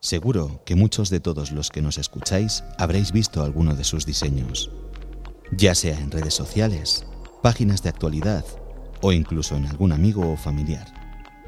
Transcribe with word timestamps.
Seguro 0.00 0.62
que 0.64 0.76
muchos 0.76 1.10
de 1.10 1.18
todos 1.18 1.50
los 1.50 1.70
que 1.70 1.82
nos 1.82 1.98
escucháis 1.98 2.62
habréis 2.78 3.10
visto 3.10 3.42
alguno 3.42 3.74
de 3.74 3.82
sus 3.82 4.06
diseños, 4.06 4.70
ya 5.50 5.74
sea 5.74 5.98
en 5.98 6.12
redes 6.12 6.34
sociales, 6.34 7.04
páginas 7.42 7.82
de 7.82 7.88
actualidad 7.88 8.44
o 9.00 9.10
incluso 9.10 9.56
en 9.56 9.66
algún 9.66 9.90
amigo 9.90 10.30
o 10.30 10.36
familiar. 10.36 10.86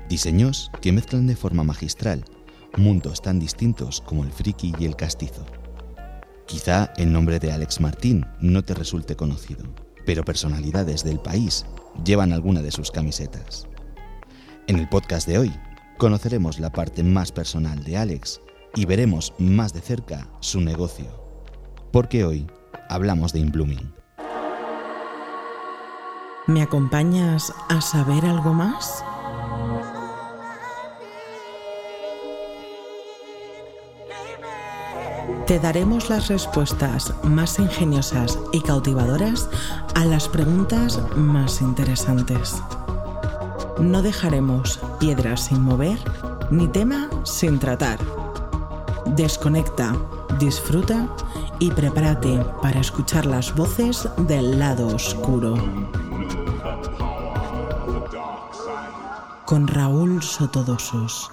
Diseños 0.08 0.72
que 0.82 0.90
mezclan 0.90 1.28
de 1.28 1.36
forma 1.36 1.62
magistral 1.62 2.24
mundos 2.76 3.22
tan 3.22 3.38
distintos 3.38 4.00
como 4.00 4.24
el 4.24 4.32
friki 4.32 4.72
y 4.80 4.84
el 4.84 4.96
castizo. 4.96 5.46
Quizá 6.46 6.92
el 6.96 7.12
nombre 7.12 7.38
de 7.38 7.52
Alex 7.52 7.80
Martín 7.80 8.26
no 8.40 8.64
te 8.64 8.74
resulte 8.74 9.14
conocido, 9.14 9.64
pero 10.04 10.24
personalidades 10.24 11.04
del 11.04 11.20
país 11.20 11.66
llevan 12.04 12.32
alguna 12.32 12.62
de 12.62 12.72
sus 12.72 12.90
camisetas. 12.90 13.68
En 14.66 14.76
el 14.76 14.88
podcast 14.88 15.28
de 15.28 15.38
hoy 15.38 15.52
conoceremos 16.00 16.58
la 16.58 16.72
parte 16.72 17.02
más 17.04 17.30
personal 17.30 17.84
de 17.84 17.98
Alex 17.98 18.40
y 18.74 18.86
veremos 18.86 19.34
más 19.38 19.74
de 19.74 19.82
cerca 19.82 20.26
su 20.40 20.62
negocio. 20.62 21.06
Porque 21.92 22.24
hoy 22.24 22.46
hablamos 22.88 23.34
de 23.34 23.40
Inblooming. 23.40 23.92
¿Me 26.46 26.62
acompañas 26.62 27.52
a 27.68 27.82
saber 27.82 28.24
algo 28.24 28.54
más? 28.54 29.04
Te 35.46 35.58
daremos 35.58 36.08
las 36.08 36.28
respuestas 36.28 37.12
más 37.24 37.58
ingeniosas 37.58 38.38
y 38.52 38.62
cautivadoras 38.62 39.50
a 39.94 40.06
las 40.06 40.28
preguntas 40.28 40.98
más 41.14 41.60
interesantes. 41.60 42.62
No 43.80 44.02
dejaremos 44.02 44.78
piedras 44.98 45.46
sin 45.46 45.62
mover 45.62 45.98
ni 46.50 46.68
tema 46.68 47.08
sin 47.24 47.58
tratar. 47.58 47.98
Desconecta, 49.16 49.96
disfruta 50.38 51.08
y 51.58 51.70
prepárate 51.70 52.44
para 52.60 52.80
escuchar 52.80 53.24
las 53.24 53.54
voces 53.54 54.06
del 54.28 54.58
lado 54.58 54.86
oscuro. 54.88 55.54
Con 59.46 59.66
Raúl 59.66 60.22
Sotodosos. 60.22 61.30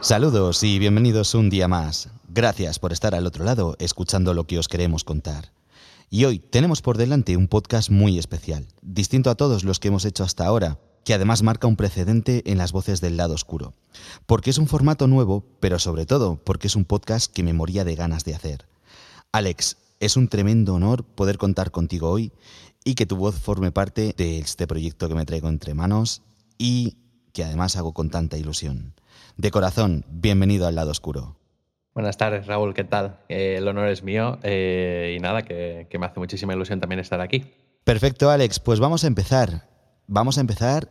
Saludos 0.00 0.62
y 0.62 0.78
bienvenidos 0.78 1.34
un 1.34 1.50
día 1.50 1.66
más. 1.66 2.08
Gracias 2.28 2.78
por 2.78 2.92
estar 2.92 3.16
al 3.16 3.26
otro 3.26 3.44
lado 3.44 3.74
escuchando 3.80 4.32
lo 4.32 4.44
que 4.44 4.60
os 4.60 4.68
queremos 4.68 5.02
contar. 5.02 5.50
Y 6.14 6.26
hoy 6.26 6.40
tenemos 6.40 6.82
por 6.82 6.98
delante 6.98 7.38
un 7.38 7.48
podcast 7.48 7.88
muy 7.88 8.18
especial, 8.18 8.68
distinto 8.82 9.30
a 9.30 9.34
todos 9.34 9.64
los 9.64 9.80
que 9.80 9.88
hemos 9.88 10.04
hecho 10.04 10.24
hasta 10.24 10.44
ahora, 10.44 10.78
que 11.06 11.14
además 11.14 11.42
marca 11.42 11.66
un 11.66 11.76
precedente 11.76 12.42
en 12.52 12.58
las 12.58 12.72
voces 12.72 13.00
del 13.00 13.16
lado 13.16 13.32
oscuro. 13.32 13.72
Porque 14.26 14.50
es 14.50 14.58
un 14.58 14.66
formato 14.66 15.06
nuevo, 15.06 15.42
pero 15.58 15.78
sobre 15.78 16.04
todo 16.04 16.36
porque 16.36 16.66
es 16.66 16.76
un 16.76 16.84
podcast 16.84 17.32
que 17.32 17.42
me 17.42 17.54
moría 17.54 17.84
de 17.84 17.94
ganas 17.94 18.26
de 18.26 18.34
hacer. 18.34 18.68
Alex, 19.32 19.78
es 20.00 20.18
un 20.18 20.28
tremendo 20.28 20.74
honor 20.74 21.02
poder 21.02 21.38
contar 21.38 21.70
contigo 21.70 22.10
hoy 22.10 22.30
y 22.84 22.94
que 22.94 23.06
tu 23.06 23.16
voz 23.16 23.36
forme 23.36 23.72
parte 23.72 24.14
de 24.14 24.38
este 24.38 24.66
proyecto 24.66 25.08
que 25.08 25.14
me 25.14 25.24
traigo 25.24 25.48
entre 25.48 25.72
manos 25.72 26.20
y 26.58 26.98
que 27.32 27.42
además 27.42 27.76
hago 27.76 27.94
con 27.94 28.10
tanta 28.10 28.36
ilusión. 28.36 28.92
De 29.38 29.50
corazón, 29.50 30.04
bienvenido 30.10 30.66
al 30.66 30.74
lado 30.74 30.90
oscuro. 30.90 31.38
Buenas 31.94 32.16
tardes, 32.16 32.46
Raúl, 32.46 32.72
¿qué 32.72 32.84
tal? 32.84 33.18
Eh, 33.28 33.56
el 33.58 33.68
honor 33.68 33.88
es 33.88 34.02
mío 34.02 34.38
eh, 34.42 35.14
y 35.16 35.20
nada, 35.20 35.42
que, 35.42 35.86
me 35.98 36.06
hace 36.06 36.18
muchísima 36.18 36.54
ilusión 36.54 36.80
también 36.80 37.00
estar 37.00 37.20
aquí. 37.20 37.44
Perfecto, 37.84 38.30
Alex, 38.30 38.60
pues 38.60 38.80
vamos 38.80 39.04
a 39.04 39.08
empezar. 39.08 39.68
Vamos 40.06 40.38
a 40.38 40.40
empezar 40.40 40.90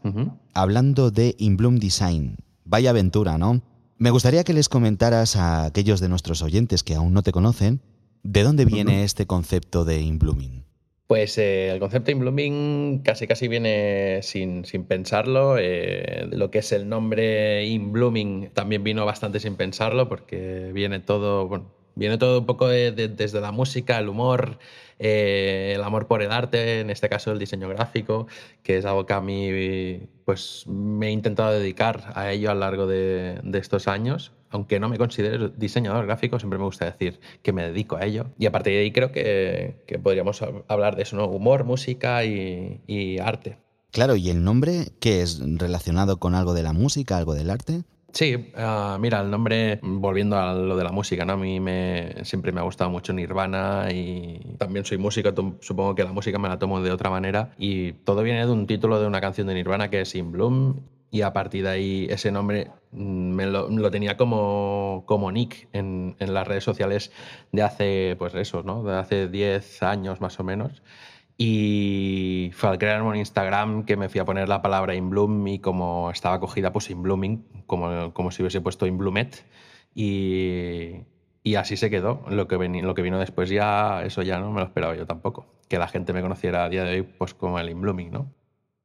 hablando 0.54 1.10
de 1.10 1.36
Inbloom 1.40 1.78
Design. 1.78 2.38
Vaya 2.66 2.92
aventura, 2.92 3.38
¿no? 3.38 3.62
Me 3.98 4.12
gustaría 4.12 4.44
que 4.44 4.54
les 4.54 4.70
comentaras 4.70 5.36
a 5.36 5.66
aquellos 5.66 6.00
de 6.00 6.10
nuestros 6.10 6.42
oyentes 6.44 6.84
que 6.84 6.96
aún 6.96 7.14
no 7.14 7.24
te 7.24 7.32
conocen, 7.32 7.82
¿de 8.24 8.44
dónde 8.44 8.66
viene 8.66 9.04
este 9.04 9.26
concepto 9.26 9.86
de 9.86 10.02
Inblooming? 10.02 10.66
Pues 11.12 11.38
eh, 11.38 11.70
el 11.70 11.80
concepto 11.82 12.10
in 12.12 12.20
blooming 12.20 13.00
casi 13.04 13.28
casi 13.28 13.50
viene 13.50 14.22
sin, 14.24 14.64
pensarlo. 14.88 15.58
Eh, 15.60 16.26
lo 16.32 16.50
que 16.52 16.60
es 16.60 16.72
el 16.72 16.88
nombre 16.88 17.66
in 17.66 17.92
blooming 17.92 18.52
también 18.54 18.82
vino 18.86 19.06
bastante 19.06 19.42
sin 19.42 19.58
pensarlo 19.58 20.08
porque 20.08 20.72
viene 20.74 21.02
todo, 21.02 21.50
bueno, 21.50 21.70
viene 21.96 22.18
todo 22.18 22.40
un 22.40 22.46
poco 22.46 22.68
desde 22.68 23.42
la 23.42 23.52
música, 23.52 23.98
el 24.00 24.10
humor, 24.10 24.60
eh, 25.00 25.74
el 25.76 25.84
amor 25.84 26.08
por 26.08 26.22
el 26.22 26.32
arte, 26.32 26.82
en 26.82 26.90
este 26.90 27.10
caso 27.10 27.32
el 27.32 27.40
diseño 27.40 27.70
gráfico, 27.70 28.28
que 28.64 28.78
es 28.78 28.86
algo 28.86 29.06
que 29.06 29.14
a 29.14 29.22
mí 29.22 30.08
pues, 30.26 30.66
me 30.68 31.08
he 31.08 31.12
intentado 31.12 31.52
dedicar 31.52 32.12
a 32.16 32.32
ello 32.32 32.52
a 32.52 32.54
lo 32.54 32.60
largo 32.60 32.88
de 32.88 33.40
estos 33.54 33.88
años 33.88 34.32
aunque 34.52 34.80
no 34.80 34.90
me 34.90 34.98
considero 34.98 35.50
diseñador 35.50 36.06
gráfico, 36.06 36.38
siempre 36.38 36.60
me 36.60 36.66
gusta 36.66 36.86
decir 36.86 37.20
que 37.42 37.54
me 37.54 37.64
dedico 37.64 37.96
a 37.96 38.06
ello. 38.06 38.28
Y 38.38 38.46
a 38.46 38.52
partir 38.52 38.74
de 38.74 38.80
ahí 38.80 38.92
creo 38.92 39.12
que, 39.12 40.00
podríamos 40.04 40.42
hablar 40.68 40.96
de 40.96 41.04
eso, 41.04 41.16
¿no? 41.16 41.26
Humor, 41.26 41.64
música 41.64 42.24
y, 42.26 43.18
arte. 43.20 43.58
Claro, 43.92 44.16
¿y 44.16 44.30
el 44.30 44.44
nombre 44.44 44.92
qué 45.00 45.22
es 45.22 45.42
relacionado 45.58 46.18
con 46.18 46.36
algo 46.36 46.54
de 46.54 46.64
la 46.64 46.74
música, 46.74 47.18
algo 47.18 47.34
del 47.34 47.50
arte? 47.50 47.84
Sí, 48.14 48.52
ah, 48.58 48.98
mira, 49.00 49.22
el 49.22 49.32
nombre, 49.32 49.80
volviendo 49.82 50.38
a 50.38 50.54
lo 50.54 50.76
de 50.76 50.84
la 50.84 50.92
música, 50.92 51.24
¿no? 51.24 51.34
A 51.34 51.38
mí 51.38 51.60
me, 51.62 52.14
siempre 52.26 52.52
me 52.52 52.60
ha 52.60 52.64
gustado 52.64 52.90
mucho 52.90 53.14
Nirvana 53.14 53.88
y 53.92 54.56
también 54.58 54.84
soy 54.84 54.98
músico, 54.98 55.30
supongo 55.62 55.96
que 55.96 56.04
la 56.04 56.12
música 56.12 56.38
me 56.38 56.50
la 56.50 56.60
tomo 56.60 56.82
de 56.82 56.92
otra 56.92 57.10
manera 57.10 57.54
y 57.58 57.94
todo 57.94 58.22
viene 58.24 58.46
de 58.46 58.52
un 58.52 58.68
título 58.68 59.00
de 59.00 59.08
una 59.08 59.22
canción 59.22 59.48
de 59.48 59.54
Nirvana 59.54 59.90
que 59.90 60.02
es 60.02 60.14
In 60.16 60.32
Bloom 60.32 60.82
y 61.10 61.22
a 61.22 61.32
partir 61.32 61.64
de 61.64 61.70
ahí 61.70 62.08
ese 62.10 62.32
nombre 62.32 62.72
mm, 62.92 63.32
me 63.32 63.46
lo, 63.46 63.92
tenía 63.92 64.18
como, 64.18 65.04
como 65.06 65.32
nick 65.32 65.70
en, 65.72 66.16
en, 66.20 66.34
las 66.34 66.48
redes 66.48 66.66
sociales 66.66 67.12
de 67.54 67.62
hace, 67.62 68.16
pues 68.18 68.36
eso, 68.36 68.64
¿no? 68.64 68.84
De 68.84 68.96
hace 68.96 69.28
10 69.30 69.84
años 69.84 70.20
más 70.20 70.40
o 70.40 70.44
menos. 70.44 70.82
Y 71.44 72.52
fue 72.54 72.70
al 72.70 72.78
crearme 72.78 73.10
un 73.10 73.16
Instagram 73.16 73.84
que 73.84 73.98
me 73.98 74.10
fui 74.10 74.20
a 74.20 74.26
poner 74.26 74.48
la 74.48 74.62
palabra 74.62 74.94
in 74.94 75.10
bloom 75.10 75.48
y 75.48 75.58
como 75.58 76.12
estaba 76.12 76.40
cogida, 76.40 76.72
pues 76.72 76.92
in 76.92 77.02
blooming, 77.02 77.64
como, 77.66 78.14
como 78.14 78.30
si 78.30 78.44
hubiese 78.44 78.62
puesto 78.62 78.86
in 78.86 79.00
bloomet. 79.00 79.44
Y, 79.96 80.98
y 81.42 81.56
así 81.56 81.78
se 81.78 81.90
quedó. 81.90 82.24
Lo 82.30 82.48
que, 82.48 82.60
lo 82.84 82.94
que 82.94 83.02
vino 83.02 83.18
después 83.18 83.50
ya, 83.50 84.04
eso 84.04 84.22
ya 84.22 84.40
no 84.40 84.52
me 84.52 84.60
lo 84.60 84.68
esperaba 84.68 84.96
yo 84.96 85.08
tampoco. 85.08 85.48
Que 85.68 85.80
la 85.80 85.88
gente 85.88 86.14
me 86.14 86.22
conociera 86.22 86.64
a 86.64 86.70
día 86.70 86.84
de 86.84 86.92
hoy 86.92 87.02
pues 87.02 87.34
como 87.34 87.58
el 87.58 87.72
in 87.72 87.82
blooming, 87.82 88.12
¿no? 88.12 88.32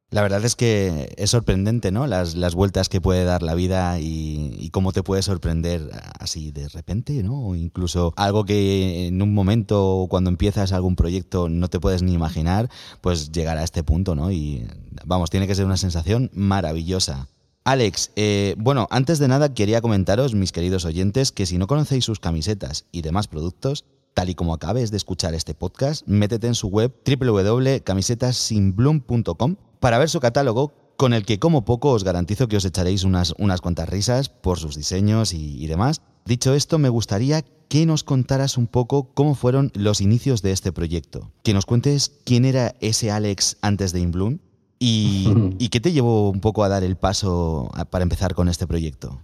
La 0.09 0.21
verdad 0.21 0.45
es 0.45 0.55
que 0.55 1.13
es 1.17 1.31
sorprendente, 1.31 1.91
¿no? 1.91 2.07
Las, 2.07 2.35
las 2.35 2.55
vueltas 2.55 2.87
que 2.87 3.01
puede 3.01 3.25
dar 3.25 3.43
la 3.43 3.55
vida 3.55 3.99
y, 3.99 4.69
cómo 4.71 4.93
te 4.93 5.03
puede 5.03 5.21
sorprender 5.21 5.89
así 6.19 6.51
de 6.51 6.69
repente, 6.69 7.23
¿no? 7.23 7.47
O 7.47 7.55
incluso 7.55 8.13
algo 8.15 8.45
que 8.45 9.07
en 9.07 9.21
un 9.21 9.33
momento 9.33 10.05
cuando 10.09 10.29
empiezas 10.29 10.71
algún 10.71 10.95
proyecto 10.95 11.49
no 11.49 11.67
te 11.67 11.79
puedes 11.79 12.03
ni 12.03 12.13
imaginar, 12.13 12.69
pues 13.01 13.31
llegar 13.31 13.57
a 13.57 13.63
este 13.63 13.83
punto, 13.83 14.15
¿no? 14.15 14.31
Y 14.31 14.67
vamos, 15.05 15.29
tiene 15.29 15.47
que 15.47 15.55
ser 15.55 15.65
una 15.65 15.77
sensación 15.77 16.29
maravillosa. 16.33 17.27
Alex, 17.65 18.11
eh, 18.15 18.55
bueno, 18.57 18.87
antes 18.91 19.19
de 19.19 19.27
nada 19.27 19.53
quería 19.53 19.81
comentaros, 19.81 20.35
mis 20.35 20.53
queridos 20.53 20.85
oyentes, 20.85 21.33
que 21.33 21.45
si 21.45 21.57
no 21.57 21.67
conocéis 21.67 22.05
sus 22.05 22.19
camisetas 22.21 22.85
y 22.93 23.01
demás 23.01 23.27
productos, 23.27 23.83
tal 24.17 24.29
y 24.31 24.33
como 24.33 24.55
acabes 24.55 24.89
de 24.89 24.97
escuchar 24.97 25.35
este 25.35 25.53
podcast, 25.53 26.01
métete 26.07 26.47
en 26.47 26.55
su 26.55 26.69
web 26.69 26.91
www.camisetasinbloom.com 27.05 29.57
para 29.79 29.99
ver 29.99 30.09
su 30.09 30.19
catálogo 30.19 30.73
con 30.97 31.13
el 31.13 31.23
que 31.23 31.37
como 31.37 31.65
poco 31.65 31.91
os 31.91 32.03
garantizo 32.03 32.47
que 32.47 32.57
os 32.57 32.65
echaréis 32.65 33.03
unas, 33.03 33.35
unas 33.37 33.61
cuantas 33.61 33.87
risas 33.87 34.29
por 34.29 34.57
sus 34.57 34.75
diseños 34.75 35.35
y, 35.35 35.67
demás. 35.67 36.01
Dicho 36.25 36.55
esto, 36.55 36.79
me 36.79 36.89
gustaría 36.89 37.45
que 37.69 37.85
nos 37.85 38.03
contaras 38.03 38.57
un 38.57 38.65
poco 38.65 39.13
cómo 39.13 39.35
fueron 39.35 39.71
los 39.75 40.01
inicios 40.01 40.41
de 40.41 40.51
este 40.51 40.71
proyecto. 40.71 41.31
Que 41.43 41.53
nos 41.53 41.67
cuentes 41.67 42.11
quién 42.25 42.45
era 42.45 42.73
ese 42.79 43.11
Alex 43.11 43.57
antes 43.61 43.91
de 43.91 43.99
Inbloom 43.99 44.39
y, 44.79 45.31
y 45.59 45.69
qué 45.69 45.79
te 45.79 45.91
llevó 45.91 46.31
un 46.31 46.39
poco 46.39 46.63
a 46.63 46.69
dar 46.69 46.83
el 46.83 46.97
paso 46.97 47.69
para 47.91 48.01
empezar 48.01 48.33
con 48.33 48.49
este 48.49 48.65
proyecto. 48.65 49.21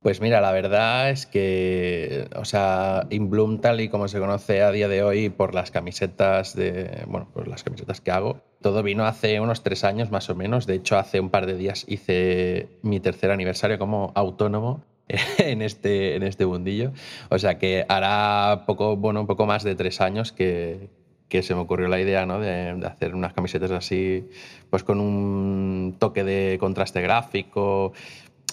Pues 0.00 0.20
mira, 0.20 0.40
la 0.40 0.52
verdad 0.52 1.10
es 1.10 1.26
que, 1.26 2.28
o 2.36 2.44
sea, 2.44 3.06
Inbloom 3.10 3.60
tal 3.60 3.80
y 3.80 3.88
como 3.88 4.06
se 4.06 4.20
conoce 4.20 4.62
a 4.62 4.70
día 4.70 4.88
de 4.88 5.02
hoy 5.02 5.30
por 5.30 5.54
las 5.54 5.70
camisetas 5.70 6.54
de, 6.54 7.04
bueno, 7.08 7.28
por 7.32 7.48
las 7.48 7.64
camisetas 7.64 8.00
que 8.00 8.12
hago, 8.12 8.40
todo 8.60 8.82
vino 8.82 9.04
hace 9.04 9.40
unos 9.40 9.62
tres 9.62 9.84
años 9.84 10.10
más 10.10 10.30
o 10.30 10.34
menos. 10.34 10.66
De 10.66 10.74
hecho, 10.74 10.96
hace 10.96 11.18
un 11.18 11.30
par 11.30 11.46
de 11.46 11.56
días 11.56 11.84
hice 11.88 12.68
mi 12.82 13.00
tercer 13.00 13.30
aniversario 13.30 13.78
como 13.78 14.12
autónomo 14.14 14.84
en 15.38 15.62
este, 15.62 16.16
en 16.16 16.22
este 16.22 16.44
bundillo. 16.44 16.92
O 17.30 17.38
sea 17.38 17.58
que 17.58 17.84
hará 17.88 18.64
poco, 18.66 18.96
bueno, 18.96 19.20
un 19.20 19.26
poco 19.26 19.46
más 19.46 19.64
de 19.64 19.74
tres 19.74 20.00
años 20.00 20.32
que, 20.32 20.88
se 21.28 21.54
me 21.54 21.60
ocurrió 21.60 21.88
la 21.88 22.00
idea 22.00 22.24
¿no? 22.24 22.40
de, 22.40 22.70
hacer 22.86 23.14
unas 23.14 23.34
camisetas 23.34 23.70
así, 23.70 24.26
pues 24.70 24.84
con 24.84 25.00
un 25.00 25.96
toque 25.98 26.24
de 26.24 26.56
contraste 26.58 27.02
gráfico, 27.02 27.92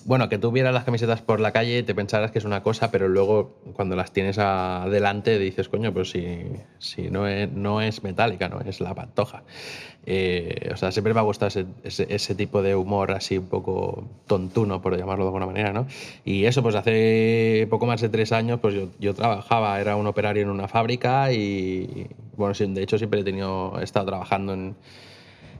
bueno, 0.06 0.30
que 0.30 0.38
tú 0.38 0.52
vieras 0.52 0.74
las 0.74 0.84
camisetas 0.84 1.22
por 1.22 1.40
la 1.40 1.52
calle 1.52 1.84
te 1.84 1.96
pensarás 1.96 2.32
que 2.32 2.40
es 2.40 2.46
una 2.46 2.64
cosa, 2.64 2.92
pero 2.92 3.08
luego 3.08 3.56
cuando 3.74 3.96
las 3.96 4.12
tienes 4.12 4.38
adelante 4.38 5.40
dices, 5.40 5.70
coño, 5.70 5.94
pues 5.94 6.12
si, 6.12 6.44
si 6.80 7.10
no, 7.10 7.28
es, 7.28 7.52
no 7.52 7.82
es 7.82 8.04
metálica, 8.04 8.50
no 8.50 8.60
es 8.62 8.82
la 8.82 8.94
pantoja. 8.94 9.44
Eh, 10.06 10.70
o 10.74 10.78
sea, 10.78 10.92
siempre 10.92 11.14
me 11.14 11.22
ha 11.22 11.24
gustado 11.24 11.48
ese, 11.48 11.66
ese, 12.10 12.36
tipo 12.36 12.62
de 12.62 12.76
humor 12.76 13.12
así 13.12 13.38
un 13.38 13.48
poco 13.48 14.04
tontuno, 14.28 14.82
por 14.82 14.98
llamarlo 14.98 15.24
de 15.24 15.30
alguna 15.30 15.46
manera, 15.46 15.72
¿no? 15.72 15.88
Y 16.26 16.46
eso, 16.46 16.62
pues 16.62 16.76
hace 16.76 17.68
poco 17.70 17.86
más 17.86 18.02
de 18.02 18.10
tres 18.10 18.34
años, 18.34 18.60
pues 18.60 18.76
yo, 18.76 18.90
yo 19.00 19.14
trabajaba, 19.14 19.80
era 19.80 19.96
un 19.96 20.08
operario 20.08 20.44
en 20.44 20.50
una 20.50 20.68
fábrica 20.68 21.32
y, 21.32 22.08
bueno, 22.36 22.54
de 22.54 22.84
hecho 22.84 22.98
siempre 22.98 23.22
he 23.22 23.24
tenido, 23.24 23.80
he 23.80 23.84
estado 23.84 24.08
trabajando 24.08 24.54
en 24.54 24.76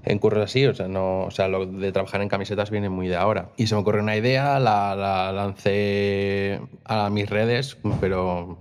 en 0.04 0.20
curros 0.20 0.44
así, 0.44 0.66
o 0.66 0.74
sea, 0.74 0.88
no, 0.88 1.22
o 1.22 1.32
sea, 1.32 1.48
lo 1.48 1.66
de 1.66 1.92
trabajar 1.92 2.22
en 2.22 2.30
camisetas 2.30 2.70
viene 2.72 2.90
muy 2.90 3.08
de 3.08 3.16
ahora. 3.16 3.50
Y 3.58 3.68
se 3.68 3.76
me 3.76 3.82
ocurrió 3.82 4.02
una 4.02 4.18
idea, 4.18 4.60
la, 4.60 4.96
la 4.96 5.32
lancé 5.32 6.60
a 6.86 7.10
mis 7.10 7.30
redes, 7.30 7.78
pero 8.02 8.58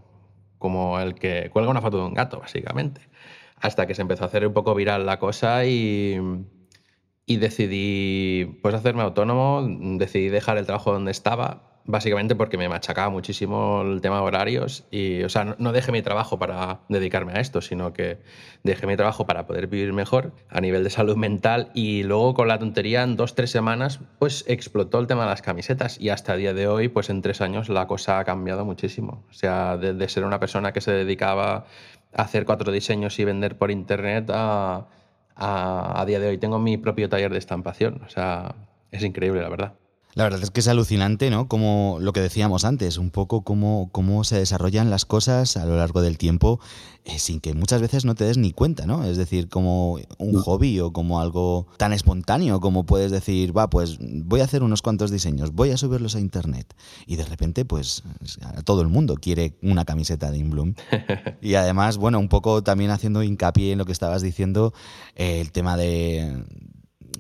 como 0.59 1.01
el 1.01 1.15
que 1.15 1.51
cuelga 1.53 1.71
una 1.71 1.81
foto 1.81 1.99
de 1.99 2.05
un 2.05 2.15
gato, 2.15 2.39
básicamente. 2.39 3.01
Hasta 3.61 3.87
que 3.87 3.95
se 3.95 4.03
empezó 4.03 4.25
a 4.25 4.27
hacer 4.29 4.47
un 4.47 4.53
poco 4.53 4.75
viral 4.75 5.07
la 5.07 5.19
cosa 5.19 5.65
y, 5.67 6.19
y 7.27 7.37
decidí 7.37 8.59
pues 8.63 8.75
hacerme 8.75 9.03
autónomo, 9.03 9.67
decidí 9.99 10.29
dejar 10.29 10.59
el 10.59 10.67
trabajo 10.67 10.93
donde 10.93 11.11
estaba 11.11 11.72
básicamente 11.85 12.35
porque 12.35 12.57
me 12.57 12.69
machacaba 12.69 13.11
muchísimo 13.11 13.83
el 13.83 14.01
tema 14.01 14.17
de 14.17 14.23
horarios 14.23 14.85
y, 14.91 15.23
o 15.23 15.29
sea, 15.29 15.57
no, 15.59 15.73
dejé 15.73 15.93
mi 15.93 16.03
trabajo 16.03 16.39
para 16.39 16.81
dedicarme 16.89 17.33
a 17.33 17.41
esto, 17.41 17.61
sino 17.61 17.93
que 17.93 18.19
dejé 18.63 18.87
mi 18.87 18.97
trabajo 18.97 19.27
para 19.27 19.47
poder 19.47 19.67
vivir 19.67 19.93
mejor 19.93 20.33
a 20.49 20.61
nivel 20.61 20.85
de 20.85 20.91
salud 20.91 21.17
mental 21.17 21.71
y 21.75 22.05
luego 22.05 22.35
con 22.35 22.49
la 22.49 22.59
tontería 22.59 23.03
en 23.03 23.17
dos, 23.17 23.35
tres 23.35 23.51
semanas, 23.51 24.01
pues 24.19 24.45
explotó 24.47 25.01
el 25.01 25.07
tema 25.07 25.23
de 25.23 25.31
las 25.31 25.43
camisetas 25.43 26.01
y 26.01 26.11
hasta 26.11 26.35
el 26.35 26.41
día 26.41 26.55
de 26.55 26.69
hoy, 26.69 26.89
pues 26.89 27.11
en 27.11 27.23
tres 27.23 27.41
años 27.41 27.69
la 27.69 27.87
cosa 27.87 28.19
ha 28.19 28.25
cambiado 28.25 28.65
muchísimo. 28.65 29.25
O 29.31 29.33
sea, 29.33 29.77
de, 29.77 30.09
ser 30.09 30.25
una 30.25 30.41
persona 30.41 30.73
que 30.73 30.81
se 30.81 30.93
dedicaba 30.93 31.67
a 32.15 32.23
hacer 32.23 32.45
cuatro 32.45 32.71
diseños 32.71 33.19
y 33.19 33.25
vender 33.25 33.57
por 33.59 33.71
internet 33.71 34.31
a, 34.31 34.87
a, 35.35 36.01
a 36.01 36.05
día 36.07 36.21
de 36.21 36.29
hoy 36.29 36.39
tengo 36.39 36.59
mi 36.59 36.77
propio 36.77 37.09
taller 37.09 37.33
de 37.33 37.39
estampación. 37.39 38.03
O 38.07 38.09
sea, 38.09 38.55
es 38.91 39.03
increíble, 39.03 39.41
la 39.41 39.49
verdad. 39.49 39.75
La 40.15 40.25
verdad 40.25 40.43
es 40.43 40.51
que 40.51 40.61
es 40.61 40.69
alucinante, 40.69 41.31
¿no? 41.31 41.49
Como 41.49 41.97
lo 42.01 42.13
que 42.13 42.21
decíamos 42.21 42.65
antes, 42.65 42.99
un 42.99 43.11
poco 43.11 43.43
cómo, 43.43 43.89
cómo 43.93 44.25
se 44.25 44.37
desarrollan 44.37 44.91
las 44.91 45.07
cosas 45.07 45.57
a 45.57 45.65
lo 45.65 45.77
largo 45.77 46.03
del 46.03 46.19
tiempo 46.19 46.61
eh, 47.05 47.19
sin 47.19 47.41
que 47.41 47.53
muchas 47.53 47.81
veces 47.81 48.05
no 48.05 48.15
te 48.15 48.25
des 48.25 48.39
ni 48.39 48.53
cuenta, 48.53 48.87
¿no? 48.87 49.05
Es 49.05 49.17
decir, 49.17 49.49
como 49.49 49.99
un 50.19 50.41
hobby 50.41 50.79
o 50.79 50.93
como 50.93 51.21
algo 51.21 51.67
tan 51.77 51.93
espontáneo 51.93 52.61
como 52.61 52.85
puedes 52.85 53.11
decir, 53.11 53.57
va, 53.57 53.69
pues 53.69 53.99
voy 54.01 54.41
a 54.41 54.45
hacer 54.45 54.63
unos 54.63 54.83
cuantos 54.83 55.11
diseños, 55.11 55.53
voy 55.53 55.71
a 55.71 55.77
subirlos 55.77 56.15
a 56.15 56.21
internet. 56.21 56.73
Y 57.07 57.17
de 57.17 57.25
repente, 57.25 57.65
pues 57.65 58.05
todo 58.65 58.83
el 58.83 58.89
mundo 58.89 59.17
quiere 59.17 59.57
una 59.63 59.85
camiseta 59.85 60.31
de 60.31 60.39
Inbloom. 60.39 60.75
y 61.41 61.55
además, 61.55 61.97
bueno, 61.97 62.21
un 62.21 62.29
poco 62.29 62.63
también 62.63 62.93
haciendo 62.93 63.25
hincapié 63.25 63.73
en 63.73 63.79
lo 63.79 63.85
que 63.85 63.93
estabas 63.93 64.23
diciendo, 64.23 64.73
eh, 65.17 65.41
el 65.41 65.51
tema 65.51 65.77
de 65.77 66.45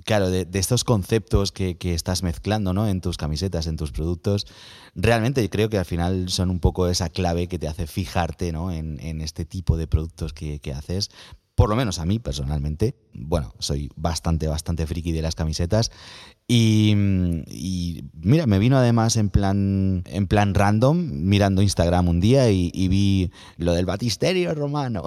claro, 0.05 0.31
de, 0.31 0.47
estos 0.55 0.85
conceptos 0.85 1.53
que, 1.53 1.77
estás 1.83 2.23
mezclando 2.23 2.73
¿no? 2.73 2.89
en 2.89 3.01
tus 3.01 3.17
camisetas, 3.17 3.67
en 3.67 3.77
tus 3.77 3.93
productos, 3.93 4.47
realmente 4.95 5.49
creo 5.51 5.69
que 5.69 5.79
al 5.79 5.85
final 5.85 6.29
son 6.29 6.51
un 6.51 6.61
poco 6.61 6.89
esa 6.89 7.09
clave 7.09 7.49
que 7.49 7.59
te 7.59 7.69
hace 7.69 7.87
fijarte 7.87 8.53
¿no? 8.53 8.71
en, 8.73 9.21
este 9.21 9.45
tipo 9.45 9.77
de 9.77 9.87
productos 9.87 10.33
que, 10.33 10.61
que 10.61 10.73
haces, 10.73 11.11
por 11.55 11.69
lo 11.69 11.77
menos 11.77 11.99
a 11.99 12.07
mí 12.07 12.19
personalmente, 12.19 12.97
bueno, 13.14 13.55
soy 13.59 13.91
bastante, 13.97 14.49
bastante 14.49 14.87
friki 14.87 15.12
de 15.12 15.23
las 15.23 15.35
camisetas 15.35 15.91
y, 16.49 16.93
mira, 18.20 18.47
me 18.47 18.59
vino 18.59 18.76
además 18.76 19.17
en 19.17 19.31
plan, 19.31 20.03
en 20.06 20.26
plan 20.26 20.55
random, 20.55 20.99
mirando 20.99 21.62
Instagram 21.62 22.09
un 22.09 22.20
día 22.20 22.50
y, 22.50 22.88
vi 22.88 23.31
lo 23.56 23.73
del 23.73 23.87
batisterio 23.87 24.55
romano. 24.55 25.03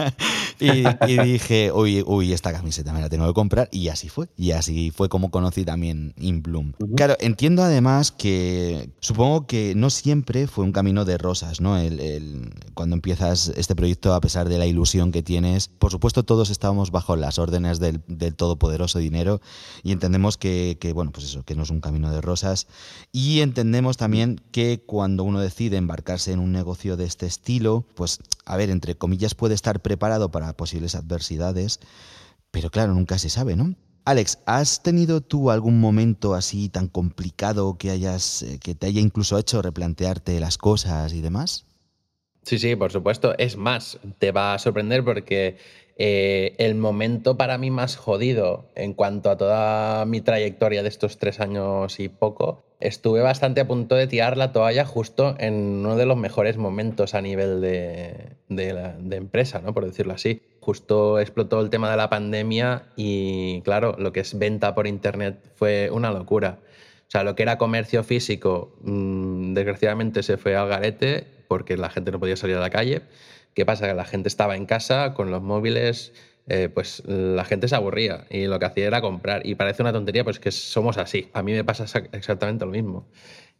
y, 0.60 1.20
dije, 1.20 1.72
uy, 1.72 2.02
uy, 2.06 2.32
esta 2.32 2.52
camiseta 2.52 2.94
me 2.94 3.02
la 3.02 3.10
tengo 3.10 3.26
que 3.26 3.34
comprar. 3.34 3.68
Y 3.70 3.88
así 3.88 4.08
fue. 4.08 4.28
Y 4.36 4.52
así 4.52 4.90
fue 4.90 5.10
como 5.10 5.30
conocí 5.30 5.64
también 5.64 6.14
Inbloom. 6.16 6.72
Claro, 6.96 7.16
entiendo 7.20 7.62
además 7.62 8.10
que 8.10 8.88
supongo 9.00 9.46
que 9.46 9.74
no 9.74 9.90
siempre 9.90 10.46
fue 10.46 10.64
un 10.64 10.72
camino 10.72 11.04
de 11.04 11.18
rosas, 11.18 11.60
¿no? 11.60 11.76
El, 11.76 12.50
cuando 12.72 12.94
empiezas 12.96 13.52
este 13.56 13.74
proyecto, 13.74 14.14
a 14.14 14.20
pesar 14.22 14.48
de 14.48 14.56
la 14.56 14.64
ilusión 14.64 15.12
que 15.12 15.22
tienes, 15.22 15.68
por 15.68 15.90
supuesto 15.90 16.22
todos 16.22 16.48
estábamos 16.48 16.92
bajo 16.92 17.14
las 17.16 17.37
órdenes 17.38 17.80
del, 17.80 18.02
todopoderoso 18.34 18.98
dinero 18.98 19.40
y 19.82 19.92
entendemos 19.92 20.36
que 20.36 20.78
que, 20.78 20.92
bueno, 20.92 21.12
pues 21.12 21.26
eso, 21.26 21.42
que 21.42 21.54
no 21.54 21.62
es 21.62 21.70
un 21.70 21.80
camino 21.80 22.10
de 22.10 22.20
rosas. 22.20 22.66
Y 23.12 23.40
entendemos 23.40 23.96
también 23.96 24.40
que 24.50 24.80
cuando 24.84 25.24
uno 25.24 25.40
decide 25.40 25.76
embarcarse 25.76 26.32
en 26.32 26.40
un 26.40 26.52
negocio 26.52 26.96
de 26.96 27.04
este 27.04 27.26
estilo, 27.26 27.84
pues, 27.94 28.20
a 28.44 28.56
ver, 28.56 28.70
entre 28.70 28.96
comillas, 28.96 29.34
puede 29.34 29.54
estar 29.54 29.80
preparado 29.80 30.30
para 30.30 30.52
posibles 30.54 30.94
adversidades, 30.94 31.80
pero 32.50 32.70
claro, 32.70 32.94
nunca 32.94 33.18
se 33.18 33.30
sabe, 33.30 33.56
¿no? 33.56 33.74
Alex, 34.04 34.38
¿has 34.46 34.82
tenido 34.82 35.20
tú 35.20 35.50
algún 35.50 35.80
momento 35.80 36.34
así 36.34 36.70
tan 36.70 36.88
complicado 36.88 37.76
que 37.76 37.90
hayas 37.90 38.42
eh, 38.42 38.58
que 38.58 38.74
te 38.74 38.86
haya 38.86 39.02
incluso 39.02 39.36
hecho 39.36 39.60
replantearte 39.60 40.40
las 40.40 40.56
cosas 40.56 41.12
y 41.12 41.20
demás? 41.20 41.66
Sí, 42.42 42.58
sí, 42.58 42.74
por 42.74 42.90
supuesto. 42.90 43.36
Es 43.36 43.58
más, 43.58 43.98
te 44.18 44.32
va 44.32 44.54
a 44.54 44.58
sorprender 44.58 45.04
porque 45.04 45.58
eh, 46.00 46.54
el 46.58 46.76
momento 46.76 47.36
para 47.36 47.58
mí 47.58 47.72
más 47.72 47.96
jodido 47.96 48.66
en 48.76 48.94
cuanto 48.94 49.30
a 49.30 49.36
toda 49.36 50.04
mi 50.04 50.20
trayectoria 50.20 50.84
de 50.84 50.88
estos 50.88 51.18
tres 51.18 51.40
años 51.40 51.98
y 51.98 52.08
poco, 52.08 52.62
estuve 52.78 53.20
bastante 53.20 53.60
a 53.60 53.66
punto 53.66 53.96
de 53.96 54.06
tirar 54.06 54.36
la 54.36 54.52
toalla 54.52 54.84
justo 54.84 55.34
en 55.40 55.54
uno 55.54 55.96
de 55.96 56.06
los 56.06 56.16
mejores 56.16 56.56
momentos 56.56 57.14
a 57.14 57.20
nivel 57.20 57.60
de, 57.60 58.36
empresa, 59.10 59.60
¿no? 59.60 59.74
por 59.74 59.84
decirlo 59.86 60.12
así. 60.12 60.40
Justo 60.60 61.18
explotó 61.18 61.60
el 61.60 61.70
tema 61.70 61.90
de 61.90 61.96
la 61.96 62.08
pandemia 62.08 62.84
y 62.94 63.60
claro, 63.62 63.96
lo 63.98 64.12
que 64.12 64.20
es 64.20 64.38
venta 64.38 64.76
por 64.76 64.86
Internet 64.86 65.40
fue 65.56 65.90
una 65.90 66.12
locura. 66.12 66.58
O 67.08 67.10
sea, 67.10 67.24
lo 67.24 67.34
que 67.34 67.42
era 67.42 67.58
comercio 67.58 68.04
físico, 68.04 68.76
mm, 68.82 69.54
desgraciadamente 69.54 70.22
se 70.22 70.36
fue 70.36 70.54
al 70.54 70.68
garete 70.68 71.26
porque 71.48 71.76
la 71.76 71.90
gente 71.90 72.12
no 72.12 72.20
podía 72.20 72.36
salir 72.36 72.56
a 72.56 72.60
la 72.60 72.70
calle. 72.70 73.02
¿Qué 73.58 73.66
pasa? 73.66 73.88
Que 73.88 73.94
la 73.94 74.04
gente 74.04 74.28
estaba 74.28 74.54
en 74.54 74.66
casa 74.66 75.14
con 75.14 75.32
los 75.32 75.42
móviles, 75.42 76.12
eh, 76.46 76.68
pues 76.72 77.02
la 77.06 77.44
gente 77.44 77.66
se 77.66 77.74
aburría 77.74 78.24
y 78.30 78.46
lo 78.46 78.60
que 78.60 78.66
hacía 78.66 78.86
era 78.86 79.00
comprar. 79.00 79.44
Y 79.44 79.56
parece 79.56 79.82
una 79.82 79.92
tontería, 79.92 80.22
pues 80.22 80.38
que 80.38 80.52
somos 80.52 80.96
así. 80.96 81.28
A 81.32 81.42
mí 81.42 81.50
me 81.50 81.64
pasa 81.64 81.82
exactamente 82.12 82.64
lo 82.64 82.70
mismo. 82.70 83.08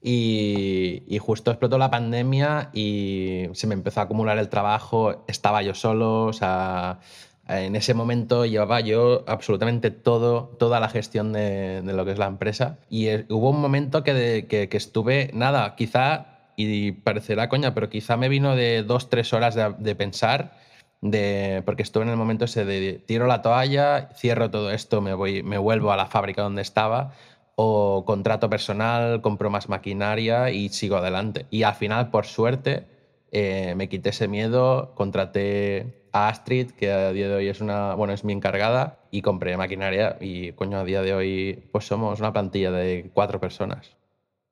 Y, 0.00 1.18
justo 1.18 1.50
explotó 1.50 1.78
la 1.78 1.90
pandemia 1.90 2.70
y 2.72 3.46
se 3.54 3.66
me 3.66 3.74
empezó 3.74 3.98
a 3.98 4.02
acumular 4.04 4.38
el 4.38 4.48
trabajo, 4.48 5.24
estaba 5.26 5.62
yo 5.62 5.74
solo, 5.74 6.26
o 6.26 6.32
sea, 6.32 7.00
en 7.48 7.74
ese 7.74 7.92
momento 7.92 8.46
llevaba 8.46 8.78
yo 8.80 9.24
absolutamente 9.26 9.90
todo, 9.90 10.54
toda 10.60 10.78
la 10.78 10.88
gestión 10.88 11.32
de, 11.32 11.82
lo 11.84 12.04
que 12.04 12.12
es 12.12 12.18
la 12.18 12.26
empresa. 12.26 12.78
Y 12.88 13.08
eh, 13.08 13.26
hubo 13.30 13.50
un 13.50 13.60
momento 13.60 14.04
que, 14.04 14.46
que, 14.48 14.68
que 14.68 14.76
estuve, 14.76 15.32
nada, 15.34 15.74
quizá 15.74 16.37
y 16.58 16.92
parecerá 16.92 17.48
coña, 17.48 17.72
pero 17.72 17.88
quizá 17.88 18.16
me 18.16 18.28
vino 18.28 18.56
de 18.56 18.82
dos, 18.82 19.08
tres 19.08 19.32
horas 19.32 19.54
de, 19.54 19.94
pensar, 19.94 20.58
de, 21.00 21.62
porque 21.64 21.84
estuve 21.84 22.02
en 22.02 22.10
el 22.10 22.16
momento 22.16 22.46
ese 22.46 22.64
de 22.64 22.94
tiro 23.06 23.28
la 23.28 23.42
toalla, 23.42 24.10
cierro 24.16 24.50
todo 24.50 24.72
esto, 24.72 25.00
me, 25.00 25.14
voy, 25.14 25.44
me 25.44 25.56
vuelvo 25.56 25.92
a 25.92 25.96
la 25.96 26.06
fábrica 26.06 26.42
donde 26.42 26.62
estaba, 26.62 27.12
o 27.54 28.04
contrato 28.04 28.50
personal, 28.50 29.20
compro 29.20 29.50
más 29.50 29.68
maquinaria 29.68 30.50
y 30.50 30.68
sigo 30.70 30.96
adelante. 30.96 31.46
Y 31.50 31.62
al 31.62 31.74
final, 31.74 32.10
por 32.10 32.26
suerte, 32.26 32.86
eh, 33.30 33.74
me 33.76 33.88
quité 33.88 34.10
ese 34.10 34.26
miedo, 34.26 34.94
contraté 34.96 36.06
a 36.12 36.28
Astrid, 36.28 36.72
que 36.72 36.90
a 36.90 37.12
día 37.12 37.28
de 37.28 37.34
hoy 37.36 37.48
es 37.48 37.60
una, 37.60 37.94
bueno, 37.94 38.12
es 38.14 38.24
mi 38.24 38.32
encargada, 38.32 38.98
y 39.10 39.22
compré 39.22 39.56
maquinaria 39.56 40.16
y 40.20 40.52
coño, 40.52 40.78
a 40.78 40.84
día 40.84 41.02
de 41.02 41.14
hoy 41.14 41.68
pues 41.72 41.86
somos 41.86 42.18
una 42.20 42.32
plantilla 42.32 42.72
de 42.72 43.10
cuatro 43.14 43.38
personas. 43.40 43.97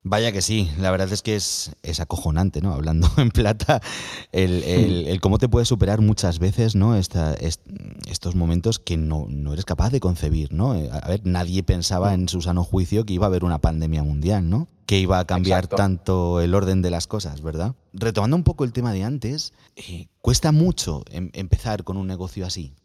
Vaya 0.08 0.30
que 0.30 0.40
sí, 0.40 0.70
la 0.78 0.92
verdad 0.92 1.12
es 1.12 1.20
que 1.20 1.34
es, 1.34 1.72
es 1.82 1.98
acojonante, 1.98 2.60
¿no? 2.60 2.72
Hablando 2.72 3.08
en 3.16 3.30
plata, 3.30 3.82
el, 4.30 4.62
el, 4.62 5.20
cómo 5.20 5.38
te 5.38 5.48
puedes 5.48 5.66
superar 5.66 6.00
muchas 6.00 6.38
veces, 6.38 6.76
¿no? 6.76 6.94
Esta, 6.94 7.34
estos 7.34 8.36
momentos 8.36 8.78
que 8.78 8.96
no, 8.96 9.26
no, 9.28 9.52
eres 9.52 9.64
capaz 9.64 9.90
de 9.90 9.98
concebir, 9.98 10.52
¿no? 10.52 10.74
A 10.74 11.08
ver, 11.08 11.22
nadie 11.24 11.64
pensaba 11.64 12.14
en 12.14 12.28
su 12.28 12.40
sano 12.40 12.62
juicio 12.62 13.04
que 13.04 13.14
iba 13.14 13.26
a 13.26 13.30
haber 13.30 13.42
una 13.42 13.58
pandemia 13.58 14.04
mundial, 14.04 14.48
¿no? 14.48 14.68
Que 14.86 15.00
iba 15.00 15.18
a 15.18 15.24
cambiar 15.24 15.66
tanto 15.66 16.40
el 16.40 16.54
orden 16.54 16.82
de 16.82 16.90
las 16.90 17.08
cosas, 17.08 17.42
¿verdad? 17.42 17.74
Retomando 17.92 18.36
un 18.36 18.44
poco 18.44 18.62
el 18.62 18.72
tema 18.72 18.92
de 18.92 19.02
antes, 19.02 19.54
eh, 19.74 20.06
cuesta 20.20 20.52
mucho 20.52 21.02
em, 21.10 21.30
empezar 21.32 21.82
con 21.82 21.96
un 21.96 22.06
negocio 22.06 22.46
así. 22.46 22.76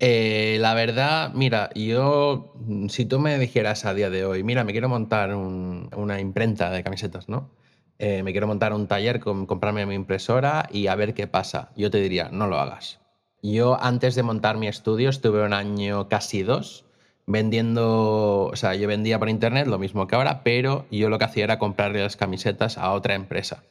Eh, 0.00 0.58
la 0.60 0.74
verdad, 0.74 1.32
mira, 1.34 1.70
yo, 1.74 2.52
si 2.88 3.06
tú 3.06 3.20
me 3.20 3.38
dijeras 3.38 3.84
a 3.84 3.94
día 3.94 4.10
de 4.10 4.24
hoy, 4.26 4.42
mira, 4.42 4.64
me 4.64 4.72
quiero 4.72 4.88
montar 4.88 5.34
una 5.34 6.20
imprenta 6.20 6.70
de 6.70 6.82
camisetas, 6.82 7.28
¿no? 7.28 7.50
Eh, 7.98 8.22
me 8.22 8.32
quiero 8.32 8.46
montar 8.48 8.72
un 8.72 8.88
taller, 8.88 9.20
comprarme 9.20 9.86
mi 9.86 9.94
impresora 9.94 10.68
y 10.70 10.88
a 10.88 10.96
ver 10.96 11.14
qué 11.14 11.26
pasa. 11.28 11.70
Yo 11.76 11.90
te 11.90 12.00
diría, 12.00 12.28
no 12.32 12.48
lo 12.48 12.58
hagas. 12.58 13.00
Yo 13.42 13.78
antes 13.80 14.14
de 14.14 14.22
montar 14.22 14.56
mi 14.56 14.66
estudio 14.66 15.10
estuve 15.10 15.44
un 15.44 15.52
año, 15.52 16.08
casi 16.08 16.42
dos, 16.42 16.84
vendiendo, 17.26 18.46
o 18.46 18.56
sea, 18.56 18.74
yo 18.74 18.88
vendía 18.88 19.18
por 19.18 19.28
internet 19.28 19.66
lo 19.66 19.78
mismo 19.78 20.06
que 20.06 20.16
ahora, 20.16 20.42
pero 20.42 20.86
yo 20.90 21.08
lo 21.08 21.18
que 21.18 21.24
hacía 21.26 21.44
era 21.44 21.58
comprarle 21.58 22.00
las 22.00 22.16
camisetas 22.16 22.78
a 22.78 22.90
otra 22.92 23.14
empresa. 23.14 23.62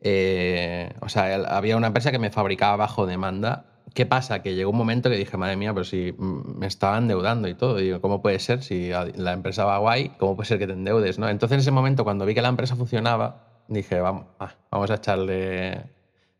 Eh, 0.00 0.92
o 1.00 1.08
sea, 1.08 1.34
había 1.56 1.76
una 1.76 1.88
empresa 1.88 2.12
que 2.12 2.18
me 2.18 2.30
fabricaba 2.30 2.76
bajo 2.76 3.06
demanda. 3.06 3.64
¿Qué 3.94 4.06
pasa? 4.06 4.42
Que 4.42 4.54
llegó 4.54 4.70
un 4.70 4.76
momento 4.76 5.10
que 5.10 5.16
dije, 5.16 5.36
madre 5.36 5.56
mía, 5.56 5.72
pero 5.72 5.84
si 5.84 6.14
me 6.18 6.66
estaba 6.66 6.98
endeudando 6.98 7.48
y 7.48 7.54
todo. 7.54 7.76
Digo, 7.76 8.00
¿cómo 8.00 8.22
puede 8.22 8.38
ser? 8.38 8.62
Si 8.62 8.90
la 8.90 9.32
empresa 9.32 9.64
va 9.64 9.78
guay, 9.78 10.10
¿cómo 10.18 10.36
puede 10.36 10.48
ser 10.48 10.58
que 10.58 10.66
te 10.66 10.72
endeudes? 10.72 11.18
¿no? 11.18 11.28
Entonces, 11.28 11.54
en 11.54 11.60
ese 11.60 11.70
momento, 11.70 12.04
cuando 12.04 12.26
vi 12.26 12.34
que 12.34 12.42
la 12.42 12.48
empresa 12.48 12.76
funcionaba, 12.76 13.62
dije, 13.68 14.00
vamos, 14.00 14.26
vamos 14.70 14.90
a 14.90 14.94
echarle 14.94 15.84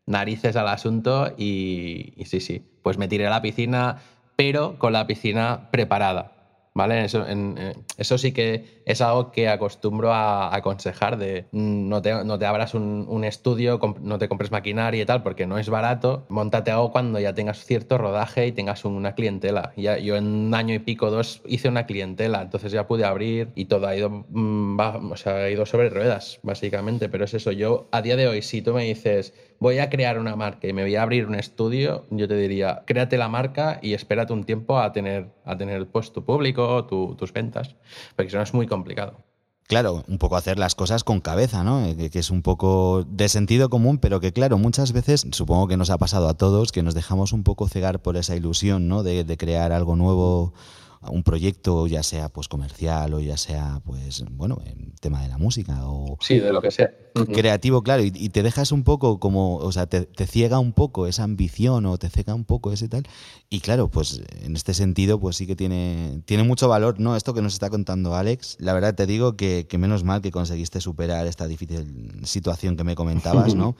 narices 0.05 0.55
al 0.55 0.67
asunto 0.67 1.33
y, 1.37 2.13
y 2.17 2.25
sí, 2.25 2.39
sí, 2.39 2.65
pues 2.81 2.97
me 2.97 3.07
tiré 3.07 3.27
a 3.27 3.29
la 3.29 3.41
piscina, 3.41 3.97
pero 4.35 4.79
con 4.79 4.93
la 4.93 5.05
piscina 5.05 5.69
preparada. 5.71 6.38
¿Vale? 6.79 7.03
Eso, 7.03 7.25
eh, 7.27 7.73
eso 7.97 8.17
sí 8.17 8.31
que 8.31 8.63
es 8.85 9.01
algo 9.01 9.31
que 9.31 9.49
acostumbro 9.49 10.13
a, 10.13 10.55
aconsejar 10.55 11.17
de 11.17 11.45
mm, 11.51 11.89
no 11.89 12.01
te, 12.01 12.23
no 12.23 12.39
te 12.39 12.45
abras 12.45 12.73
un, 12.73 13.23
estudio, 13.25 13.81
no 13.99 14.17
te 14.17 14.29
compres 14.29 14.49
maquinaria 14.49 15.03
y 15.03 15.05
tal, 15.05 15.21
porque 15.21 15.45
no 15.45 15.57
es 15.57 15.67
barato. 15.67 16.25
Montate 16.29 16.71
algo 16.71 16.93
cuando 16.93 17.19
ya 17.19 17.33
tengas 17.33 17.65
cierto 17.65 17.97
rodaje 17.97 18.47
y 18.47 18.53
tengas 18.53 18.85
una 18.85 19.13
clientela. 19.13 19.73
Ya, 19.75 19.97
yo 19.97 20.15
en 20.15 20.25
un 20.25 20.55
año 20.55 20.73
y 20.73 20.79
pico, 20.79 21.11
dos, 21.11 21.41
hice 21.45 21.67
una 21.67 21.85
clientela, 21.85 22.43
entonces 22.43 22.71
ya 22.71 22.87
pude 22.87 23.03
abrir 23.03 23.49
y 23.55 23.65
todo 23.65 23.85
ha 23.85 23.97
ido, 23.97 24.09
mm, 24.29 24.79
ha 24.79 25.49
ido 25.49 25.65
sobre 25.65 25.89
ruedas, 25.89 26.39
básicamente. 26.43 27.09
Pero 27.09 27.25
es 27.25 27.33
eso, 27.33 27.51
yo 27.51 27.89
a 27.91 28.01
día 28.01 28.15
de 28.15 28.29
hoy, 28.29 28.41
si 28.41 28.61
tú 28.61 28.73
me 28.73 28.85
dices 28.85 29.33
voy 29.59 29.79
a 29.79 29.89
crear 29.89 30.17
una 30.19 30.35
marca 30.35 30.67
y 30.67 30.73
me 30.73 30.83
voy 30.83 30.95
a 30.95 31.03
abrir 31.03 31.25
un 31.25 31.35
estudio, 31.35 32.05
yo 32.09 32.27
te 32.27 32.35
diría, 32.35 32.83
créate 32.85 33.17
la 33.17 33.29
marca 33.29 33.79
y 33.81 33.93
espérate 33.93 34.33
un 34.33 34.43
tiempo 34.43 34.79
a 34.79 34.91
tener, 34.91 35.29
a 35.45 35.57
tener 35.57 35.87
pues, 35.87 36.11
tu 36.11 36.23
público, 36.23 36.85
tus 36.85 37.33
ventas, 37.33 37.75
porque 38.15 38.29
si 38.29 38.37
no 38.37 38.43
es 38.43 38.53
muy 38.53 38.67
complicado. 38.67 39.23
Claro, 39.67 40.03
un 40.07 40.17
poco 40.17 40.35
hacer 40.35 40.57
las 40.57 40.73
cosas 40.73 41.03
con 41.03 41.21
cabeza, 41.21 41.63
¿no? 41.63 41.85
Que, 41.95 42.09
es 42.11 42.31
un 42.31 42.41
poco 42.41 43.05
de 43.07 43.29
sentido 43.29 43.69
común, 43.69 43.99
pero 43.99 44.19
que 44.19 44.33
claro, 44.33 44.57
muchas 44.57 44.93
veces, 44.93 45.27
supongo 45.31 45.67
que 45.67 45.77
nos 45.77 45.91
ha 45.91 45.99
pasado 45.99 46.27
a 46.27 46.33
todos, 46.33 46.71
que 46.71 46.81
nos 46.81 46.95
dejamos 46.95 47.33
un 47.33 47.43
poco 47.43 47.67
cegar 47.67 48.01
por 48.01 48.17
esa 48.17 48.35
ilusión, 48.35 48.87
¿no? 48.87 49.03
De 49.03 49.37
crear 49.37 49.71
algo 49.71 49.95
nuevo 49.95 50.55
un 51.01 51.23
proyecto, 51.23 51.87
ya 51.87 52.03
sea 52.03 52.29
pues 52.29 52.47
comercial 52.47 53.13
o 53.13 53.19
ya 53.19 53.37
sea, 53.37 53.81
pues, 53.85 54.23
bueno, 54.31 54.57
en 54.65 54.93
tema 54.99 55.21
de 55.21 55.29
la 55.29 55.37
música 55.37 55.87
o... 55.87 56.17
Sí, 56.19 56.39
de 56.39 56.51
lo 56.51 56.61
que 56.61 56.71
sea. 56.71 56.91
Creativo, 57.33 57.81
claro, 57.81 58.03
y, 58.03 58.29
te 58.29 58.43
dejas 58.43 58.71
un 58.71 58.83
poco 58.83 59.19
como, 59.19 59.55
o 59.55 59.71
sea, 59.71 59.87
te, 59.87 60.07
ciega 60.27 60.59
un 60.59 60.73
poco 60.73 61.07
esa 61.07 61.23
ambición 61.23 61.85
o 61.85 61.97
te 61.97 62.09
ciega 62.09 62.33
un 62.33 62.45
poco 62.45 62.71
ese 62.71 62.87
tal. 62.87 63.03
Y 63.49 63.61
claro, 63.61 63.89
pues 63.89 64.21
en 64.41 64.55
este 64.55 64.73
sentido, 64.73 65.19
pues 65.19 65.37
sí 65.37 65.47
que 65.47 65.55
tiene, 65.55 66.21
tiene 66.25 66.43
mucho 66.43 66.67
valor, 66.67 66.99
¿no? 66.99 67.15
Esto 67.15 67.33
que 67.33 67.41
nos 67.41 67.53
está 67.53 67.69
contando 67.69 68.15
Alex. 68.15 68.57
La 68.59 68.73
verdad 68.73 68.93
te 68.93 69.05
digo 69.05 69.35
que, 69.35 69.67
que 69.67 69.77
menos 69.77 70.03
mal 70.03 70.21
que 70.21 70.31
conseguiste 70.31 70.81
superar 70.81 71.27
esta 71.27 71.47
difícil 71.47 72.21
situación 72.23 72.77
que 72.77 72.83
me 72.83 72.95
comentabas, 72.95 73.55
¿no? 73.55 73.75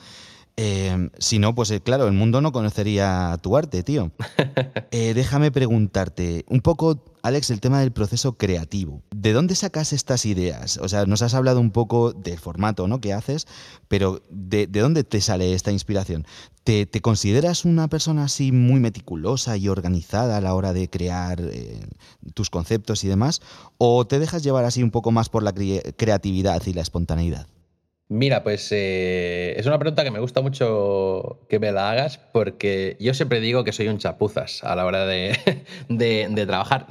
Eh, 0.61 1.09
si 1.19 1.39
no, 1.39 1.55
pues 1.55 1.71
eh, 1.71 1.79
claro, 1.79 2.05
el 2.05 2.11
mundo 2.11 2.41
no 2.41 2.51
conocería 2.51 3.39
tu 3.41 3.55
arte, 3.55 3.81
tío. 3.81 4.11
Eh, 4.91 5.13
déjame 5.13 5.51
preguntarte 5.51 6.45
un 6.49 6.61
poco, 6.61 7.03
Alex, 7.21 7.51
el 7.51 7.59
tema 7.59 7.79
del 7.79 7.91
proceso 7.91 8.37
creativo. 8.37 9.03
¿De 9.15 9.33
dónde 9.33 9.53
sacas 9.53 9.93
estas 9.93 10.25
ideas? 10.25 10.77
O 10.77 10.89
sea, 10.89 11.05
nos 11.05 11.21
has 11.21 11.35
hablado 11.35 11.59
un 11.59 11.69
poco 11.69 12.11
del 12.11 12.39
formato 12.39 12.87
¿no? 12.87 12.99
que 12.99 13.13
haces, 13.13 13.45
pero 13.87 14.23
¿de, 14.31 14.65
dónde 14.65 15.03
te 15.03 15.21
sale 15.21 15.53
esta 15.53 15.71
inspiración? 15.71 16.25
¿Te, 16.63 16.87
consideras 17.01 17.65
una 17.65 17.87
persona 17.87 18.23
así 18.23 18.51
muy 18.51 18.79
meticulosa 18.79 19.57
y 19.57 19.69
organizada 19.69 20.37
a 20.37 20.41
la 20.41 20.55
hora 20.55 20.73
de 20.73 20.89
crear 20.89 21.39
tus 22.33 22.49
conceptos 22.49 23.03
y 23.03 23.07
demás? 23.07 23.41
¿O 23.77 24.07
te 24.07 24.17
dejas 24.17 24.43
llevar 24.43 24.65
así 24.65 24.81
un 24.81 24.91
poco 24.91 25.11
más 25.11 25.29
por 25.29 25.43
la 25.43 25.53
creatividad 25.53 26.63
y 26.65 26.73
la 26.73 26.81
espontaneidad? 26.81 27.47
Mira, 28.11 28.41
pues 28.41 28.67
eh, 28.71 29.53
es 29.57 29.67
una 29.67 29.77
pregunta 29.77 30.03
que 30.03 30.09
me 30.09 30.19
gusta 30.19 30.41
mucho 30.41 31.41
que 31.47 31.59
me 31.59 31.71
la 31.71 31.91
hagas 31.91 32.17
porque 32.17 32.97
yo 32.99 33.13
siempre 33.13 33.39
digo 33.39 33.63
que 33.63 33.71
soy 33.71 33.87
un 33.87 33.99
chapuzas 33.99 34.63
a 34.63 34.75
la 34.75 34.87
hora 34.87 35.05
de, 35.05 35.37
trabajar. 36.47 36.87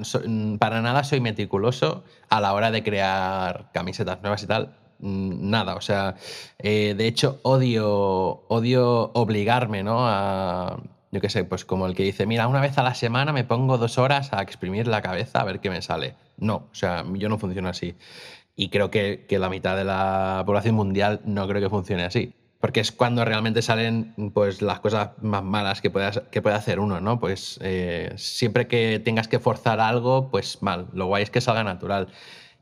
para 0.60 0.80
nada 0.80 1.02
soy 1.02 1.20
meticuloso 1.20 2.04
a 2.28 2.40
la 2.40 2.54
hora 2.54 2.70
de 2.70 2.84
crear 2.84 3.68
camisetas 3.72 4.22
nuevas 4.22 4.44
y 4.44 4.46
tal. 4.46 4.76
Mm, 5.00 5.50
nada, 5.50 5.74
o 5.74 5.80
sea, 5.80 6.14
eh, 6.60 6.94
de 6.96 7.08
hecho 7.08 7.40
odio, 7.42 8.44
odio 8.48 9.10
obligarme, 9.14 9.82
¿no? 9.82 10.06
A, 10.06 10.80
yo 11.10 11.20
qué 11.20 11.30
sé, 11.30 11.44
pues 11.44 11.64
como 11.64 11.86
el 11.86 11.94
que 11.94 12.04
dice, 12.04 12.26
mira, 12.26 12.46
una 12.46 12.60
vez 12.60 12.78
a 12.78 12.82
la 12.84 12.94
semana 12.94 13.32
me 13.32 13.42
pongo 13.42 13.76
dos 13.76 13.98
horas 13.98 14.32
a 14.32 14.42
exprimir 14.42 14.86
la 14.86 15.02
cabeza 15.02 15.40
a 15.40 15.44
ver 15.44 15.58
qué 15.60 15.70
me 15.70 15.82
sale. 15.82 16.14
No, 16.36 16.68
o 16.70 16.74
sea, 16.74 17.04
yo 17.14 17.28
no 17.28 17.38
funciono 17.38 17.68
así. 17.68 17.96
Y 18.60 18.70
creo 18.70 18.90
que, 18.90 19.24
la 19.30 19.48
mitad 19.48 19.76
de 19.76 19.84
la 19.84 20.42
población 20.44 20.74
mundial 20.74 21.20
no 21.24 21.46
creo 21.46 21.62
que 21.62 21.70
funcione 21.70 22.02
así. 22.02 22.34
Porque 22.60 22.80
es 22.80 22.90
cuando 22.90 23.24
realmente 23.24 23.62
salen 23.62 24.14
pues, 24.34 24.62
las 24.62 24.80
cosas 24.80 25.10
más 25.22 25.44
malas 25.44 25.80
que 25.80 25.90
puede, 25.90 26.10
que 26.32 26.42
puede 26.42 26.56
hacer 26.56 26.80
uno, 26.80 27.00
¿no? 27.00 27.20
Pues 27.20 27.60
eh, 27.62 28.12
siempre 28.16 28.66
que 28.66 28.98
tengas 28.98 29.28
que 29.28 29.38
forzar 29.38 29.78
algo, 29.78 30.28
pues 30.32 30.60
mal. 30.60 30.88
Lo 30.92 31.06
guay 31.06 31.22
es 31.22 31.30
que 31.30 31.40
salga 31.40 31.62
natural. 31.62 32.08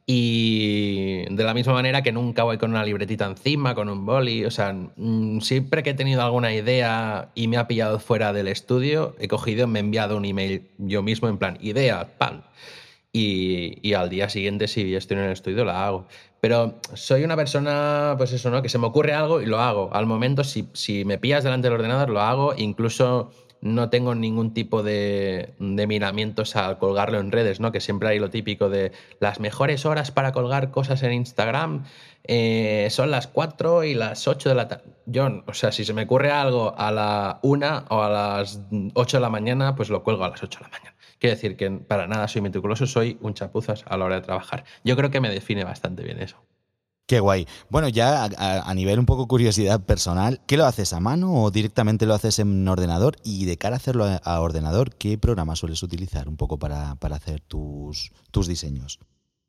Y 0.05 1.25
de 1.35 1.45
la 1.45 1.55
misma 1.55 1.73
manera 1.73 2.03
que 2.03 2.13
nunca 2.13 2.43
voy 2.43 2.59
con 2.59 2.73
una 2.73 2.85
libretita 2.85 3.25
encima, 3.25 3.75
con 3.75 3.89
un 3.89 4.05
boli. 4.05 4.45
O 4.45 4.51
sea, 4.51 4.75
mm, 4.75 5.41
siempre 5.41 5.83
que 5.83 5.91
he 5.91 5.95
tenido 5.95 6.21
alguna 6.21 6.53
idea 6.53 7.31
y 7.35 7.49
me 7.49 7.57
ha 7.57 7.67
pillado 7.67 8.01
fuera 8.01 8.35
del 8.35 8.49
estudio, 8.49 9.17
he 9.19 9.29
cogido, 9.29 9.67
me 9.67 9.79
he 9.79 9.81
enviado 9.81 10.19
un 10.19 10.27
email 10.27 10.69
yo 10.77 11.03
mismo 11.03 11.27
en 11.31 11.39
plan, 11.39 11.57
idea, 11.63 12.19
pan 12.19 12.45
y, 13.17 13.95
al 13.95 14.11
día 14.11 14.29
siguiente, 14.29 14.69
si 14.69 14.95
estoy 14.95 15.19
en 15.19 15.25
el 15.25 15.33
estudio, 15.33 15.65
la 15.65 15.87
hago. 15.87 16.07
Pero 16.41 16.75
soy 16.95 17.25
una 17.25 17.37
persona, 17.37 18.15
pues 18.19 18.33
eso, 18.33 18.51
¿no? 18.51 18.63
Que 18.63 18.69
se 18.69 18.79
me 18.79 18.87
ocurre 18.87 19.15
algo 19.15 19.41
y 19.41 19.47
lo 19.47 19.61
hago. 19.61 19.91
Al 19.93 20.07
momento, 20.07 20.45
si, 20.45 20.69
si 20.73 21.05
me 21.05 21.19
pillas 21.19 21.45
delante 21.45 21.69
del 21.69 21.75
ordenador, 21.75 22.11
lo 22.11 22.21
hago. 22.21 22.55
Incluso 22.57 23.31
no 23.63 23.89
tengo 23.89 24.15
ningún 24.15 24.53
tipo 24.53 24.83
de, 24.83 25.55
de, 25.59 25.87
miramientos 25.87 26.57
al 26.57 26.79
colgarlo 26.79 27.19
en 27.19 27.33
redes, 27.33 27.59
¿no? 27.59 27.73
Que 27.73 27.81
siempre 27.81 28.11
hay 28.11 28.19
lo 28.19 28.29
típico 28.31 28.69
de 28.69 28.93
las 29.19 29.41
mejores 29.41 29.87
horas 29.87 30.11
para 30.11 30.33
colgar 30.33 30.71
cosas 30.71 31.03
en 31.03 31.15
Instagram 31.15 31.85
eh, 32.29 32.89
son 32.91 33.13
las 33.13 33.29
4 33.29 33.85
y 33.85 33.95
las 33.95 34.27
8 34.27 34.49
de 34.49 34.55
la 34.55 34.69
tarde. 34.69 34.85
Yo, 35.07 35.45
o 35.47 35.55
sea, 35.55 35.71
si 35.71 35.85
se 35.85 35.93
me 35.93 36.03
ocurre 36.03 36.33
algo 36.33 36.75
a 36.77 36.91
la 36.91 37.39
1 37.43 37.85
o 37.89 38.03
a 38.03 38.11
las 38.11 38.61
8 38.95 39.17
de 39.17 39.21
la 39.21 39.31
mañana, 39.31 39.77
pues 39.77 39.91
lo 39.91 40.03
cuelgo 40.03 40.25
a 40.25 40.31
las 40.31 40.43
8 40.43 40.59
de 40.59 40.65
la 40.65 40.71
mañana. 40.71 40.96
Quiero 41.19 41.35
decir 41.35 41.57
que 41.57 41.71
para 41.71 42.07
nada 42.07 42.29
soy 42.29 42.43
meticuloso, 42.43 42.87
soy 42.87 43.19
un 43.21 43.35
chapuzas 43.35 43.85
a 43.87 43.97
la 43.97 44.05
hora 44.05 44.17
de 44.17 44.23
trabajar. 44.23 44.65
Yo 44.85 44.97
creo 44.97 45.11
que 45.11 45.21
me 45.21 45.31
define 45.31 45.65
bastante 45.65 46.03
bien 46.03 46.21
eso. 46.21 46.37
Qué 47.07 47.21
guay. 47.21 47.47
Bueno, 47.69 47.89
ya 47.89 48.25
a, 48.25 48.75
nivel 48.75 48.99
un 48.99 49.07
poco 49.07 49.29
curiosidad 49.29 49.81
personal, 49.81 50.41
¿qué 50.49 50.57
lo 50.57 50.67
haces 50.67 50.93
a 50.93 50.99
mano 50.99 51.45
o 51.45 51.53
directamente 51.53 52.05
lo 52.05 52.15
haces 52.15 52.41
en 52.41 52.67
ordenador? 52.67 53.15
Y 53.23 53.45
de 53.45 53.57
cara 53.59 53.77
a 53.77 53.79
hacerlo 53.79 54.07
a, 54.21 54.41
ordenador, 54.41 54.93
¿qué 54.97 55.17
programa 55.17 55.55
sueles 55.55 55.85
utilizar 55.85 56.29
un 56.29 56.37
poco 56.37 56.59
para, 56.59 56.97
hacer 57.13 57.41
tus, 57.41 58.11
tus 58.33 58.49
diseños? 58.49 58.99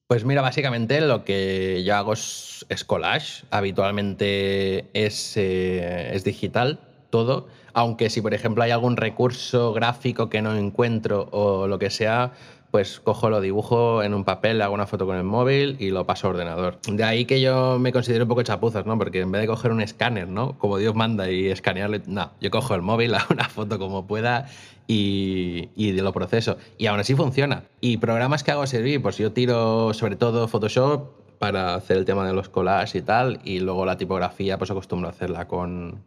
Pues 0.06 0.24
mira, 0.24 0.44
básicamente 0.44 1.02
lo 1.02 1.26
que 1.26 1.84
yo 1.84 1.96
hago 1.96 2.14
es, 2.14 2.66
collage. 2.86 3.44
Habitualmente 3.50 4.90
es, 4.94 5.36
eh, 5.36 6.12
es 6.14 6.24
digital 6.24 6.80
todo 7.10 7.48
aunque 7.78 8.10
si 8.10 8.22
por 8.22 8.34
ejemplo 8.34 8.64
hay 8.64 8.72
algún 8.72 8.98
recurso 8.98 9.72
gráfico 9.72 10.30
que 10.30 10.42
no 10.42 10.56
encuentro 10.56 11.30
o 11.30 11.68
lo 11.68 11.78
que 11.78 11.92
sea, 11.92 12.32
pues 12.72 13.00
cojo, 13.00 13.30
lo 13.30 13.40
dibujo 13.40 14.02
en 14.02 14.16
un 14.16 14.24
papel, 14.24 14.64
hago 14.64 14.74
una 14.74 14.88
foto 14.88 15.06
con 15.06 15.16
el 15.16 15.24
móvil 15.24 15.76
y 15.78 15.92
lo 15.92 16.04
paso 16.08 16.26
a 16.26 16.32
ordenador. 16.32 16.80
De 16.88 17.04
ahí 17.04 17.26
que 17.26 17.40
yo 17.40 17.78
me 17.78 17.94
considero 17.94 18.24
un 18.24 18.30
poco 18.30 18.42
chapuzas, 18.42 18.88
¿no? 18.88 18.98
Porque 18.98 19.22
en 19.22 19.32
vez 19.32 19.42
de 19.42 19.48
coger 19.48 19.72
un 19.72 19.82
escáner, 19.82 20.28
¿no? 20.28 20.58
Como 20.58 20.80
Dios 20.80 20.96
manda 20.96 21.30
y 21.30 21.50
escanearle, 21.50 22.02
no, 22.08 22.32
yo 22.42 22.50
cojo 22.50 22.74
el 22.74 22.82
móvil, 22.82 23.14
hago 23.16 23.28
una 23.30 23.48
foto 23.48 23.78
como 23.78 24.08
pueda 24.08 24.48
y, 24.88 25.70
y 25.76 25.92
lo 25.92 26.12
proceso. 26.14 26.58
Y 26.80 26.88
aún 26.88 27.00
así 27.00 27.14
funciona. 27.14 27.66
Y 27.80 27.98
programas 27.98 28.44
que 28.44 28.50
hago 28.50 28.66
servir, 28.66 29.04
pues 29.04 29.20
yo 29.20 29.34
tiro 29.34 29.94
sobre 29.94 30.16
todo 30.16 30.48
Photoshop 30.48 31.12
para 31.38 31.76
hacer 31.76 31.98
el 31.98 32.06
tema 32.06 32.26
de 32.26 32.34
los 32.34 32.50
collages 32.50 32.96
y 32.96 33.04
tal, 33.04 33.40
y 33.44 33.60
luego 33.60 33.86
la 33.86 33.98
tipografía, 33.98 34.58
pues 34.58 34.72
acostumbro 34.72 35.10
a 35.10 35.12
hacerla 35.12 35.48
con 35.48 36.02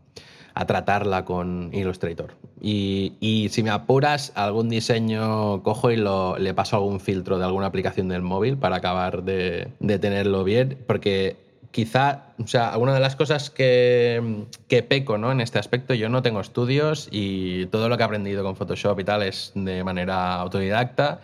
a 0.54 0.66
tratarla 0.66 1.25
con 1.25 1.71
Illustrator. 1.73 2.35
Y, 2.61 3.49
si 3.50 3.62
me 3.62 3.71
apuras, 3.71 4.33
algún 4.35 4.69
diseño 4.69 5.62
cojo 5.62 5.90
y 5.90 5.97
lo, 5.97 6.38
le 6.38 6.54
paso 6.54 6.76
algún 6.76 7.00
filtro 7.00 7.38
de 7.38 7.45
alguna 7.45 7.66
aplicación 7.66 8.09
del 8.09 8.23
móvil 8.23 8.59
para 8.59 8.76
acabar 8.76 9.23
de, 9.23 9.69
tenerlo 9.80 10.45
bien, 10.45 10.78
porque 10.87 11.37
quizá, 11.71 12.25
o 12.38 12.47
sea, 12.47 12.71
alguna 12.71 12.92
de 12.92 13.00
las 13.00 13.16
cosas 13.16 13.49
que, 13.49 14.45
que, 14.69 14.83
peco 14.83 15.19
¿no? 15.19 15.33
en 15.33 15.40
este 15.40 15.59
aspecto, 15.59 15.95
yo 15.95 16.09
no 16.09 16.21
tengo 16.21 16.40
estudios 16.40 17.09
y 17.11 17.66
todo 17.66 17.88
lo 17.88 17.97
que 17.97 18.02
he 18.02 18.07
aprendido 18.07 18.42
con 18.42 18.57
Photoshop 18.57 18.99
y 19.00 19.04
tal 19.04 19.23
es 19.23 19.52
de 19.54 19.85
manera 19.85 20.35
autodidacta 20.35 21.21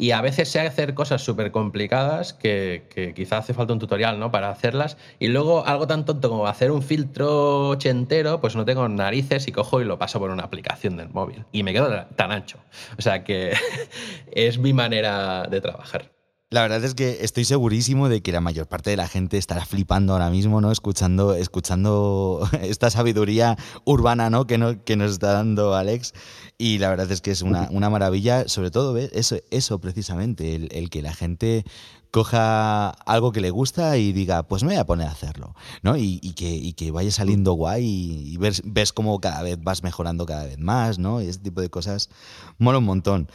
Y 0.00 0.12
a 0.12 0.22
veces 0.22 0.48
sé 0.48 0.60
hacer 0.60 0.94
cosas 0.94 1.22
súper 1.22 1.50
complicadas 1.50 2.32
que, 2.32 2.86
que 2.88 3.12
quizá 3.12 3.36
hace 3.36 3.52
falta 3.52 3.74
un 3.74 3.78
tutorial 3.78 4.18
¿no? 4.18 4.30
para 4.30 4.48
hacerlas. 4.48 4.96
Y 5.18 5.28
luego 5.28 5.66
algo 5.66 5.86
tan 5.86 6.06
tonto 6.06 6.30
como 6.30 6.46
hacer 6.46 6.70
un 6.70 6.82
filtro 6.82 7.68
ochentero, 7.68 8.40
pues 8.40 8.56
no 8.56 8.64
tengo 8.64 8.88
narices 8.88 9.46
y 9.46 9.52
cojo 9.52 9.82
y 9.82 9.84
lo 9.84 9.98
paso 9.98 10.18
por 10.18 10.30
una 10.30 10.44
aplicación 10.44 10.96
del 10.96 11.10
móvil. 11.10 11.44
Y 11.52 11.64
me 11.64 11.74
quedo 11.74 12.06
tan 12.16 12.32
ancho. 12.32 12.56
O 12.98 13.02
sea 13.02 13.24
que 13.24 13.52
es 14.32 14.56
mi 14.56 14.72
manera 14.72 15.42
de 15.50 15.60
trabajar. 15.60 16.19
La 16.52 16.62
verdad 16.62 16.82
es 16.82 16.96
que 16.96 17.18
estoy 17.20 17.44
segurísimo 17.44 18.08
de 18.08 18.22
que 18.22 18.32
la 18.32 18.40
mayor 18.40 18.66
parte 18.66 18.90
de 18.90 18.96
la 18.96 19.06
gente 19.06 19.38
estará 19.38 19.64
flipando 19.64 20.14
ahora 20.14 20.30
mismo, 20.30 20.60
¿no? 20.60 20.72
Escuchando, 20.72 21.34
escuchando 21.34 22.40
esta 22.60 22.90
sabiduría 22.90 23.56
urbana, 23.84 24.30
¿no? 24.30 24.48
Que, 24.48 24.58
no, 24.58 24.82
que 24.82 24.96
nos 24.96 25.12
está 25.12 25.32
dando 25.32 25.76
Alex. 25.76 26.12
Y 26.58 26.78
la 26.78 26.88
verdad 26.88 27.08
es 27.12 27.20
que 27.20 27.30
es 27.30 27.42
una, 27.42 27.68
maravilla, 27.70 28.48
sobre 28.48 28.72
todo 28.72 28.98
eso, 28.98 29.36
eso 29.52 29.78
precisamente, 29.80 30.56
el, 30.56 30.90
que 30.90 31.02
la 31.02 31.14
gente 31.14 31.62
coja 32.10 32.90
algo 32.90 33.30
que 33.30 33.40
le 33.40 33.50
gusta 33.50 33.96
y 33.96 34.12
diga, 34.12 34.42
pues 34.42 34.64
me 34.64 34.70
voy 34.70 34.78
a 34.78 34.86
poner 34.86 35.06
a 35.06 35.12
hacerlo, 35.12 35.54
¿no? 35.84 35.96
Y, 35.96 36.18
que, 36.34 36.72
que, 36.72 36.90
vaya 36.90 37.12
saliendo 37.12 37.52
guay 37.52 37.84
y, 37.86 38.36
ves, 38.38 38.62
ves 38.64 38.92
cómo 38.92 39.20
cada 39.20 39.42
vez 39.42 39.56
vas 39.62 39.84
mejorando 39.84 40.26
cada 40.26 40.46
vez 40.46 40.58
más, 40.58 40.98
¿no? 40.98 41.22
Y 41.22 41.28
ese 41.28 41.38
tipo 41.38 41.60
de 41.60 41.70
cosas 41.70 42.10
mola 42.58 42.78
un 42.78 42.86
montón. 42.86 43.28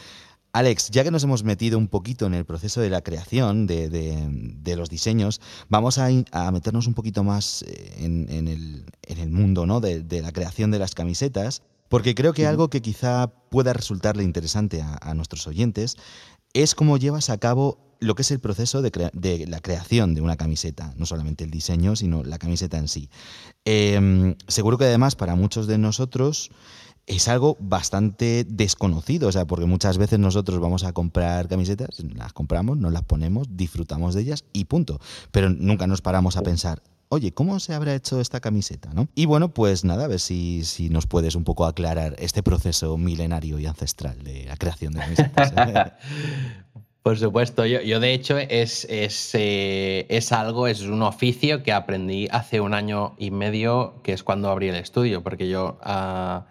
Alex, 0.56 0.88
ya 0.90 1.04
que 1.04 1.10
nos 1.10 1.22
hemos 1.22 1.44
metido 1.44 1.76
un 1.76 1.86
poquito 1.86 2.24
en 2.24 2.32
el 2.32 2.46
proceso 2.46 2.80
de 2.80 2.88
la 2.88 3.02
creación 3.02 3.66
de, 3.66 4.74
los 4.74 4.88
diseños, 4.88 5.42
vamos 5.68 5.98
a, 5.98 6.08
meternos 6.50 6.86
un 6.86 6.94
poquito 6.94 7.22
más 7.24 7.62
eh, 7.68 7.96
en, 7.98 8.48
el, 8.48 9.30
mundo 9.30 9.66
¿no? 9.66 9.80
de, 9.80 10.22
la 10.22 10.32
creación 10.32 10.70
de 10.70 10.78
las 10.78 10.94
camisetas, 10.94 11.60
porque 11.90 12.14
creo 12.14 12.32
que 12.32 12.46
algo 12.46 12.70
que 12.70 12.80
quizá 12.80 13.26
pueda 13.50 13.74
resultarle 13.74 14.22
interesante 14.22 14.80
a, 14.80 15.12
nuestros 15.12 15.46
oyentes 15.46 15.96
es 16.54 16.74
cómo 16.74 16.96
llevas 16.96 17.28
a 17.28 17.36
cabo 17.36 17.76
lo 18.00 18.14
que 18.14 18.22
es 18.22 18.30
el 18.30 18.40
proceso 18.40 18.80
de, 18.80 19.44
la 19.46 19.60
creación 19.60 20.14
de 20.14 20.22
una 20.22 20.38
camiseta, 20.38 20.94
no 20.96 21.04
solamente 21.04 21.44
el 21.44 21.50
diseño, 21.50 21.96
sino 21.96 22.24
la 22.24 22.38
camiseta 22.38 22.78
en 22.78 22.88
sí. 22.88 23.10
Em, 23.66 24.36
seguro 24.48 24.78
que 24.78 24.86
además 24.86 25.16
para 25.16 25.34
muchos 25.34 25.66
de 25.66 25.76
nosotros 25.76 26.50
es 27.06 27.28
algo 27.28 27.56
bastante 27.60 28.44
desconocido, 28.48 29.28
o 29.28 29.32
sea, 29.32 29.46
porque 29.46 29.66
muchas 29.66 29.96
veces 29.96 30.18
nosotros 30.18 30.58
vamos 30.58 30.84
a 30.84 30.92
comprar 30.92 31.48
camisetas, 31.48 32.02
las 32.14 32.32
compramos, 32.32 32.78
nos 32.78 32.92
las 32.92 33.04
ponemos, 33.04 33.46
disfrutamos 33.56 34.14
de 34.14 34.22
ellas 34.22 34.44
y 34.52 34.64
punto. 34.64 35.00
Pero 35.30 35.50
nunca 35.50 35.86
nos 35.86 36.02
paramos 36.02 36.36
a 36.36 36.42
pensar, 36.42 36.82
oye, 37.08 37.32
¿cómo 37.32 37.60
se 37.60 37.74
habrá 37.74 37.94
hecho 37.94 38.20
esta 38.20 38.40
camiseta? 38.40 38.92
¿no? 38.92 39.06
Y 39.14 39.26
bueno, 39.26 39.50
pues 39.50 39.84
nada, 39.84 40.06
a 40.06 40.08
ver 40.08 40.18
si, 40.18 40.64
si 40.64 40.90
nos 40.90 41.06
puedes 41.06 41.36
un 41.36 41.44
poco 41.44 41.64
aclarar 41.64 42.16
este 42.18 42.42
proceso 42.42 42.98
milenario 42.98 43.60
y 43.60 43.66
ancestral 43.66 44.22
de 44.24 44.44
la 44.46 44.56
creación 44.56 44.94
de 44.94 45.00
camisetas. 45.00 45.52
Por 47.04 47.16
supuesto, 47.16 47.64
yo, 47.66 48.00
de 48.00 48.14
hecho 48.14 48.36
es, 48.36 48.84
es, 48.90 49.30
eh, 49.34 50.06
es, 50.08 50.32
algo, 50.32 50.66
es 50.66 50.82
un 50.82 51.02
oficio 51.02 51.62
que 51.62 51.72
aprendí 51.72 52.26
hace 52.32 52.60
un 52.60 52.74
año 52.74 53.14
y 53.16 53.30
medio, 53.30 54.02
que 54.02 54.12
es 54.12 54.24
cuando 54.24 54.50
abrí 54.50 54.70
el 54.70 54.74
estudio, 54.74 55.22
porque 55.22 55.48
yo... 55.48 55.78
Ah, 55.82 56.46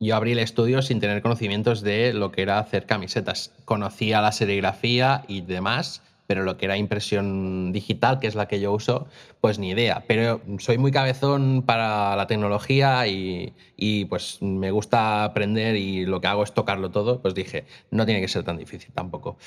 yo 0.00 0.16
abrí 0.16 0.32
el 0.32 0.38
estudio 0.38 0.82
sin 0.82 1.00
tener 1.00 1.22
conocimientos 1.22 1.80
de 1.82 2.12
lo 2.12 2.32
que 2.32 2.42
era 2.42 2.58
hacer 2.58 2.86
camisetas. 2.86 3.52
Conocía 3.64 4.20
la 4.20 4.32
serigrafía 4.32 5.22
y 5.28 5.40
demás, 5.40 6.02
pero 6.26 6.42
lo 6.42 6.56
que 6.56 6.66
era 6.66 6.76
impresión 6.76 7.72
digital, 7.72 8.18
que 8.18 8.26
es 8.26 8.34
la 8.34 8.48
que 8.48 8.60
yo 8.60 8.72
uso, 8.72 9.06
pues 9.40 9.58
ni 9.58 9.70
idea. 9.70 10.04
Pero 10.06 10.40
soy 10.58 10.78
muy 10.78 10.92
cabezón 10.92 11.62
para 11.62 12.16
la 12.16 12.26
tecnología 12.26 13.06
y, 13.06 14.04
pues 14.06 14.42
me 14.42 14.70
gusta 14.70 15.24
aprender 15.24 15.76
y 15.76 16.04
lo 16.04 16.20
que 16.20 16.26
hago 16.26 16.42
es 16.42 16.52
tocarlo 16.52 16.90
todo, 16.90 17.22
pues 17.22 17.34
dije, 17.34 17.64
no 17.90 18.04
tiene 18.06 18.20
que 18.20 18.28
ser 18.28 18.44
tan 18.44 18.58
difícil 18.58 18.92
tampoco. 18.92 19.38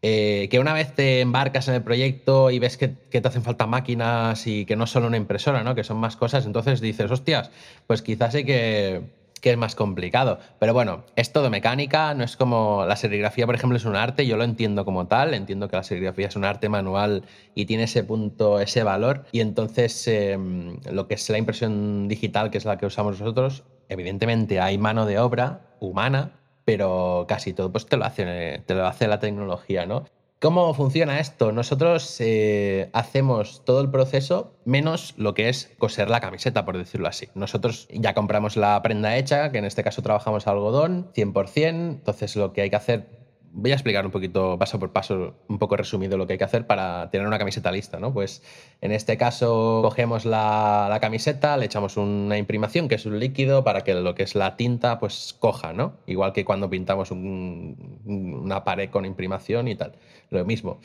Eh, 0.00 0.46
que 0.48 0.60
una 0.60 0.72
vez 0.72 0.94
te 0.94 1.20
embarcas 1.20 1.66
en 1.66 1.74
el 1.74 1.82
proyecto 1.82 2.52
y 2.52 2.60
ves 2.60 2.76
que, 2.76 2.88
te 2.88 3.18
hacen 3.18 3.42
falta 3.42 3.66
máquinas 3.66 4.46
y 4.46 4.64
que 4.64 4.76
no 4.76 4.86
solo 4.86 5.08
una 5.08 5.16
impresora, 5.16 5.64
¿no? 5.64 5.74
que 5.74 5.82
son 5.82 5.96
más 5.96 6.14
cosas, 6.14 6.46
entonces 6.46 6.80
dices, 6.80 7.10
hostias, 7.10 7.50
pues 7.88 8.00
quizás 8.02 8.32
hay 8.36 8.44
que 8.44 9.02
que 9.38 9.50
es 9.50 9.56
más 9.56 9.74
complicado. 9.74 10.38
Pero 10.58 10.74
bueno, 10.74 11.04
es 11.16 11.32
todo 11.32 11.50
mecánica, 11.50 12.14
no 12.14 12.24
es 12.24 12.36
como 12.36 12.84
la 12.86 12.96
serigrafía, 12.96 13.46
por 13.46 13.54
ejemplo, 13.54 13.76
es 13.76 13.84
un 13.84 13.96
arte, 13.96 14.26
yo 14.26 14.36
lo 14.36 14.44
entiendo 14.44 14.84
como 14.84 15.06
tal, 15.06 15.34
entiendo 15.34 15.68
que 15.68 15.76
la 15.76 15.82
serigrafía 15.82 16.28
es 16.28 16.36
un 16.36 16.44
arte 16.44 16.68
manual 16.68 17.24
y 17.54 17.66
tiene 17.66 17.84
ese 17.84 18.04
punto, 18.04 18.60
ese 18.60 18.82
valor. 18.82 19.24
Y 19.32 19.40
entonces 19.40 20.06
em, 20.08 20.78
lo 20.90 21.08
que 21.08 21.14
es 21.14 21.28
la 21.30 21.38
impresión 21.38 22.08
digital, 22.08 22.50
que 22.50 22.58
es 22.58 22.64
la 22.64 22.78
que 22.78 22.86
usamos 22.86 23.20
nosotros, 23.20 23.64
evidentemente 23.88 24.60
hay 24.60 24.78
mano 24.78 25.06
de 25.06 25.18
obra 25.18 25.60
humana, 25.80 26.32
pero 26.64 27.24
casi 27.28 27.54
todo 27.54 27.72
pues 27.72 27.86
te 27.86 27.96
lo 27.96 28.04
hace, 28.04 28.62
te 28.66 28.74
lo 28.74 28.86
hace 28.86 29.08
la 29.08 29.18
tecnología, 29.18 29.86
¿no? 29.86 30.04
¿Cómo 30.40 30.72
funciona 30.72 31.18
esto? 31.18 31.50
Nosotros 31.50 32.16
eh, 32.20 32.90
hacemos 32.92 33.64
todo 33.64 33.80
el 33.80 33.90
proceso 33.90 34.52
menos 34.64 35.14
lo 35.16 35.34
que 35.34 35.48
es 35.48 35.74
coser 35.78 36.10
la 36.10 36.20
camiseta, 36.20 36.64
por 36.64 36.78
decirlo 36.78 37.08
así. 37.08 37.28
Nosotros 37.34 37.88
ya 37.90 38.14
compramos 38.14 38.56
la 38.56 38.80
prenda 38.80 39.16
hecha, 39.16 39.50
que 39.50 39.58
en 39.58 39.64
este 39.64 39.82
caso 39.82 40.00
trabajamos 40.00 40.46
algodón, 40.46 41.10
100%, 41.12 41.64
entonces 41.64 42.36
lo 42.36 42.52
que 42.52 42.60
hay 42.60 42.70
que 42.70 42.76
hacer 42.76 43.27
voy 43.52 43.70
a 43.72 43.74
explicar 43.74 44.04
un 44.04 44.12
poquito, 44.12 44.58
paso 44.58 44.78
por 44.78 44.92
paso, 44.92 45.34
un 45.48 45.58
poco 45.58 45.76
resumido 45.76 46.16
lo 46.16 46.26
que 46.26 46.34
hay 46.34 46.38
que 46.38 46.44
hacer 46.44 46.66
para 46.66 47.10
tener 47.10 47.26
una 47.26 47.38
camiseta 47.38 47.72
lista, 47.72 47.98
¿no? 47.98 48.12
Pues 48.12 48.42
en 48.80 48.92
este 48.92 49.16
caso 49.16 49.80
cogemos 49.82 50.24
la, 50.24 50.96
camiseta, 51.00 51.56
le 51.56 51.66
echamos 51.66 51.96
una 51.96 52.38
imprimación, 52.38 52.88
que 52.88 52.96
es 52.96 53.06
un 53.06 53.18
líquido, 53.18 53.64
para 53.64 53.82
que 53.82 53.94
lo 53.94 54.14
que 54.14 54.22
es 54.22 54.34
la 54.34 54.56
tinta, 54.56 54.98
pues 54.98 55.34
coja, 55.38 55.72
¿no? 55.72 55.94
Igual 56.06 56.32
que 56.32 56.44
cuando 56.44 56.70
pintamos 56.70 57.10
una 57.10 58.64
pared 58.64 58.90
con 58.90 59.04
imprimación 59.04 59.68
y 59.68 59.74
tal, 59.74 59.92
lo 60.30 60.44
mismo. 60.44 60.80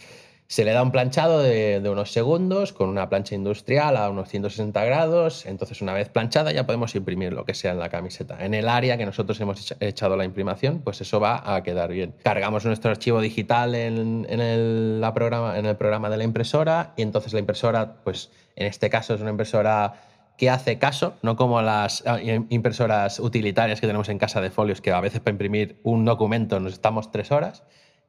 Se 0.54 0.63
le 0.63 0.72
da 0.72 0.84
un 0.84 0.92
planchado 0.92 1.42
de, 1.42 1.82
unos 1.84 2.12
segundos 2.12 2.74
con 2.74 2.88
una 2.88 3.10
plancha 3.10 3.34
industrial 3.34 3.98
a 3.98 4.08
unos 4.12 4.30
160 4.30 4.86
grados. 4.86 5.48
Entonces, 5.48 5.82
una 5.82 5.94
vez 5.94 6.10
planchada, 6.10 6.52
ya 6.52 6.68
podemos 6.68 6.94
imprimir 6.94 7.34
lo 7.34 7.44
que 7.44 7.56
sea 7.56 7.72
en 7.72 7.80
la 7.80 7.89
camiseta. 7.89 8.38
En 8.39 8.54
el 8.54 8.70
área 8.70 8.96
que 8.96 9.04
nosotros 9.08 9.42
hemos 9.42 9.74
echado 9.80 10.16
la 10.16 10.26
imprimación, 10.26 10.82
pues 10.84 11.02
eso 11.02 11.20
va 11.20 11.56
a 11.56 11.63
quedar 11.63 11.89
bien. 11.89 12.13
Cargamos 12.22 12.66
nuestro 12.66 12.92
archivo 12.92 13.20
digital 13.20 13.74
en, 13.74 14.28
el, 14.30 15.02
la 15.02 15.12
programa, 15.16 15.58
en 15.58 15.66
el 15.66 15.76
programa 15.76 16.12
de 16.12 16.18
la 16.18 16.24
impresora 16.24 16.94
y 16.98 17.02
entonces 17.02 17.34
la 17.34 17.39
impresora, 17.39 18.04
pues 18.04 18.30
en 18.56 18.68
este 18.68 18.92
caso 18.92 19.16
es 19.16 19.22
una 19.22 19.32
impresora 19.32 20.04
que 20.38 20.52
hace 20.52 20.78
caso, 20.78 21.16
no 21.24 21.36
como 21.36 21.63
las 21.63 22.04
ah, 22.06 22.20
impresoras 22.22 23.20
utilitarias 23.20 23.82
que 23.82 23.88
tenemos 23.88 24.08
en 24.08 24.20
casa 24.20 24.39
de 24.39 24.52
folios, 24.52 24.82
que 24.82 24.92
a 24.92 25.02
veces 25.02 25.20
para 25.20 25.32
imprimir 25.32 25.80
un 25.82 26.06
documento 26.06 26.60
nos 26.60 26.74
estamos 26.74 27.10
tres 27.10 27.32
horas. 27.32 27.63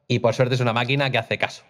Y 0.07 0.19
por 0.19 0.35
suerte 0.35 0.53
es 0.53 0.61
una 0.61 0.73
máquina 0.73 1.09
que 1.09 1.17
hace 1.17 1.39
caso. 1.39 1.63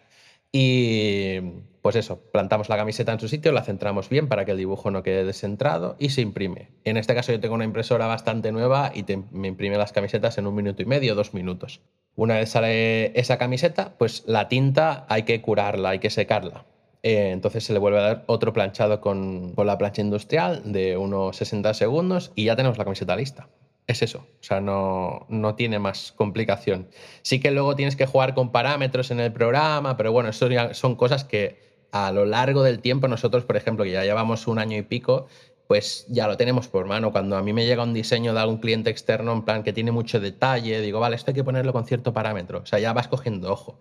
Y 0.51 1.39
pues 1.86 1.95
eso, 1.95 2.19
plantamos 2.31 2.67
la 2.67 2.77
camiseta 2.77 3.13
en 3.13 3.19
su 3.19 3.27
sitio, 3.27 3.51
la 3.51 3.62
centramos 3.62 4.10
bien 4.10 4.27
para 4.27 4.43
que 4.43 4.53
el 4.53 4.58
dibujo 4.58 4.89
no 4.89 5.03
quede 5.03 5.23
descentrado 5.23 5.95
y 5.99 6.10
se 6.10 6.21
imprime. 6.21 6.71
En 6.84 6.97
este 6.97 7.13
caso 7.13 7.31
yo 7.31 7.39
tengo 7.39 7.53
una 7.53 7.63
impresora 7.63 8.08
bastante 8.08 8.51
nueva 8.51 8.91
y 8.95 9.05
me 9.31 9.49
imprime 9.49 9.77
las 9.77 9.91
camisetas 9.91 10.39
en 10.39 10.47
un 10.47 10.55
minuto 10.55 10.81
y 10.81 10.86
medio, 10.86 11.13
dos 11.13 11.36
minutos. 11.36 11.81
Una 12.15 12.38
vez 12.38 12.49
sale 12.49 13.19
esa 13.19 13.38
camiseta, 13.38 13.93
pues 13.99 14.23
la 14.25 14.47
tinta 14.47 15.05
hay 15.10 15.23
que 15.23 15.43
curarla, 15.43 15.89
hay 15.89 15.99
que 15.99 16.10
secarla. 16.10 16.65
Eh, 17.03 17.29
entonces 17.29 17.63
se 17.63 17.73
le 17.73 17.77
vuelve 17.77 17.99
a 17.99 18.01
dar 18.01 18.23
otro 18.25 18.51
planchado 18.51 18.99
con, 18.99 19.53
con 19.53 19.67
la 19.67 19.77
plancha 19.77 20.01
industrial 20.01 20.63
de 20.71 20.97
unos 20.97 21.38
60 21.38 21.71
segundos 21.75 22.31
y 22.34 22.45
ya 22.45 22.55
tenemos 22.55 22.79
la 22.79 22.86
camiseta 22.86 23.15
lista 23.15 23.47
es 23.88 24.02
eso, 24.02 24.19
o 24.19 24.43
sea, 24.43 24.62
no, 24.62 25.26
no, 25.30 25.56
tiene 25.56 25.80
más 25.80 26.12
complicación. 26.15 26.89
Sí 27.21 27.39
que 27.39 27.52
luego 27.52 27.76
tienes 27.76 27.95
que 27.95 28.06
jugar 28.06 28.34
con 28.34 28.52
parámetros 28.52 29.12
en 29.12 29.19
el 29.19 29.32
programa, 29.32 29.95
pero 29.95 30.12
bueno, 30.12 30.30
eso 30.30 30.50
ya 30.50 30.74
son 30.74 30.95
cosas 30.95 31.24
que 31.24 31.63
a 31.91 32.12
lo 32.12 32.26
largo 32.26 32.63
del 32.63 32.80
tiempo 32.80 33.08
nosotros, 33.08 33.45
por 33.45 33.58
ejemplo, 33.58 33.86
que 33.86 33.91
ya 33.91 34.04
llevamos 34.04 34.48
un 34.48 34.60
año 34.60 34.78
y 34.78 34.82
pico, 34.82 35.28
pues 35.67 36.06
ya 36.10 36.28
lo 36.28 36.38
tenemos 36.38 36.67
por 36.67 36.86
mano. 36.86 37.12
Cuando 37.12 37.38
a 37.38 37.41
mí 37.41 37.54
me 37.54 37.65
llega 37.65 37.84
un 37.84 37.93
diseño 37.93 38.34
de 38.34 38.39
algún 38.39 38.58
cliente 38.58 38.89
externo, 38.89 39.32
en 39.34 39.43
plan 39.43 39.63
que 39.63 39.74
tiene 39.74 39.91
mucho 39.91 40.19
detalle, 40.19 40.82
digo, 40.82 41.00
vale, 41.00 41.15
esto 41.15 41.32
hay 41.32 41.36
que 41.36 41.43
ponerlo 41.43 41.74
con 41.74 41.86
cierto 41.86 42.13
parámetro. 42.13 42.60
O 42.60 42.65
sea, 42.65 42.80
ya 42.80 42.93
vas 42.93 43.08
cogiendo 43.08 43.52
ojo. 43.52 43.80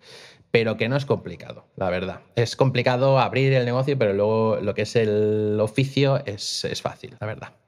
Pero 0.50 0.76
que 0.76 0.88
no 0.88 0.96
es 0.96 1.04
complicado, 1.04 1.66
la 1.76 1.90
verdad. 1.90 2.20
Es 2.36 2.56
complicado 2.56 3.18
abrir 3.18 3.52
el 3.52 3.64
negocio, 3.64 3.98
pero 3.98 4.12
luego 4.12 4.58
lo 4.62 4.74
que 4.74 4.82
es 4.82 4.94
el 4.96 5.58
oficio 5.60 6.24
es, 6.24 6.64
es 6.64 6.80
fácil, 6.80 7.16
la 7.20 7.26
verdad. 7.26 7.63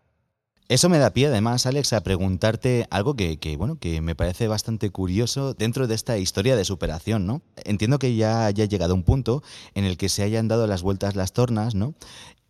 Eso 0.68 0.88
me 0.88 0.98
da 0.98 1.10
pie, 1.10 1.28
además, 1.28 1.64
Alex, 1.66 1.92
a 1.92 2.02
preguntarte 2.02 2.88
algo 2.90 3.14
que, 3.14 3.38
bueno, 3.56 3.78
que 3.78 4.00
me 4.00 4.16
parece 4.16 4.48
bastante 4.48 4.90
curioso 4.90 5.54
dentro 5.54 5.86
de 5.86 5.94
esta 5.94 6.18
historia 6.18 6.56
de 6.56 6.64
superación, 6.64 7.24
¿no? 7.24 7.42
Entiendo 7.64 8.00
que 8.00 8.16
ya 8.16 8.46
haya 8.46 8.64
llegado 8.64 8.94
un 8.94 9.04
punto 9.04 9.44
en 9.74 9.84
el 9.84 9.96
que 9.96 10.08
se 10.08 10.24
hayan 10.24 10.48
dado 10.48 10.66
las 10.66 10.82
vueltas 10.82 11.14
las 11.14 11.32
tornas, 11.32 11.76
¿no? 11.76 11.94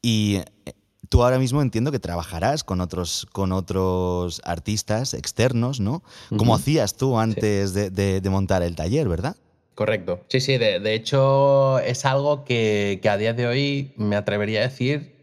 Y 0.00 0.36
eh, 0.36 0.72
tú 1.10 1.24
ahora 1.24 1.38
mismo 1.38 1.60
entiendo 1.60 1.92
que 1.92 1.98
trabajarás 1.98 2.64
con 2.64 2.80
otros, 2.80 3.26
con 3.32 3.52
otros 3.52 4.40
artistas 4.44 5.12
externos, 5.12 5.80
¿no? 5.80 6.02
Como 6.38 6.54
hacías 6.54 6.96
tú 6.96 7.18
antes 7.18 7.74
de, 7.74 8.22
montar 8.30 8.62
el 8.62 8.76
taller, 8.76 9.10
¿verdad? 9.10 9.36
Correcto. 9.74 10.24
Sí, 10.28 10.40
sí, 10.40 10.56
de, 10.56 10.94
hecho 10.94 11.80
es 11.80 12.06
algo 12.06 12.46
que, 12.46 12.98
que, 13.02 13.10
a 13.10 13.18
día 13.18 13.34
de 13.34 13.46
hoy 13.46 13.92
me 13.98 14.16
atrevería 14.16 14.60
a 14.60 14.62
decir 14.62 15.15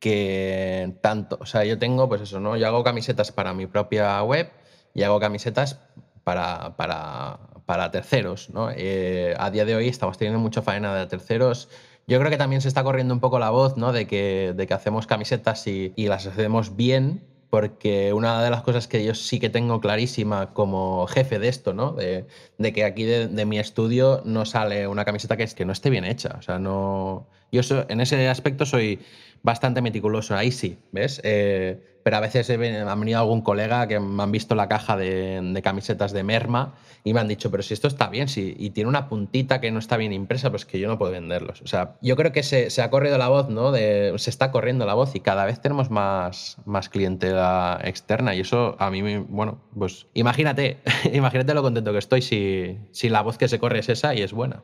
que 0.00 0.94
tanto, 1.02 1.38
o 1.40 1.46
sea, 1.46 1.64
yo 1.64 1.78
tengo, 1.78 2.08
pues 2.08 2.22
eso, 2.22 2.40
¿no? 2.40 2.56
Yo 2.56 2.66
hago 2.66 2.82
camisetas 2.82 3.30
para 3.30 3.52
mi 3.54 3.66
propia 3.66 4.20
web 4.22 4.50
y 4.94 5.02
hago 5.02 5.20
camisetas 5.20 5.78
para, 6.24 6.74
para, 6.76 7.90
terceros. 7.90 8.50
¿no? 8.50 8.70
Eh, 8.74 9.34
a 9.38 9.50
día 9.50 9.64
de 9.64 9.76
hoy 9.76 9.88
estamos 9.88 10.18
teniendo 10.18 10.40
mucha 10.40 10.62
faena 10.62 10.94
de 10.94 11.06
terceros. 11.06 11.68
Yo 12.06 12.18
creo 12.18 12.30
que 12.30 12.38
también 12.38 12.62
se 12.62 12.68
está 12.68 12.82
corriendo 12.82 13.14
un 13.14 13.20
poco 13.20 13.38
la 13.38 13.50
voz 13.50 13.76
¿no? 13.76 13.92
de, 13.92 14.06
que, 14.06 14.52
de 14.56 14.66
que 14.66 14.74
hacemos 14.74 15.06
camisetas 15.06 15.66
y, 15.66 15.92
las 15.96 16.26
hacemos 16.26 16.76
bien, 16.76 17.22
porque 17.50 18.12
una 18.12 18.42
de 18.42 18.50
las 18.50 18.62
cosas 18.62 18.88
que 18.88 19.04
yo 19.04 19.14
sí 19.14 19.38
que 19.38 19.50
tengo 19.50 19.80
clarísima 19.80 20.52
como 20.54 21.06
jefe 21.06 21.38
de 21.38 21.48
esto, 21.48 21.74
¿no? 21.74 21.92
De, 21.92 22.26
que 22.72 22.84
aquí 22.84 23.04
de, 23.04 23.28
de, 23.28 23.44
mi 23.44 23.58
estudio 23.58 24.22
no 24.24 24.44
sale 24.44 24.86
una 24.86 25.04
camiseta 25.04 25.36
que, 25.36 25.42
es, 25.42 25.54
que 25.54 25.64
no 25.64 25.72
esté 25.72 25.90
bien 25.90 26.04
hecha. 26.04 26.36
O 26.38 26.42
sea, 26.42 26.58
no. 26.58 27.26
Yo 27.52 27.64
so, 27.64 27.84
en 27.88 28.00
ese 28.00 28.28
aspecto 28.28 28.66
soy 28.66 29.00
bastante 29.42 29.82
meticuloso, 29.82 30.36
ahí 30.36 30.50
sí, 30.50 30.78
¿ves? 30.92 31.20
Eh, 31.24 31.80
pero 32.02 32.16
a 32.16 32.20
veces 32.20 32.48
he, 32.50 32.54
ha 32.54 32.94
venido 32.94 33.18
algún 33.18 33.42
colega 33.42 33.86
que 33.86 34.00
me 34.00 34.22
han 34.22 34.32
visto 34.32 34.54
la 34.54 34.68
caja 34.68 34.96
de, 34.96 35.40
de, 35.42 35.62
camisetas 35.62 36.12
de 36.12 36.22
merma 36.22 36.74
y 37.04 37.14
me 37.14 37.20
han 37.20 37.28
dicho, 37.28 37.50
pero 37.50 37.62
si 37.62 37.74
esto 37.74 37.88
está 37.88 38.08
bien, 38.08 38.28
si, 38.28 38.54
y 38.58 38.70
tiene 38.70 38.88
una 38.88 39.08
puntita 39.08 39.60
que 39.60 39.70
no 39.70 39.78
está 39.78 39.96
bien 39.96 40.12
impresa, 40.12 40.50
pues 40.50 40.66
que 40.66 40.78
yo 40.78 40.88
no 40.88 40.98
puedo 40.98 41.12
venderlos. 41.12 41.62
O 41.62 41.66
sea, 41.66 41.96
yo 42.02 42.16
creo 42.16 42.32
que 42.32 42.42
se, 42.42 42.70
se 42.70 42.82
ha 42.82 42.90
corrido 42.90 43.18
la 43.18 43.28
voz, 43.28 43.48
¿no? 43.48 43.72
De, 43.72 44.14
se 44.16 44.30
está 44.30 44.50
corriendo 44.50 44.86
la 44.86 44.94
voz 44.94 45.14
y 45.14 45.20
cada 45.20 45.44
vez 45.44 45.60
tenemos 45.60 45.90
más, 45.90 46.56
más 46.64 46.88
clientela 46.88 47.80
externa 47.84 48.34
y 48.34 48.40
eso 48.40 48.76
a 48.78 48.90
mí, 48.90 49.18
bueno, 49.28 49.60
pues 49.78 50.06
imagínate, 50.14 50.78
imagínate 51.12 51.54
lo 51.54 51.62
contento 51.62 51.92
que 51.92 51.98
estoy 51.98 52.22
si, 52.22 52.78
si 52.92 53.08
la 53.08 53.22
voz 53.22 53.38
que 53.38 53.48
se 53.48 53.58
corre 53.58 53.80
es 53.80 53.88
esa 53.88 54.14
y 54.14 54.22
es 54.22 54.32
buena. 54.32 54.62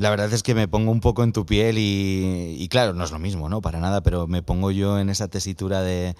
La 0.00 0.08
verdad 0.08 0.32
es 0.32 0.42
que 0.42 0.54
me 0.54 0.66
pongo 0.66 0.92
un 0.92 1.00
poco 1.00 1.24
en 1.24 1.34
tu 1.34 1.44
piel 1.44 1.76
y, 1.76 2.56
y, 2.58 2.68
claro, 2.68 2.94
no 2.94 3.04
es 3.04 3.10
lo 3.10 3.18
mismo, 3.18 3.50
¿no? 3.50 3.60
Para 3.60 3.80
nada, 3.80 4.02
pero 4.02 4.26
me 4.26 4.42
pongo 4.42 4.70
yo 4.70 4.98
en 4.98 5.10
esa 5.10 5.28
tesitura 5.28 5.82
de, 5.82 6.14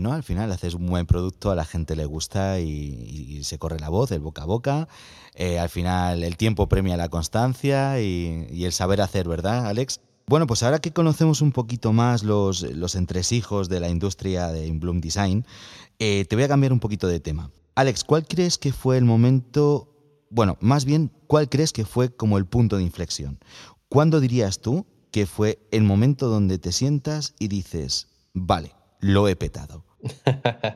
¿no? 0.00 0.12
Al 0.12 0.24
final 0.24 0.50
haces 0.50 0.74
un 0.74 0.88
buen 0.88 1.06
producto, 1.06 1.52
a 1.52 1.54
la 1.54 1.64
gente 1.64 1.94
le 1.94 2.04
gusta 2.04 2.58
y, 2.58 2.66
y 2.66 3.44
se 3.44 3.60
corre 3.60 3.78
la 3.78 3.90
voz, 3.90 4.10
el 4.10 4.18
boca 4.18 4.42
a 4.42 4.46
boca. 4.46 4.88
Eh, 5.36 5.60
al 5.60 5.68
final 5.68 6.24
el 6.24 6.36
tiempo 6.36 6.68
premia 6.68 6.96
la 6.96 7.08
constancia 7.08 8.00
y, 8.00 8.48
y, 8.50 8.64
el 8.64 8.72
saber 8.72 9.02
hacer, 9.02 9.28
¿verdad, 9.28 9.68
Alex? 9.68 10.00
Bueno, 10.26 10.48
pues 10.48 10.64
ahora 10.64 10.80
que 10.80 10.92
conocemos 10.92 11.42
un 11.42 11.52
poquito 11.52 11.92
más 11.92 12.24
los, 12.24 12.62
los 12.62 12.96
entresijos 12.96 13.68
de 13.68 13.78
la 13.78 13.88
industria 13.88 14.48
de 14.48 14.68
Bloom 14.72 15.00
Design, 15.00 15.46
eh, 16.00 16.24
te 16.24 16.34
voy 16.34 16.42
a 16.44 16.48
cambiar 16.48 16.72
un 16.72 16.80
poquito 16.80 17.06
de 17.06 17.20
tema. 17.20 17.52
Alex, 17.76 18.02
¿cuál 18.02 18.26
crees 18.26 18.58
que 18.58 18.72
fue 18.72 18.98
el 18.98 19.04
momento 19.04 19.93
bueno, 20.34 20.56
más 20.60 20.84
bien, 20.84 21.12
¿cuál 21.28 21.48
crees 21.48 21.72
que 21.72 21.84
fue 21.84 22.14
como 22.14 22.38
el 22.38 22.46
punto 22.46 22.76
de 22.76 22.82
inflexión? 22.82 23.38
¿Cuándo 23.88 24.18
dirías 24.18 24.60
tú 24.60 24.84
que 25.12 25.26
fue 25.26 25.60
el 25.70 25.84
momento 25.84 26.26
donde 26.26 26.58
te 26.58 26.72
sientas 26.72 27.36
y 27.38 27.46
dices, 27.46 28.08
vale, 28.32 28.72
lo 28.98 29.28
he 29.28 29.36
petado? 29.36 29.84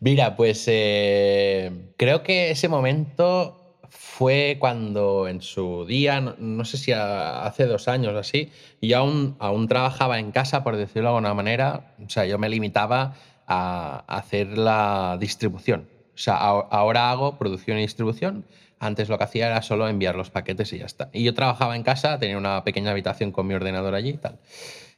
Mira, 0.00 0.36
pues 0.36 0.62
eh, 0.68 1.92
creo 1.96 2.22
que 2.22 2.52
ese 2.52 2.68
momento 2.68 3.80
fue 3.88 4.58
cuando 4.60 5.26
en 5.26 5.42
su 5.42 5.84
día, 5.86 6.20
no, 6.20 6.64
sé 6.64 6.76
si 6.76 6.92
hace 6.92 7.66
dos 7.66 7.88
años 7.88 8.14
o 8.14 8.18
así, 8.18 8.52
yo 8.80 8.98
aún, 8.98 9.34
aún 9.40 9.66
trabajaba 9.66 10.20
en 10.20 10.30
casa, 10.30 10.62
por 10.62 10.76
decirlo 10.76 11.08
de 11.08 11.16
alguna 11.16 11.34
manera, 11.34 11.96
o 11.98 12.08
sea, 12.08 12.26
yo 12.26 12.38
me 12.38 12.48
limitaba 12.48 13.16
a 13.48 14.04
hacer 14.06 14.56
la 14.56 15.16
distribución. 15.18 15.88
O 16.14 16.18
sea, 16.18 16.36
ahora 16.36 17.10
hago 17.10 17.38
producción 17.38 17.78
y 17.78 17.80
distribución 17.80 18.44
antes 18.78 19.08
lo 19.08 19.18
que 19.18 19.24
hacía 19.24 19.46
era 19.46 19.62
solo 19.62 19.88
enviar 19.88 20.16
los 20.16 20.30
paquetes 20.30 20.72
y 20.72 20.78
ya 20.78 20.86
está. 20.86 21.10
Y 21.12 21.24
yo 21.24 21.34
trabajaba 21.34 21.76
en 21.76 21.82
casa, 21.82 22.18
tenía 22.18 22.38
una 22.38 22.64
pequeña 22.64 22.90
habitación 22.90 23.32
con 23.32 23.46
mi 23.46 23.54
ordenador 23.54 23.94
allí 23.94 24.10
y 24.10 24.16
tal. 24.18 24.38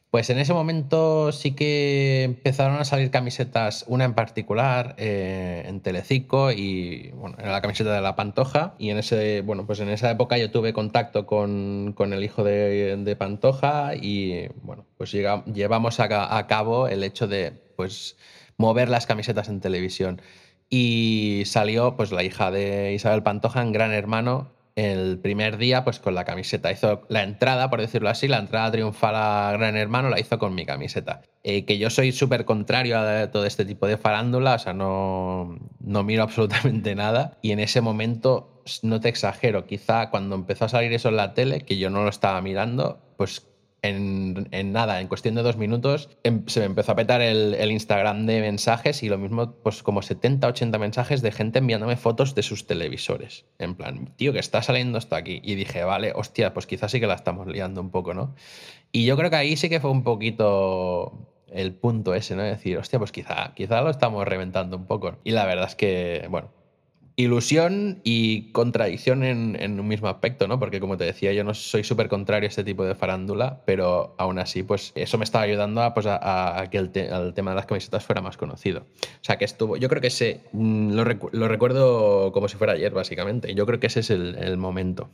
Pues 0.09 0.29
en 0.29 0.39
ese 0.39 0.53
momento 0.53 1.33
sí 1.33 1.51
que 1.51 2.23
empezaron 2.23 2.77
a 2.77 2.85
salir 2.85 3.11
camisetas, 3.11 3.83
una 3.87 4.05
en 4.05 4.13
particular 4.13 4.95
eh, 4.97 5.63
en 5.65 5.81
Telecico 5.81 6.53
y 6.53 7.11
bueno, 7.11 7.35
era 7.39 7.51
la 7.51 7.61
camiseta 7.61 7.93
de 7.93 7.99
la 7.99 8.15
Pantoja 8.15 8.73
y 8.79 8.89
en 8.89 8.99
ese 8.99 9.41
bueno, 9.41 9.65
pues 9.67 9.81
en 9.81 9.89
esa 9.89 10.09
época 10.09 10.37
yo 10.37 10.49
tuve 10.49 10.71
contacto 10.71 11.25
con, 11.25 11.93
con 11.93 12.13
el 12.13 12.23
hijo 12.23 12.45
de, 12.45 12.95
de, 12.95 13.15
Pantoja 13.17 13.95
y 13.95 14.47
bueno, 14.63 14.85
pues 14.97 15.11
llevamos 15.11 15.99
a, 15.99 16.37
a, 16.37 16.47
cabo 16.47 16.87
el 16.87 17.03
hecho 17.03 17.27
de 17.27 17.51
pues 17.75 18.15
mover 18.55 18.87
las 18.87 19.07
camisetas 19.07 19.49
en 19.49 19.59
televisión. 19.59 20.21
Y 20.69 21.43
salió 21.45 21.95
pues 21.95 22.11
la 22.11 22.23
hija 22.23 22.51
de 22.51 22.93
Isabel 22.93 23.23
Pantoja 23.23 23.61
en 23.61 23.71
Gran 23.71 23.93
Hermano 23.93 24.51
el 24.77 25.17
primer 25.17 25.57
día 25.57 25.83
pues 25.83 25.99
con 25.99 26.13
la 26.13 26.23
camiseta. 26.23 26.71
Hizo 26.71 27.01
la 27.09 27.23
entrada, 27.23 27.69
por 27.69 27.81
decirlo 27.81 28.09
así, 28.09 28.27
la 28.27 28.37
entrada 28.37 28.71
triunfal 28.71 29.15
a 29.15 29.51
Gran 29.53 29.75
Hermano 29.75 30.09
la 30.09 30.19
hizo 30.19 30.37
con 30.37 30.53
mi 30.53 30.65
camiseta. 30.67 31.23
Eh, 31.43 31.65
que 31.65 31.79
yo 31.79 31.89
soy 31.89 32.11
súper 32.11 32.45
contrario 32.45 32.99
a 32.99 33.31
todo 33.31 33.45
este 33.45 33.65
tipo 33.65 33.87
de 33.87 33.97
farándula, 33.97 34.53
o 34.53 34.59
sea, 34.59 34.73
no, 34.73 35.57
no 35.79 36.03
miro 36.03 36.21
absolutamente 36.23 36.93
nada. 36.93 37.39
Y 37.41 37.51
en 37.51 37.59
ese 37.59 37.81
momento, 37.81 38.61
no 38.83 38.99
te 39.01 39.09
exagero, 39.09 39.65
quizá 39.65 40.11
cuando 40.11 40.35
empezó 40.35 40.65
a 40.65 40.69
salir 40.69 40.93
eso 40.93 41.09
en 41.09 41.17
la 41.17 41.33
tele, 41.33 41.61
que 41.61 41.79
yo 41.79 41.89
no 41.89 42.03
lo 42.03 42.09
estaba 42.09 42.39
mirando, 42.41 43.01
pues 43.17 43.47
en, 43.87 44.71
nada, 44.71 45.01
en 45.01 45.07
cuestión 45.07 45.35
de 45.35 45.43
dos 45.43 45.57
minutos, 45.57 46.09
em, 46.23 46.45
se 46.47 46.59
me 46.59 46.65
empezó 46.67 46.91
a 46.91 46.95
petar 46.95 47.21
el, 47.21 47.71
Instagram 47.71 48.25
de 48.25 48.41
mensajes 48.41 49.03
y 49.03 49.09
lo 49.09 49.17
mismo, 49.17 49.53
pues 49.63 49.83
como 49.83 50.01
70, 50.01 50.47
80 50.47 50.77
mensajes 50.77 51.21
de 51.21 51.31
gente 51.31 51.59
enviándome 51.59 51.95
fotos 51.97 52.35
de 52.35 52.43
sus 52.43 52.67
televisores. 52.67 53.45
En 53.59 53.75
plan, 53.75 54.13
tío, 54.15 54.33
que 54.33 54.39
está 54.39 54.61
saliendo 54.61 54.97
esto 54.97 55.15
aquí. 55.15 55.41
Y 55.43 55.55
dije, 55.55 55.83
vale, 55.83 56.13
hostia, 56.15 56.53
pues 56.53 56.67
quizás 56.67 56.91
sí 56.91 56.99
que 56.99 57.07
la 57.07 57.15
estamos 57.15 57.47
liando 57.47 57.81
un 57.81 57.91
poco, 57.91 58.13
¿no? 58.13 58.35
Y 58.91 59.05
yo 59.05 59.17
creo 59.17 59.29
que 59.29 59.35
ahí 59.35 59.57
sí 59.57 59.69
que 59.69 59.79
fue 59.79 59.91
un 59.91 60.03
poquito 60.03 61.27
el 61.51 61.73
punto 61.73 62.13
ese, 62.13 62.35
¿no? 62.35 62.43
decir, 62.43 62.77
hostia, 62.77 62.99
pues 62.99 63.11
quizá, 63.11 63.53
quizá 63.55 63.81
lo 63.81 63.89
estamos 63.89 64.25
reventando 64.27 64.77
un 64.77 64.85
poco. 64.85 65.17
Y 65.23 65.31
la 65.31 65.45
verdad 65.45 65.67
es 65.67 65.75
que, 65.75 66.27
bueno, 66.29 66.49
ilusión 67.19 67.99
y 68.03 68.51
contradicción 68.51 69.23
en, 69.23 69.79
un 69.79 69.87
mismo 69.87 70.07
aspecto, 70.07 70.47
¿no? 70.47 70.59
Porque 70.59 70.79
como 70.79 70.97
te 70.97 71.03
decía, 71.03 71.33
yo 71.33 71.43
no 71.43 71.55
soy 71.55 71.83
súper 71.83 72.09
contrario 72.09 72.45
a 72.45 72.49
este 72.49 72.63
tipo 72.63 72.85
de 72.85 72.93
farándula, 72.93 73.63
pero 73.65 74.13
aún 74.19 74.37
así, 74.37 74.61
pues 74.61 74.91
eso 74.93 75.17
me 75.17 75.23
estaba 75.23 75.43
ayudando 75.43 75.81
a, 75.81 75.95
pues, 75.95 76.05
a, 76.07 76.67
que 76.69 76.77
el, 76.77 76.91
te, 76.91 77.07
el, 77.07 77.33
tema 77.33 77.51
de 77.51 77.55
las 77.55 77.65
camisetas 77.65 78.05
fuera 78.05 78.21
más 78.21 78.37
conocido. 78.37 78.81
O 78.81 79.23
sea, 79.23 79.39
que 79.39 79.45
estuvo, 79.45 79.77
yo 79.77 79.89
creo 79.89 79.99
que 79.99 80.07
ese, 80.07 80.41
mm, 80.53 80.91
lo, 80.91 81.03
recu 81.03 81.29
lo 81.31 81.47
recuerdo 81.47 82.31
como 82.31 82.47
si 82.47 82.55
fuera 82.55 82.73
ayer, 82.73 82.93
básicamente. 82.93 83.55
Yo 83.55 83.65
creo 83.65 83.79
que 83.79 83.87
ese 83.87 84.01
es 84.01 84.11
el, 84.11 84.57
momento. 84.57 85.09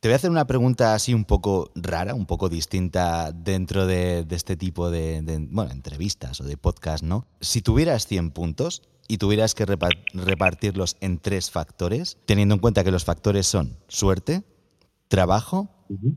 Te 0.00 0.08
voy 0.08 0.12
a 0.12 0.16
hacer 0.16 0.30
una 0.30 0.46
pregunta 0.46 0.94
así 0.94 1.14
un 1.14 1.24
poco 1.24 1.70
rara, 1.74 2.14
un 2.14 2.26
poco 2.26 2.50
distinta 2.50 3.32
dentro 3.32 3.86
de, 3.86 4.24
de 4.24 4.36
este 4.36 4.56
tipo 4.58 4.90
de, 4.90 5.22
de, 5.22 5.38
bueno, 5.50 5.72
entrevistas 5.72 6.42
o 6.42 6.44
de 6.44 6.58
podcast, 6.58 7.02
¿no? 7.02 7.26
Si 7.40 7.62
tuvieras 7.62 8.06
100 8.06 8.32
puntos, 8.32 8.82
y 9.08 9.16
tuvieras 9.18 9.54
que 9.54 9.66
repartirlos 9.66 10.96
en 11.00 11.18
tres 11.18 11.50
factores, 11.50 12.18
teniendo 12.26 12.54
en 12.54 12.60
cuenta 12.60 12.84
que 12.84 12.90
los 12.90 13.04
factores 13.04 13.46
son 13.46 13.78
suerte, 13.88 14.42
trabajo 15.08 15.70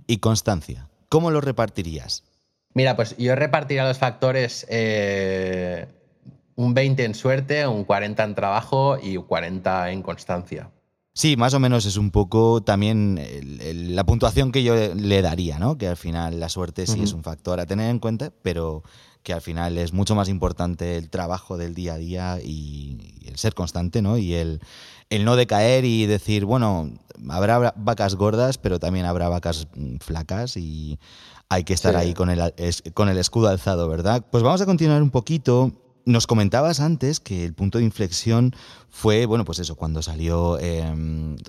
y 0.05 0.17
constancia. 0.17 0.89
¿Cómo 1.09 1.31
los 1.31 1.43
repartirías? 1.43 2.23
Mira, 2.73 2.95
pues 2.95 3.15
yo 3.17 3.35
repartiría 3.35 3.87
los 3.87 3.97
factores 3.97 4.65
eh, 4.69 5.87
un 6.55 6.73
20 6.73 7.05
en 7.05 7.15
suerte, 7.15 7.65
un 7.65 7.85
40 7.85 8.23
en 8.23 8.35
trabajo 8.35 8.97
y 9.01 9.17
un 9.17 9.25
40 9.25 9.91
en 9.91 10.01
constancia. 10.03 10.69
Sí, 11.13 11.35
más 11.35 11.53
o 11.53 11.59
menos 11.59 11.85
es 11.85 11.97
un 11.97 12.11
poco 12.11 12.61
también 12.61 13.17
el, 13.17 13.59
el, 13.59 13.95
la 13.95 14.05
puntuación 14.05 14.53
que 14.53 14.63
yo 14.63 14.75
le 14.95 15.21
daría, 15.21 15.59
¿no? 15.59 15.77
Que 15.77 15.87
al 15.87 15.97
final 15.97 16.39
la 16.39 16.47
suerte 16.47 16.87
sí 16.87 16.99
uh 16.99 17.01
-huh. 17.01 17.03
es 17.03 17.13
un 17.13 17.23
factor 17.23 17.59
a 17.59 17.65
tener 17.65 17.89
en 17.89 17.99
cuenta, 17.99 18.31
pero 18.41 18.83
que 19.23 19.33
al 19.33 19.41
final 19.41 19.77
es 19.77 19.93
mucho 19.93 20.15
más 20.15 20.29
importante 20.29 20.97
el 20.97 21.09
trabajo 21.09 21.57
del 21.57 21.73
día 21.73 21.93
a 21.93 21.97
día 21.97 22.39
y, 22.43 23.21
el 23.25 23.37
ser 23.37 23.53
constante, 23.53 24.01
¿no? 24.01 24.17
Y 24.17 24.33
el, 24.33 24.61
el 25.09 25.25
no 25.25 25.35
decaer 25.35 25.85
y 25.85 26.05
decir, 26.05 26.45
bueno, 26.45 26.91
habrá 27.29 27.73
vacas 27.77 28.15
gordas, 28.15 28.57
pero 28.57 28.79
también 28.79 29.05
habrá 29.05 29.29
vacas 29.29 29.67
flacas 29.99 30.57
y 30.57 30.99
hay 31.49 31.63
que 31.63 31.73
estar 31.73 31.93
sí. 31.93 31.99
ahí 31.99 32.13
con 32.13 32.29
el, 32.29 32.53
con 32.93 33.09
el 33.09 33.17
escudo 33.17 33.49
alzado, 33.49 33.87
¿verdad? 33.87 34.25
Pues 34.31 34.43
vamos 34.43 34.61
a 34.61 34.65
continuar 34.65 35.01
un 35.03 35.11
poquito. 35.11 35.71
Nos 36.03 36.25
comentabas 36.25 36.79
antes 36.79 37.19
que 37.19 37.45
el 37.45 37.53
punto 37.53 37.77
de 37.77 37.83
inflexión 37.83 38.55
fue, 38.89 39.27
bueno, 39.27 39.45
pues 39.45 39.59
eso, 39.59 39.75
cuando 39.75 40.01
salió 40.01 40.57
eh, 40.59 40.83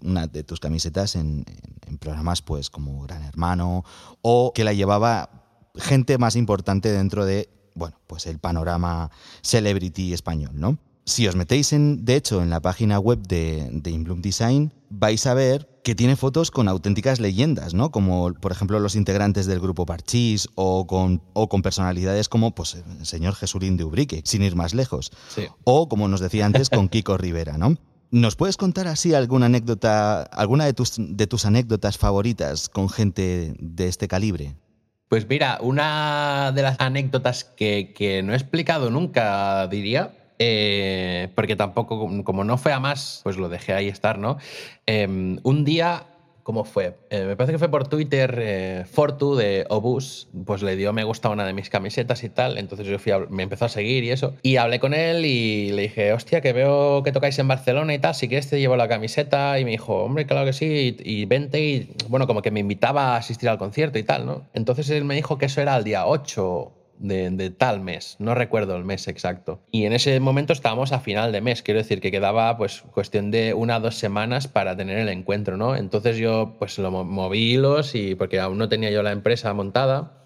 una 0.02 0.26
de 0.26 0.44
tus 0.44 0.60
camisetas 0.60 1.16
en, 1.16 1.46
en, 1.86 1.98
programas 1.98 2.42
pues 2.42 2.68
como 2.68 3.02
Gran 3.02 3.22
Hermano 3.22 3.84
o 4.20 4.52
que 4.54 4.64
la 4.64 4.74
llevaba 4.74 5.30
gente 5.76 6.18
más 6.18 6.36
importante 6.36 6.92
dentro 6.92 7.24
de 7.24 7.48
bueno, 7.74 7.96
pues 8.06 8.26
el 8.26 8.38
panorama 8.38 9.10
celebrity 9.42 10.12
español, 10.12 10.52
¿no? 10.54 10.78
Si 11.04 11.26
os 11.26 11.34
metéis, 11.34 11.72
en, 11.72 12.04
de 12.04 12.14
hecho, 12.14 12.42
en 12.42 12.50
la 12.50 12.60
página 12.60 12.98
web 13.00 13.26
de, 13.26 13.68
de 13.72 13.90
Inbloom 13.90 14.22
Design, 14.22 14.72
vais 14.88 15.26
a 15.26 15.34
ver 15.34 15.68
que 15.82 15.96
tiene 15.96 16.14
fotos 16.14 16.50
con 16.52 16.68
auténticas 16.68 17.18
leyendas, 17.18 17.74
¿no? 17.74 17.90
Como, 17.90 18.32
por 18.34 18.52
ejemplo, 18.52 18.78
los 18.78 18.94
integrantes 18.94 19.46
del 19.46 19.58
grupo 19.58 19.84
Parchís 19.84 20.48
o 20.54 20.86
con, 20.86 21.22
o 21.32 21.48
con 21.48 21.62
personalidades 21.62 22.28
como 22.28 22.54
pues, 22.54 22.74
el 22.74 23.04
señor 23.04 23.34
Jesurín 23.34 23.76
de 23.76 23.84
Ubrique, 23.84 24.22
sin 24.24 24.42
ir 24.42 24.54
más 24.54 24.74
lejos. 24.74 25.10
Sí. 25.28 25.46
O, 25.64 25.88
como 25.88 26.06
nos 26.06 26.20
decía 26.20 26.46
antes, 26.46 26.70
con 26.70 26.88
Kiko 26.90 27.16
Rivera, 27.18 27.58
¿no? 27.58 27.76
¿Nos 28.12 28.36
puedes 28.36 28.56
contar 28.56 28.86
así 28.88 29.14
alguna 29.14 29.46
anécdota, 29.46 30.22
alguna 30.22 30.66
de 30.66 30.74
tus, 30.74 30.96
de 30.98 31.26
tus 31.26 31.46
anécdotas 31.46 31.96
favoritas 31.98 32.68
con 32.68 32.88
gente 32.88 33.54
de 33.58 33.88
este 33.88 34.06
calibre? 34.06 34.54
Pues 35.12 35.28
mira, 35.28 35.58
una 35.60 36.52
de 36.52 36.62
las 36.62 36.80
anécdotas 36.80 37.44
que, 37.44 37.92
que 37.94 38.22
no 38.22 38.32
he 38.32 38.34
explicado 38.34 38.90
nunca, 38.90 39.66
diría, 39.66 40.14
eh, 40.38 41.28
porque 41.34 41.54
tampoco, 41.54 42.24
como 42.24 42.44
no 42.44 42.56
fue 42.56 42.72
a 42.72 42.80
más, 42.80 43.20
pues 43.22 43.36
lo 43.36 43.50
dejé 43.50 43.74
ahí 43.74 43.88
estar, 43.88 44.16
¿no? 44.16 44.38
Em, 44.86 45.38
un 45.42 45.66
día 45.66 46.04
¿Cómo 46.42 46.64
fue? 46.64 46.96
Eh, 47.10 47.24
me 47.24 47.36
parece 47.36 47.52
que 47.52 47.58
fue 47.60 47.70
por 47.70 47.86
Twitter, 47.86 48.36
eh, 48.40 48.84
Fortu 48.90 49.36
de 49.36 49.64
Obus, 49.68 50.28
pues 50.44 50.62
le 50.62 50.74
dio 50.74 50.92
me 50.92 51.04
gusta 51.04 51.28
una 51.28 51.46
de 51.46 51.52
mis 51.52 51.70
camisetas 51.70 52.24
y 52.24 52.30
tal, 52.30 52.58
entonces 52.58 52.88
yo 52.88 52.98
fui 52.98 53.12
me 53.30 53.44
empezó 53.44 53.66
a 53.66 53.68
seguir 53.68 54.02
y 54.02 54.10
eso, 54.10 54.34
y 54.42 54.56
hablé 54.56 54.80
con 54.80 54.92
él 54.92 55.24
y 55.24 55.70
le 55.70 55.82
dije, 55.82 56.12
hostia, 56.12 56.40
que 56.40 56.52
veo 56.52 57.04
que 57.04 57.12
tocáis 57.12 57.38
en 57.38 57.46
Barcelona 57.46 57.94
y 57.94 58.00
tal, 58.00 58.16
si 58.16 58.26
quieres 58.28 58.50
te 58.50 58.58
llevo 58.58 58.76
la 58.76 58.88
camiseta, 58.88 59.60
y 59.60 59.64
me 59.64 59.70
dijo, 59.70 60.02
hombre, 60.02 60.26
claro 60.26 60.44
que 60.44 60.52
sí, 60.52 60.96
y, 61.04 61.22
y 61.22 61.24
vente, 61.26 61.60
y 61.60 61.94
bueno, 62.08 62.26
como 62.26 62.42
que 62.42 62.50
me 62.50 62.58
invitaba 62.58 63.14
a 63.14 63.18
asistir 63.18 63.48
al 63.48 63.58
concierto 63.58 64.00
y 64.00 64.02
tal, 64.02 64.26
¿no? 64.26 64.42
Entonces 64.52 64.90
él 64.90 65.04
me 65.04 65.14
dijo 65.14 65.38
que 65.38 65.46
eso 65.46 65.60
era 65.60 65.76
el 65.76 65.84
día 65.84 66.06
8 66.06 66.81
de, 67.02 67.50
tal 67.50 67.80
mes, 67.80 68.16
no 68.18 68.34
recuerdo 68.34 68.76
el 68.76 68.84
mes 68.84 69.08
exacto. 69.08 69.60
Y 69.70 69.84
en 69.84 69.92
ese 69.92 70.18
momento 70.20 70.52
estábamos 70.52 70.92
a 70.92 71.00
final 71.00 71.32
de 71.32 71.40
mes, 71.40 71.62
quiero 71.62 71.78
decir 71.78 72.00
que 72.00 72.10
quedaba 72.10 72.56
pues 72.56 72.82
cuestión 72.92 73.30
de 73.30 73.54
una 73.54 73.78
o 73.78 73.80
dos 73.80 73.96
semanas 73.96 74.48
para 74.48 74.76
tener 74.76 74.98
el 74.98 75.08
encuentro, 75.08 75.56
¿no? 75.56 75.74
Entonces 75.76 76.16
yo 76.16 76.54
pues 76.58 76.78
lo 76.78 76.90
moví 76.90 77.54
hilos 77.54 77.94
y 77.94 78.14
porque 78.14 78.38
aún 78.38 78.58
no 78.58 78.68
tenía 78.68 78.90
yo 78.90 79.02
la 79.02 79.12
empresa 79.12 79.52
montada, 79.52 80.22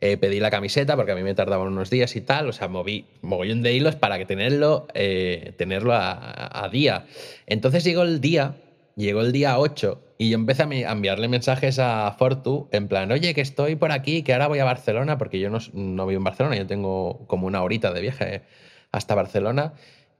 eh, 0.00 0.16
pedí 0.16 0.40
la 0.40 0.50
camiseta 0.50 0.96
porque 0.96 1.12
a 1.12 1.14
mí 1.14 1.22
me 1.22 1.34
tardaban 1.34 1.68
unos 1.68 1.90
días 1.90 2.16
y 2.16 2.20
tal, 2.22 2.48
o 2.48 2.52
sea, 2.52 2.68
moví 2.68 3.06
mogollón 3.22 3.62
de 3.62 3.74
hilos 3.74 3.96
para 3.96 4.18
que 4.18 4.26
tenerlo, 4.26 4.88
eh, 4.94 5.52
tenerlo 5.58 5.92
a, 5.94 6.68
día. 6.72 7.06
Entonces 7.46 7.84
llegó 7.84 8.02
el 8.02 8.20
día, 8.20 8.56
llegó 8.96 9.20
el 9.20 9.32
día 9.32 9.58
8 9.58 10.02
y 10.18 10.30
yo 10.30 10.36
empecé 10.36 10.62
a 10.62 10.92
enviarle 10.92 11.28
mensajes 11.28 11.78
a 11.78 12.10
Fortu 12.18 12.68
en 12.72 12.88
plan, 12.88 13.10
oye, 13.12 13.34
que 13.34 13.40
estoy 13.40 13.76
por 13.76 13.92
aquí, 13.92 14.22
que 14.22 14.32
ahora 14.32 14.48
voy 14.48 14.58
a 14.58 14.64
Barcelona, 14.64 15.18
porque 15.18 15.38
yo 15.38 15.50
no, 15.50 15.58
no 15.74 16.06
vivo 16.06 16.18
en 16.20 16.24
Barcelona, 16.24 16.56
yo 16.56 16.66
tengo 16.66 17.26
como 17.26 17.46
una 17.46 17.62
horita 17.62 17.92
de 17.92 18.00
viaje 18.00 18.42
hasta 18.92 19.14
Barcelona. 19.14 19.74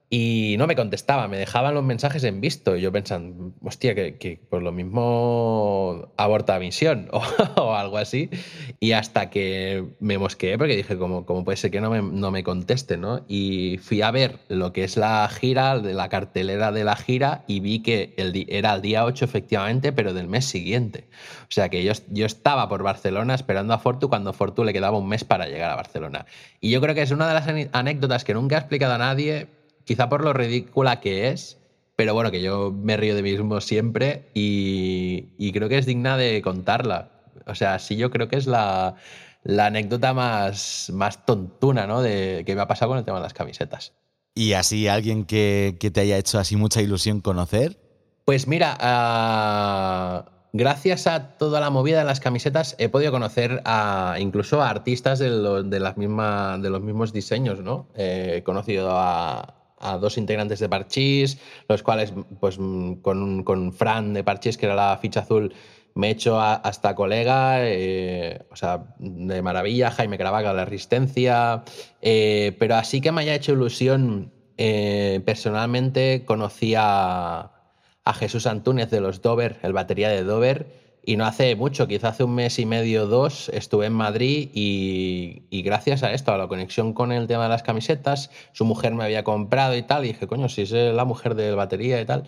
Y 0.09 0.55
no 0.59 0.69
me 0.69 0.77
contestaba, 0.77 1.27
me 1.27 1.37
dejaban 1.37 1.75
los 1.75 1.83
mensajes 1.83 2.23
en 2.23 2.41
visto. 2.41 2.77
Y 2.77 2.81
yo 2.81 2.93
pensando, 2.93 3.53
hostia, 3.61 3.97
que, 3.97 4.17
que 4.19 4.39
por 4.49 4.63
lo 4.63 4.71
mismo 4.71 6.13
aborta 6.17 6.61
misión 6.61 7.09
o, 7.57 7.75
algo 7.75 7.99
así. 7.99 8.31
Y 8.79 8.93
hasta 8.93 9.31
que 9.31 9.85
me 9.99 10.17
mosqueé, 10.19 10.59
porque 10.59 10.77
dije, 10.77 10.97
¿cómo, 10.97 11.27
cómo 11.27 11.45
puede 11.45 11.57
ser 11.57 11.73
que 11.73 11.81
no 11.81 11.91
me, 11.91 12.03
no 12.03 12.31
me 12.31 12.45
conteste? 12.45 12.97
¿no? 12.97 13.25
Y 13.27 13.79
fui 13.79 14.01
a 14.01 14.13
ver 14.13 14.39
lo 14.49 14.73
que 14.73 14.85
es 14.85 14.97
la 14.97 15.29
gira, 15.29 15.75
la 15.75 16.09
cartelera 16.09 16.71
de 16.71 16.85
la 16.85 16.95
gira, 16.95 17.45
y 17.49 17.59
vi 17.59 17.81
que 17.81 18.15
era 18.49 18.75
el 18.75 18.83
día 18.83 19.05
8, 19.05 19.25
efectivamente, 19.25 19.93
pero 19.93 20.15
del 20.15 20.29
mes 20.29 20.45
siguiente. 20.45 21.09
O 21.43 21.51
sea 21.51 21.69
que 21.69 21.83
yo, 21.83 21.93
yo 22.11 22.27
estaba 22.27 22.69
por 22.69 22.85
Barcelona 22.85 23.35
esperando 23.35 23.75
a 23.75 23.79
Fortu 23.79 24.09
cuando 24.09 24.33
Fortu 24.33 24.63
le 24.63 24.73
quedaba 24.73 24.99
un 24.99 25.09
mes 25.09 25.25
para 25.25 25.49
llegar 25.49 25.73
a 25.73 25.75
Barcelona. 25.75 26.27
Y 26.61 26.71
yo 26.71 26.81
creo 26.81 26.95
que 26.95 27.03
es 27.03 27.11
una 27.11 27.27
de 27.27 27.35
las 27.35 27.69
anécdotas 27.73 28.23
que 28.23 28.35
nunca 28.35 28.55
he 28.55 28.59
explicado 28.59 28.95
a 28.95 28.99
nadie 28.99 29.49
quizá 29.87 30.09
por 30.09 30.23
lo 30.23 30.35
ridícula 30.35 31.01
que 31.01 31.29
es, 31.29 31.59
pero 31.95 32.13
bueno, 32.13 32.31
que 32.31 32.43
yo 32.43 32.73
me 32.73 32.97
río 32.99 33.15
de 33.15 33.23
mí 33.23 33.31
mismo 33.31 33.61
siempre 33.61 34.29
y, 34.35 35.53
creo 35.53 35.69
que 35.69 35.79
es 35.79 35.87
digna 35.87 36.19
de 36.19 36.43
contarla. 36.43 37.11
O 37.47 37.55
sea, 37.55 37.79
sí 37.79 37.97
yo 37.97 38.11
creo 38.11 38.29
que 38.29 38.37
es 38.37 38.47
la, 38.47 38.97
anécdota 39.47 40.13
más, 40.13 40.91
más 40.93 41.25
tontuna 41.25 41.87
¿no? 41.87 42.03
de, 42.03 42.43
que 42.45 42.55
me 42.55 42.61
ha 42.61 42.67
pasado 42.67 42.91
con 42.91 42.99
el 42.99 43.05
tema 43.05 43.19
de 43.19 43.23
las 43.23 43.33
camisetas. 43.33 43.93
¿Y 44.35 44.53
así 44.53 44.89
alguien 44.89 45.25
que, 45.25 45.79
te 45.81 46.01
haya 46.01 46.19
hecho 46.19 46.39
así 46.39 46.57
mucha 46.57 46.83
ilusión 46.83 47.21
conocer? 47.21 47.79
Pues 48.25 48.49
mira, 48.49 48.77
uh, 48.83 50.29
gracias 50.53 51.07
a 51.07 51.39
toda 51.39 51.61
la 51.61 51.71
movida 51.71 52.01
de 52.01 52.05
las 52.05 52.19
camisetas 52.19 52.75
he 52.79 52.89
podido 52.89 53.13
conocer 53.13 53.63
a 53.65 54.17
incluso 54.19 54.61
a 54.61 54.69
artistas 54.69 55.21
de, 55.21 55.31
de, 55.63 55.81
las 55.81 55.97
misma, 55.97 56.59
de 56.59 56.71
los 56.71 56.83
mismos 56.83 57.13
diseños, 57.13 57.61
¿no? 57.61 57.87
he 57.95 58.43
conocido 58.45 58.91
a, 58.91 59.56
a 59.79 59.99
dos 59.99 60.19
integrantes 60.19 60.59
de 60.59 60.69
Parchís, 60.69 61.39
los 61.69 61.83
cuales, 61.83 62.13
pues 62.41 62.57
con, 62.57 63.43
con 63.45 63.73
Fran 63.73 64.15
de 64.15 64.25
Parchís, 64.25 64.57
que 64.57 64.67
era 64.67 64.75
la 64.75 64.99
ficha 64.99 65.21
azul, 65.21 65.55
me 65.97 66.09
he 66.09 66.11
hecho 66.11 66.39
hasta 66.39 66.95
colega, 66.95 67.67
eh, 67.67 68.45
o 68.51 68.57
sea, 68.57 68.95
de 68.99 69.41
maravilla, 69.41 69.91
Jaime 69.91 70.19
Caravaca, 70.19 70.53
la 70.53 70.67
Resistencia, 70.67 71.65
eh, 72.03 72.55
pero 72.59 72.77
así 72.77 73.01
que 73.01 73.13
me 73.13 73.23
haya 73.23 73.35
hecho 73.35 73.53
ilusión, 73.53 74.31
eh, 74.59 75.23
personalmente 75.25 76.25
conocí 76.27 76.75
a, 76.77 77.51
a 78.05 78.15
Jesús 78.15 78.47
Antúnez 78.47 78.91
de 78.91 79.01
los 79.01 79.23
Dover, 79.23 79.59
el 79.63 79.73
batería 79.73 80.11
de 80.11 80.23
Dover, 80.23 80.86
y 81.09 81.17
no 81.17 81.25
hace 81.25 81.55
mucho, 81.55 81.87
quizá 81.87 82.09
hace 82.09 82.25
un 82.25 82.35
mes 82.35 82.59
y 82.59 82.67
medio, 82.67 83.07
dos, 83.07 83.49
estuve 83.51 83.87
en 83.87 83.93
Madrid 83.93 84.51
y, 84.53 85.63
gracias 85.63 86.03
a 86.03 86.13
esto, 86.13 86.33
a 86.33 86.37
la 86.37 86.49
conexión 86.49 86.93
con 86.95 87.13
el 87.13 87.29
tema 87.29 87.45
de 87.45 87.49
las 87.49 87.63
camisetas, 87.63 88.31
su 88.53 88.65
mujer 88.65 88.93
me 88.93 89.05
había 89.05 89.23
comprado 89.23 89.77
y 89.77 89.83
tal, 89.83 90.05
y 90.05 90.09
dije, 90.09 90.27
coño, 90.27 90.49
si 90.49 90.63
es 90.63 90.73
la 90.73 91.05
mujer 91.05 91.37
del 91.37 91.55
batería 91.55 92.01
y 92.01 92.05
tal. 92.05 92.25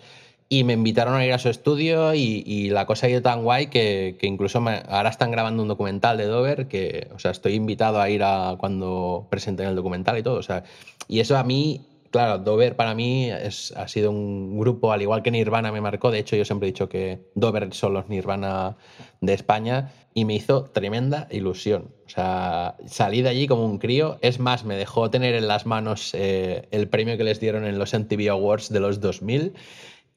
Y 0.47 0.63
me 0.63 0.73
invitaron 0.73 1.13
a 1.15 1.25
ir 1.25 1.33
a 1.33 1.39
su 1.39 1.49
estudio 1.49 2.13
y, 2.15 2.69
la 2.69 2.85
cosa 2.85 3.07
ha 3.07 3.09
ido 3.09 3.21
tan 3.21 3.43
guay 3.43 3.67
que, 3.67 4.17
incluso 4.21 4.63
ahora 4.87 5.09
están 5.09 5.31
grabando 5.31 5.61
un 5.61 5.67
documental 5.67 6.17
de 6.17 6.25
Dover, 6.25 6.69
que, 6.69 7.09
o 7.13 7.19
sea, 7.19 7.31
estoy 7.31 7.55
invitado 7.55 7.99
a 7.99 8.09
ir 8.09 8.23
a 8.23 8.55
cuando 8.57 9.27
presenten 9.29 9.67
el 9.67 9.75
documental 9.75 10.17
y 10.17 10.23
todo. 10.23 10.35
O 10.35 10.43
sea, 10.43 10.63
y 11.09 11.19
eso 11.19 11.37
a 11.37 11.43
mí 11.43 11.81
claro, 12.11 12.39
Dover 12.39 12.75
para 12.75 12.95
mí 12.95 13.29
ha 13.31 13.87
sido 13.87 14.11
un 14.11 14.59
grupo, 14.59 14.91
al 14.91 15.01
igual 15.01 15.23
que 15.23 15.31
Nirvana 15.31 15.71
me 15.71 15.81
marcó, 15.81 16.11
de 16.11 16.19
hecho 16.19 16.35
yo 16.35 16.45
siempre 16.45 16.67
he 16.67 16.71
dicho 16.71 16.89
que 16.89 17.19
Dover 17.35 17.73
son 17.73 17.93
los 17.93 18.09
Nirvana 18.09 18.77
de 19.21 19.33
España 19.33 19.91
y 20.13 20.25
me 20.25 20.35
hizo 20.35 20.65
tremenda 20.65 21.27
ilusión. 21.31 21.93
O 22.05 22.09
sea, 22.09 22.75
salí 22.85 23.21
de 23.21 23.29
allí 23.29 23.47
como 23.47 23.65
un 23.65 23.77
crío, 23.77 24.17
es 24.21 24.39
más, 24.39 24.65
me 24.65 24.75
dejó 24.75 25.09
tener 25.09 25.35
en 25.35 25.47
las 25.47 25.65
manos 25.65 26.11
eh, 26.13 26.67
el 26.71 26.89
premio 26.89 27.17
que 27.17 27.23
les 27.23 27.39
dieron 27.39 27.65
en 27.65 27.77
los 27.79 27.93
MTV 27.93 28.29
Awards 28.29 28.69
de 28.69 28.79
los 28.79 28.99
2000 28.99 29.53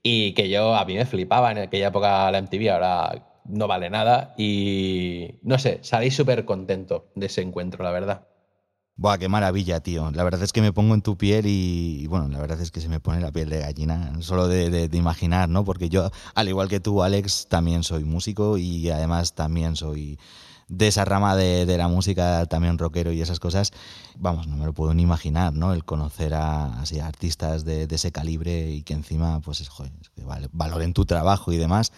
y 0.02 0.32
que 0.34 0.48
yo 0.48 0.74
a 0.74 0.84
mí 0.84 0.94
me 0.94 1.06
flipaba 1.06 1.52
en 1.52 1.58
aquella 1.58 1.88
época 1.88 2.30
la 2.30 2.42
MTV, 2.42 2.70
ahora 2.70 3.28
no 3.44 3.66
vale 3.66 3.90
nada 3.90 4.34
y 4.36 5.36
no 5.42 5.58
sé, 5.58 5.78
salí 5.82 6.10
súper 6.10 6.44
contento 6.44 7.10
de 7.14 7.26
ese 7.26 7.42
encuentro, 7.42 7.84
la 7.84 7.90
verdad. 7.90 8.31
Buah, 8.96 9.18
qué 9.18 9.28
maravilla, 9.28 9.80
tío. 9.80 10.10
La 10.12 10.22
verdad 10.22 10.42
es 10.42 10.52
que 10.52 10.60
me 10.60 10.72
pongo 10.72 10.94
en 10.94 11.02
tu 11.02 11.16
piel 11.16 11.46
y, 11.46 12.06
bueno, 12.08 12.28
la 12.28 12.38
verdad 12.38 12.60
es 12.60 12.70
que 12.70 12.80
se 12.80 12.88
me 12.88 13.00
pone 13.00 13.20
la 13.20 13.32
piel 13.32 13.48
de 13.48 13.58
gallina 13.58 14.12
solo 14.20 14.48
de, 14.48 14.88
imaginar, 14.92 15.48
¿no? 15.48 15.64
Porque 15.64 15.88
yo, 15.88 16.10
al 16.34 16.48
igual 16.48 16.68
que 16.68 16.78
tú, 16.78 17.02
Alex, 17.02 17.46
también 17.48 17.84
soy 17.84 18.04
músico 18.04 18.58
y 18.58 18.90
además 18.90 19.34
también 19.34 19.76
soy 19.76 20.18
de 20.68 20.88
esa 20.88 21.04
rama 21.04 21.36
de, 21.36 21.76
la 21.76 21.88
música, 21.88 22.46
también 22.46 22.78
rockero 22.78 23.12
y 23.12 23.22
esas 23.22 23.40
cosas. 23.40 23.72
Vamos, 24.18 24.46
no 24.46 24.56
me 24.56 24.66
lo 24.66 24.74
puedo 24.74 24.92
ni 24.94 25.02
imaginar, 25.02 25.54
¿no? 25.54 25.72
El 25.72 25.84
conocer 25.84 26.34
a, 26.34 26.80
así, 26.80 27.00
artistas 27.00 27.64
de, 27.64 27.88
ese 27.90 28.12
calibre 28.12 28.70
y 28.70 28.82
que 28.82 28.92
encima, 28.92 29.40
pues, 29.40 29.62
es, 29.62 29.68
joder, 29.70 29.92
valoren 30.52 30.92
tu 30.92 31.06
trabajo 31.06 31.50
y 31.50 31.56
demás. 31.56 31.92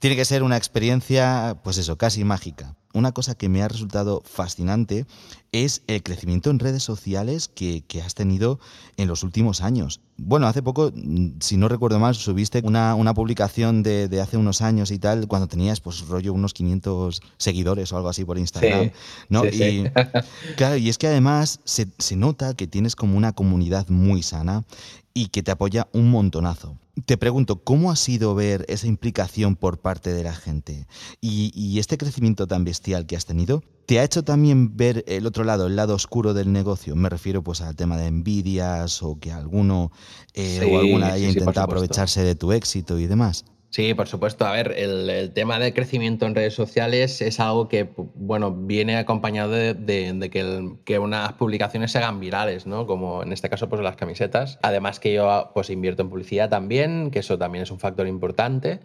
Tiene 0.00 0.16
que 0.16 0.24
ser 0.24 0.42
una 0.42 0.56
experiencia, 0.56 1.58
pues 1.62 1.76
eso, 1.76 1.98
casi 1.98 2.24
mágica. 2.24 2.74
Una 2.94 3.12
cosa 3.12 3.34
que 3.34 3.50
me 3.50 3.62
ha 3.62 3.68
resultado 3.68 4.22
fascinante 4.24 5.04
es 5.52 5.82
el 5.88 6.02
crecimiento 6.02 6.48
en 6.48 6.58
redes 6.58 6.82
sociales 6.82 7.48
que, 7.48 7.84
has 8.02 8.14
tenido 8.14 8.58
en 8.96 9.08
los 9.08 9.22
últimos 9.22 9.60
años. 9.60 10.00
Bueno, 10.16 10.46
hace 10.46 10.62
poco, 10.62 10.90
mm, 10.94 11.40
si 11.40 11.58
no 11.58 11.68
recuerdo 11.68 11.98
mal, 11.98 12.14
subiste 12.14 12.62
una, 12.64 13.12
publicación 13.14 13.82
de, 13.82 14.20
hace 14.22 14.38
unos 14.38 14.62
años 14.62 14.90
y 14.90 14.98
tal, 14.98 15.28
cuando 15.28 15.48
tenías, 15.48 15.80
pues, 15.80 16.00
rollo, 16.08 16.32
unos 16.32 16.54
500 16.54 17.20
seguidores 17.36 17.92
o 17.92 17.98
algo 17.98 18.08
así 18.08 18.24
por 18.24 18.38
Instagram. 18.38 18.92
¿no? 19.28 19.44
y, 19.44 19.84
claro, 20.56 20.78
y 20.78 20.88
es 20.88 20.96
que 20.96 21.08
además 21.08 21.60
se, 21.64 21.88
se 21.98 22.16
nota 22.16 22.54
que 22.54 22.66
tienes 22.66 22.96
como 22.96 23.18
una 23.18 23.34
comunidad 23.34 23.86
muy 23.90 24.22
sana 24.22 24.64
y 25.12 25.28
que 25.28 25.42
te 25.42 25.50
apoya 25.50 25.88
un 25.92 26.10
montonazo. 26.10 26.78
Te 27.06 27.16
pregunto, 27.16 27.62
¿cómo 27.62 27.90
ha 27.90 27.96
sido 27.96 28.34
ver 28.34 28.64
esa 28.68 28.86
implicación 28.86 29.56
por 29.56 29.78
parte 29.78 30.12
de 30.12 30.24
la 30.24 30.34
gente? 30.34 30.86
Y, 31.20 31.78
este 31.78 31.96
crecimiento 31.96 32.46
tan 32.46 32.64
bestial 32.64 33.06
que 33.06 33.16
has 33.16 33.26
tenido, 33.26 33.62
¿te 33.86 34.00
ha 34.00 34.04
hecho 34.04 34.22
también 34.22 34.76
ver 34.76 35.04
el 35.06 35.26
otro 35.26 35.44
lado, 35.44 35.66
el 35.66 35.76
lado 35.76 35.94
oscuro 35.94 36.34
del 36.34 36.52
negocio? 36.52 36.96
Me 36.96 37.08
refiero 37.08 37.42
pues 37.42 37.60
al 37.60 37.76
tema 37.76 37.96
de 37.96 38.06
envidias 38.06 39.02
o 39.02 39.18
que 39.18 39.32
alguno 39.32 39.92
eh, 40.34 40.60
o 40.70 40.78
alguna 40.78 41.12
haya 41.12 41.28
intentado 41.28 41.64
aprovecharse 41.64 42.22
de 42.22 42.34
tu 42.34 42.52
éxito 42.52 42.98
y 42.98 43.06
demás. 43.06 43.44
Sí, 43.70 43.94
por 43.94 44.08
supuesto. 44.08 44.44
A 44.46 44.52
ver, 44.52 44.72
el, 44.76 45.32
tema 45.32 45.60
del 45.60 45.72
crecimiento 45.72 46.26
en 46.26 46.34
redes 46.34 46.54
sociales 46.54 47.20
es 47.22 47.38
algo 47.38 47.68
que, 47.68 47.88
bueno, 48.14 48.50
viene 48.52 48.96
acompañado 48.96 49.52
de, 49.52 50.80
que, 50.84 50.98
unas 50.98 51.32
publicaciones 51.34 51.92
se 51.92 51.98
hagan 51.98 52.18
virales, 52.18 52.66
¿no? 52.66 52.88
Como 52.88 53.22
en 53.22 53.32
este 53.32 53.48
caso, 53.48 53.68
pues 53.68 53.80
las 53.80 53.94
camisetas. 53.94 54.58
Además 54.62 54.98
que 54.98 55.14
yo, 55.14 55.52
pues, 55.54 55.70
invierto 55.70 56.02
en 56.02 56.10
publicidad 56.10 56.50
también, 56.50 57.12
que 57.12 57.20
eso 57.20 57.38
también 57.38 57.62
es 57.62 57.70
un 57.70 57.78
factor 57.78 58.08
importante. 58.08 58.80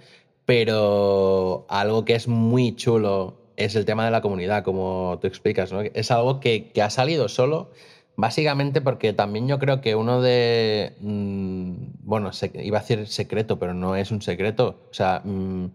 Pero 0.46 1.66
algo 1.70 2.06
que 2.06 2.14
es 2.14 2.28
muy 2.28 2.76
chulo 2.76 3.42
es 3.58 3.76
el 3.76 3.86
tema 3.86 4.06
de 4.06 4.12
la 4.12 4.22
comunidad, 4.22 4.64
como 4.64 5.18
tú 5.20 5.26
explicas, 5.26 5.74
¿no? 5.74 5.82
Es 5.82 6.12
algo 6.12 6.40
que, 6.40 6.72
que 6.72 6.84
ha 6.84 6.92
salido 6.92 7.28
solo 7.28 7.72
Básicamente 8.18 8.80
porque 8.80 9.12
también 9.12 9.48
yo 9.48 9.60
creo 9.60 9.82
que 9.82 9.96
uno 9.96 10.22
de, 10.22 10.96
mm, 11.02 11.74
bueno, 12.04 12.32
iba 12.54 12.78
a 12.78 12.82
decir 12.82 13.08
secreto, 13.08 13.60
pero 13.60 13.74
no 13.74 13.98
es 13.98 14.12
un 14.12 14.22
secreto. 14.22 14.88
O 14.90 14.94
sea, 14.94 15.22
mm, 15.26 15.66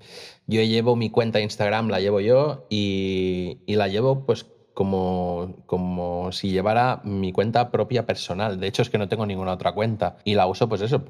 yo 0.46 0.62
llevo 0.62 0.96
mi 0.96 1.10
cuenta 1.10 1.38
de 1.38 1.44
Instagram, 1.44 1.88
la 1.88 2.00
llevo 2.00 2.20
yo 2.20 2.66
y, 2.70 3.58
la 3.66 3.88
llevo 3.88 4.24
pues 4.24 4.46
como, 4.74 5.56
como 5.66 6.32
si 6.32 6.50
llevara 6.50 7.00
mi 7.04 7.32
cuenta 7.32 7.70
propia 7.70 8.06
personal. 8.06 8.60
De 8.60 8.66
hecho, 8.66 8.82
es 8.82 8.90
que 8.90 8.98
no 8.98 9.08
tengo 9.08 9.26
ninguna 9.26 9.52
otra 9.52 9.72
cuenta. 9.72 10.16
Y 10.24 10.34
la 10.34 10.46
uso, 10.46 10.68
pues 10.68 10.80
eso, 10.80 11.04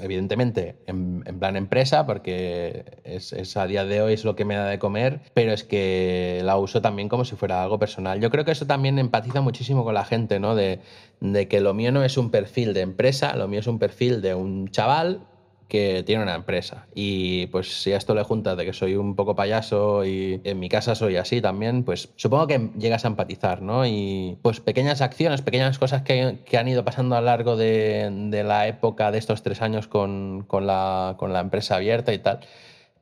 evidentemente, 0.00 0.76
en, 0.86 1.22
plan 1.38 1.56
empresa, 1.56 2.06
porque 2.06 3.00
es, 3.04 3.56
a 3.56 3.66
día 3.66 3.84
de 3.84 4.02
hoy 4.02 4.14
es 4.14 4.24
lo 4.24 4.36
que 4.36 4.44
me 4.44 4.56
da 4.56 4.66
de 4.66 4.78
comer, 4.78 5.20
pero 5.34 5.52
es 5.52 5.64
que 5.64 6.40
la 6.44 6.56
uso 6.56 6.82
también 6.82 7.08
como 7.08 7.24
si 7.24 7.36
fuera 7.36 7.62
algo 7.62 7.78
personal. 7.78 8.20
Yo 8.20 8.30
creo 8.30 8.44
que 8.44 8.52
eso 8.52 8.66
también 8.66 8.98
empatiza 8.98 9.40
muchísimo 9.40 9.84
con 9.84 9.94
la 9.94 10.04
gente, 10.04 10.40
¿no? 10.40 10.54
De, 10.54 10.80
de 11.20 11.48
que 11.48 11.60
lo 11.60 11.74
mío 11.74 11.92
no 11.92 12.02
es 12.02 12.16
un 12.18 12.30
perfil 12.30 12.74
de 12.74 12.80
empresa, 12.80 13.36
lo 13.36 13.48
mío 13.48 13.60
es 13.60 13.66
un 13.66 13.78
perfil 13.78 14.20
de 14.20 14.34
un 14.34 14.68
chaval 14.68 15.26
que 15.68 16.02
tiene 16.04 16.22
una 16.22 16.34
empresa. 16.34 16.86
Y 16.94 17.46
pues 17.48 17.82
si 17.82 17.92
a 17.92 17.96
esto 17.96 18.14
le 18.14 18.22
juntas 18.22 18.56
de 18.56 18.64
que 18.64 18.72
soy 18.72 18.96
un 18.96 19.16
poco 19.16 19.34
payaso 19.34 20.04
y 20.04 20.40
en 20.44 20.58
mi 20.58 20.68
casa 20.68 20.94
soy 20.94 21.16
así 21.16 21.40
también, 21.40 21.82
pues 21.84 22.10
supongo 22.16 22.46
que 22.46 22.70
llegas 22.78 23.04
a 23.04 23.08
empatizar, 23.08 23.62
¿no? 23.62 23.86
Y 23.86 24.38
pues 24.42 24.60
pequeñas 24.60 25.00
acciones, 25.00 25.42
pequeñas 25.42 25.78
cosas 25.78 26.02
que, 26.02 26.38
que 26.44 26.58
han 26.58 26.68
ido 26.68 26.84
pasando 26.84 27.16
a 27.16 27.20
lo 27.20 27.26
largo 27.26 27.56
de, 27.56 28.42
la 28.46 28.68
época 28.68 29.10
de 29.10 29.18
estos 29.18 29.42
tres 29.42 29.62
años 29.62 29.88
con, 29.88 30.44
con, 30.46 30.66
la, 30.66 31.16
con 31.18 31.32
la, 31.32 31.40
empresa 31.40 31.76
abierta 31.76 32.12
y 32.12 32.18
tal, 32.18 32.40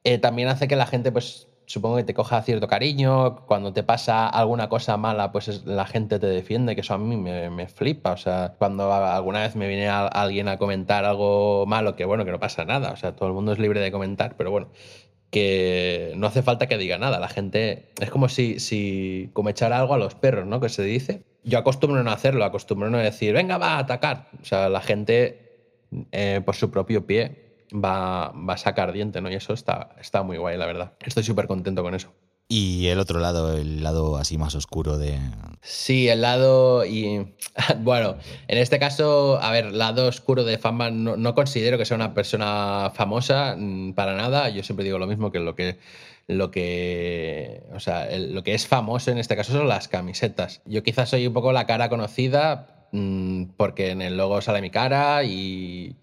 eh, 0.04 0.18
también 0.18 0.48
hace 0.48 0.68
que 0.68 0.76
la 0.76 0.86
gente 0.86 1.12
pues 1.12 1.48
supongo 1.66 1.96
que 1.96 2.04
te 2.04 2.14
coja 2.14 2.42
cierto 2.42 2.68
cariño, 2.68 3.46
cuando 3.46 3.72
te 3.72 3.82
pasa 3.82 4.28
alguna 4.28 4.68
cosa 4.68 4.96
mala, 4.96 5.32
pues 5.32 5.64
la 5.64 5.86
gente 5.86 6.18
te 6.18 6.26
defiende, 6.26 6.74
que 6.74 6.82
eso 6.82 6.94
a 6.94 6.98
mí 6.98 7.16
me, 7.16 7.68
flipa. 7.68 8.12
O 8.12 8.16
sea, 8.16 8.54
cuando 8.58 8.92
alguna 8.92 9.40
vez 9.40 9.56
me 9.56 9.68
viene 9.68 9.88
alguien 9.88 10.48
a 10.48 10.58
comentar 10.58 11.04
algo 11.04 11.64
malo, 11.66 11.96
que 11.96 12.04
bueno, 12.04 12.24
que 12.24 12.32
no 12.32 12.40
pasa 12.40 12.64
nada, 12.64 12.92
o 12.92 12.96
sea, 12.96 13.16
todo 13.16 13.28
el 13.28 13.34
mundo 13.34 13.52
es 13.52 13.58
libre 13.58 13.80
de 13.80 13.90
comentar, 13.92 14.36
pero 14.36 14.50
bueno, 14.50 14.68
que 15.30 16.12
no 16.16 16.26
hace 16.26 16.42
falta 16.42 16.68
que 16.68 16.78
diga 16.78 16.98
nada. 16.98 17.18
La 17.18 17.28
gente 17.28 17.90
es 18.00 18.10
como 18.10 18.28
si, 18.28 18.60
si 18.60 19.30
como 19.32 19.48
echar 19.48 19.72
algo 19.72 19.94
a 19.94 19.98
los 19.98 20.14
perros, 20.14 20.46
¿no? 20.46 20.60
Que 20.60 20.68
se 20.68 20.82
dice. 20.82 21.24
Yo 21.42 21.58
acostumbro 21.58 22.02
no 22.02 22.10
hacerlo, 22.10 22.44
acostumbro 22.44 22.88
no 22.88 22.98
decir, 22.98 23.34
venga, 23.34 23.58
va 23.58 23.74
a 23.74 23.78
atacar. 23.78 24.28
O 24.40 24.44
sea, 24.44 24.68
la 24.68 24.80
gente 24.80 25.44
eh, 26.12 26.40
por 26.44 26.54
su 26.54 26.70
propio 26.70 27.06
pie 27.06 27.43
va, 27.74 28.32
va 28.32 28.54
a 28.54 28.58
sacar 28.58 28.92
diente, 28.92 29.20
¿no? 29.20 29.30
Y 29.30 29.34
eso 29.34 29.52
está, 29.52 29.90
está 30.00 30.22
muy 30.22 30.36
guay, 30.36 30.56
la 30.56 30.66
verdad. 30.66 30.92
Estoy 31.04 31.24
súper 31.24 31.46
contento 31.46 31.82
con 31.82 31.94
eso. 31.94 32.12
Y 32.46 32.88
el 32.88 32.98
otro 32.98 33.20
lado, 33.20 33.56
el 33.56 33.82
lado 33.82 34.18
así 34.18 34.36
más 34.36 34.54
oscuro 34.54 34.98
de... 34.98 35.18
Sí, 35.62 36.08
el 36.08 36.20
lado 36.20 36.84
y... 36.84 37.34
Bueno, 37.78 38.16
en 38.48 38.58
este 38.58 38.78
caso, 38.78 39.38
a 39.40 39.50
ver, 39.50 39.72
lado 39.72 40.08
oscuro 40.08 40.44
de 40.44 40.58
fama, 40.58 40.90
no, 40.90 41.34
considero 41.34 41.78
que 41.78 41.86
sea 41.86 41.96
una 41.96 42.12
persona 42.12 42.92
famosa 42.94 43.56
mm, 43.58 43.94
para 43.94 44.14
nada. 44.14 44.50
Yo 44.50 44.62
siempre 44.62 44.84
digo 44.84 44.98
lo 44.98 45.06
mismo 45.06 45.32
que 45.32 45.40
lo 45.40 45.54
que... 45.54 45.78
Lo 46.26 46.50
que, 46.50 47.64
o 47.74 47.80
sea, 47.80 48.08
lo 48.16 48.42
que 48.42 48.54
es 48.54 48.66
famoso 48.66 49.10
en 49.10 49.18
este 49.18 49.36
caso 49.36 49.52
son 49.52 49.68
las 49.68 49.88
camisetas. 49.88 50.62
Yo 50.64 50.82
quizás 50.82 51.10
soy 51.10 51.26
un 51.26 51.34
poco 51.34 51.52
la 51.52 51.66
cara 51.66 51.90
conocida 51.90 52.88
mm, 52.92 53.44
porque 53.58 53.90
en 53.90 54.00
el 54.00 54.16
logo 54.16 54.40
sale 54.40 54.62
mi 54.62 54.70
cara 54.70 55.22
y, 55.24 55.96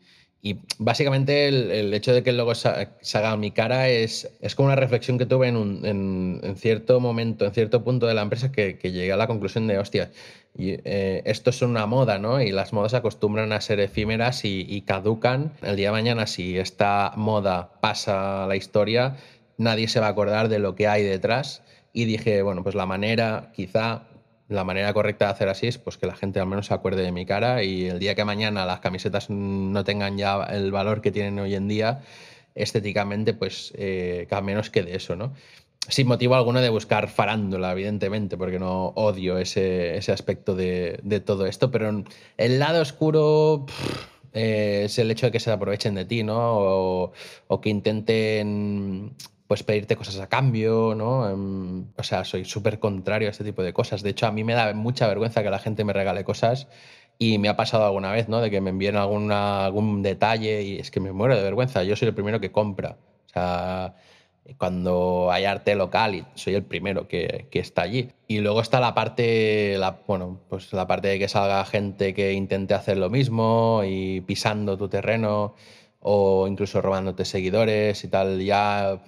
y 0.44 0.58
básicamente 0.80 1.48
el, 1.48 1.94
hecho 1.94 2.14
de 2.14 2.24
que 2.24 2.32
el 2.32 2.38
logo 2.38 2.56
salga 2.56 3.32
a 3.32 3.38
mi 3.38 3.52
cara 3.52 3.90
es, 3.90 4.32
es 4.42 4.56
como 4.56 4.68
una 4.68 4.76
reflexión 4.76 5.20
que 5.20 5.28
tuve 5.28 5.48
en, 5.48 5.56
un, 5.56 6.42
en, 6.44 6.56
cierto 6.56 7.00
momento, 7.00 7.46
en 7.46 7.54
cierto 7.54 7.84
punto 7.84 8.08
de 8.08 8.16
la 8.16 8.24
empresa, 8.24 8.52
que, 8.52 8.80
que 8.80 8.92
llegué 8.92 9.12
a 9.12 9.18
la 9.18 9.28
conclusión 9.28 9.68
de, 9.68 9.78
hostia, 9.78 10.10
y, 10.58 10.72
eh, 10.84 11.22
esto 11.26 11.52
es 11.52 11.62
una 11.62 11.86
moda, 11.86 12.18
¿no? 12.18 12.42
Y 12.42 12.52
las 12.52 12.74
modas 12.74 12.94
acostumbran 12.94 13.54
a 13.54 13.62
ser 13.62 13.80
efímeras 13.80 14.44
y, 14.44 14.66
y, 14.68 14.82
caducan. 14.82 15.54
El 15.62 15.76
día 15.76 15.90
de 15.90 15.94
mañana, 15.94 16.28
si 16.28 16.58
esta 16.58 17.14
moda 17.16 17.74
pasa 17.80 18.44
a 18.44 18.48
la 18.48 18.56
historia, 18.56 19.18
nadie 19.58 19.88
se 19.88 20.00
va 20.00 20.08
a 20.08 20.10
acordar 20.10 20.50
de 20.50 20.60
lo 20.60 20.76
que 20.76 20.88
hay 20.88 21.04
detrás. 21.04 21.62
Y 21.94 22.06
dije, 22.06 22.42
bueno, 22.42 22.64
pues 22.64 22.76
la 22.76 22.86
manera, 22.86 23.52
quizá 23.54 24.04
la 24.52 24.66
manera 24.66 24.94
correcta 24.94 25.26
de 25.26 25.32
hacer 25.32 25.50
así 25.50 25.68
es 25.68 25.78
pues, 25.78 25.98
que 25.98 26.06
la 26.06 26.16
gente 26.16 26.40
al 26.40 26.46
menos 26.46 26.68
se 26.68 26.74
acuerde 26.74 27.04
de 27.04 27.12
mi 27.12 27.26
cara 27.26 27.64
y 27.64 27.88
el 27.88 28.00
día 28.00 28.16
que 28.16 28.26
mañana 28.26 28.66
las 28.66 28.82
camisetas 28.82 29.30
no 29.30 29.84
tengan 29.84 30.18
ya 30.18 30.44
el 30.44 30.72
valor 30.72 31.02
que 31.02 31.12
tienen 31.12 31.40
hoy 31.40 31.56
en 31.56 31.70
día, 31.70 32.02
estéticamente, 32.54 33.34
pues 33.34 33.72
eh, 33.78 34.26
que 34.28 34.36
al 34.36 34.44
menos 34.44 34.70
quede 34.70 34.96
eso, 34.96 35.16
¿no? 35.16 35.34
Sin 35.88 36.08
motivo 36.08 36.36
alguno 36.36 36.60
de 36.62 36.70
buscar 36.70 37.08
farándula, 37.08 37.72
evidentemente, 37.72 38.38
porque 38.38 38.60
no 38.60 38.88
odio 38.90 39.38
ese, 39.38 39.98
ese 39.98 40.12
aspecto 40.12 40.54
de, 40.54 41.00
todo 41.26 41.46
esto, 41.46 41.72
pero 41.72 42.04
el 42.38 42.60
lado 42.60 42.82
oscuro 42.82 43.66
eh, 44.34 44.84
es 44.86 45.00
el 45.00 45.10
hecho 45.10 45.28
de 45.28 45.32
que 45.32 45.40
se 45.40 45.50
aprovechen 45.50 45.96
de 45.96 46.06
ti, 46.06 46.24
¿no? 46.24 47.12
O 47.48 47.62
que 47.62 47.70
intenten 47.70 49.16
pues 49.52 49.64
pedirte 49.64 49.98
cosas 49.98 50.18
a 50.22 50.30
cambio, 50.30 50.96
¿no? 50.96 51.30
Em, 51.30 51.88
o 51.98 52.04
sea, 52.04 52.24
soy 52.24 52.46
súper 52.46 52.80
contrario 52.80 53.28
a 53.28 53.32
este 53.32 53.44
tipo 53.44 53.62
de 53.64 53.74
cosas. 53.74 54.02
De 54.02 54.12
hecho, 54.12 54.26
a 54.26 54.32
mí 54.32 54.46
me 54.46 54.54
da 54.54 54.74
mucha 54.74 55.10
vergüenza 55.10 55.44
que 55.44 55.50
la 55.50 55.60
gente 55.60 55.84
me 55.84 55.92
regale 55.92 56.24
cosas 56.24 56.70
y 57.20 57.38
me 57.38 57.50
ha 57.50 57.58
pasado 57.58 57.84
alguna 57.86 58.14
vez, 58.14 58.30
¿no? 58.30 58.40
De 58.40 58.50
que 58.50 58.62
me 58.62 58.70
envíen 58.70 58.96
alguna, 58.96 59.66
algún 59.66 60.04
detalle 60.04 60.62
y 60.64 60.78
es 60.78 60.90
que 60.90 61.02
me 61.02 61.12
muero 61.12 61.36
de 61.36 61.44
vergüenza. 61.44 61.84
Yo 61.84 61.98
soy 61.98 62.08
el 62.08 62.14
primero 62.14 62.40
que 62.40 62.54
compra. 62.54 62.96
O 63.26 63.30
sea, 63.30 63.96
cuando 64.58 65.30
hay 65.34 65.44
arte 65.44 65.76
local, 65.76 66.28
soy 66.36 66.56
el 66.56 66.64
primero 66.64 67.10
que, 67.10 67.48
que, 67.52 67.60
está 67.60 67.82
allí. 67.82 68.10
Y 68.30 68.40
luego 68.40 68.62
está 68.62 68.80
la 68.80 68.94
parte, 68.94 69.78
la, 69.78 70.00
bueno, 70.08 70.40
pues 70.48 70.72
la 70.72 70.88
parte 70.88 71.10
de 71.10 71.20
que 71.20 71.28
salga 71.28 71.66
gente 71.66 72.14
que 72.14 72.32
intente 72.32 72.74
hacer 72.74 72.96
lo 72.96 73.10
mismo 73.10 73.82
y 73.86 74.22
pisando 74.22 74.78
tu 74.78 74.88
terreno 74.88 75.56
o 76.00 76.48
incluso 76.48 76.82
robándote 76.82 77.26
seguidores 77.26 78.02
y 78.06 78.08
tal. 78.08 78.42
Ya 78.42 79.02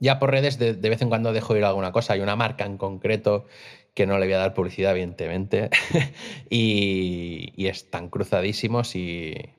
ya 0.00 0.18
por 0.18 0.30
redes 0.30 0.58
de, 0.58 0.72
vez 0.72 1.02
en 1.02 1.08
cuando 1.08 1.32
dejo 1.32 1.56
ir 1.56 1.64
alguna 1.64 1.92
cosa. 1.92 2.14
Hay 2.14 2.20
una 2.20 2.34
marca 2.34 2.64
en 2.64 2.78
concreto 2.78 3.46
que 3.94 4.06
no 4.06 4.18
le 4.18 4.26
voy 4.26 4.34
a 4.34 4.38
dar 4.38 4.54
publicidad, 4.54 4.92
evidentemente, 4.92 5.70
y, 6.50 7.66
están 7.66 8.08
cruzadísimos. 8.08 8.92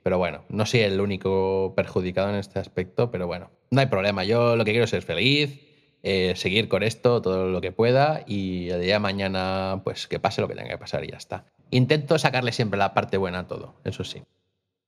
Pero 0.04 0.18
bueno, 0.18 0.44
no 0.50 0.66
soy 0.66 0.82
el 0.82 1.00
único 1.00 1.74
perjudicado 1.76 2.30
en 2.30 2.36
este 2.36 2.60
aspecto, 2.60 3.12
pero 3.12 3.28
bueno, 3.28 3.52
no 3.70 3.80
hay 3.80 3.88
problema. 3.88 4.24
Yo 4.24 4.56
lo 4.56 4.66
que 4.66 4.72
quiero 4.72 4.86
es 4.86 4.90
ser 4.90 5.04
feliz, 5.04 5.62
eh, 6.04 6.34
seguir 6.36 6.68
con 6.68 6.82
esto 6.82 7.22
todo 7.22 7.48
lo 7.48 7.62
que 7.62 7.72
pueda 7.72 8.24
y 8.26 8.70
el 8.70 8.82
día 8.82 8.96
de 8.96 9.00
mañana, 9.00 9.82
pues 9.84 10.08
que 10.08 10.20
pase 10.20 10.42
lo 10.42 10.48
que 10.48 10.56
tenga 10.56 10.70
que 10.70 10.78
pasar 10.78 11.04
y 11.04 11.12
ya 11.12 11.18
está. 11.18 11.46
Intento 11.70 12.18
sacarle 12.18 12.52
siempre 12.52 12.80
la 12.80 12.94
parte 12.94 13.18
buena 13.18 13.40
a 13.40 13.48
todo, 13.48 13.76
eso 13.86 14.04
sí. 14.04 14.24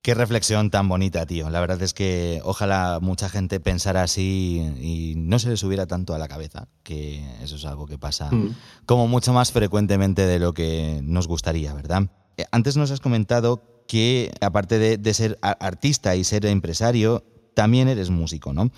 Qué 0.04 0.14
reflexión 0.14 0.70
tan 0.70 0.90
bonita, 0.90 1.26
tío. 1.26 1.50
La 1.50 1.62
verdad 1.62 1.82
es 1.82 1.94
que 1.94 2.42
ojalá 2.44 3.00
mucha 3.02 3.30
gente 3.30 3.62
pensara 3.62 4.04
así 4.04 4.62
y 4.82 5.14
no 5.16 5.40
se 5.40 5.48
le 5.48 5.56
subiera 5.56 5.88
tanto 5.88 6.14
a 6.14 6.18
la 6.18 6.28
cabeza, 6.28 6.68
que 6.84 7.26
eso 7.42 7.56
es 7.56 7.64
algo 7.64 7.88
que 7.88 7.98
pasa 7.98 8.30
mm. 8.30 8.54
como 8.86 9.08
mucho 9.08 9.32
más 9.32 9.54
frecuentemente 9.54 10.28
de 10.28 10.40
lo 10.40 10.54
que 10.54 11.00
nos 11.04 11.26
gustaría, 11.30 11.74
¿verdad? 11.74 12.10
Eh, 12.36 12.44
antes 12.52 12.76
nos 12.76 12.92
has 12.92 13.00
comentado 13.00 13.64
que 13.88 14.34
aparte 14.42 14.78
de, 14.78 15.14
ser 15.14 15.40
artista 15.42 16.18
y 16.18 16.26
ser 16.26 16.46
empresario, 16.48 17.24
también 17.56 17.88
eres 17.88 18.10
músico, 18.10 18.52
¿no? 18.52 18.72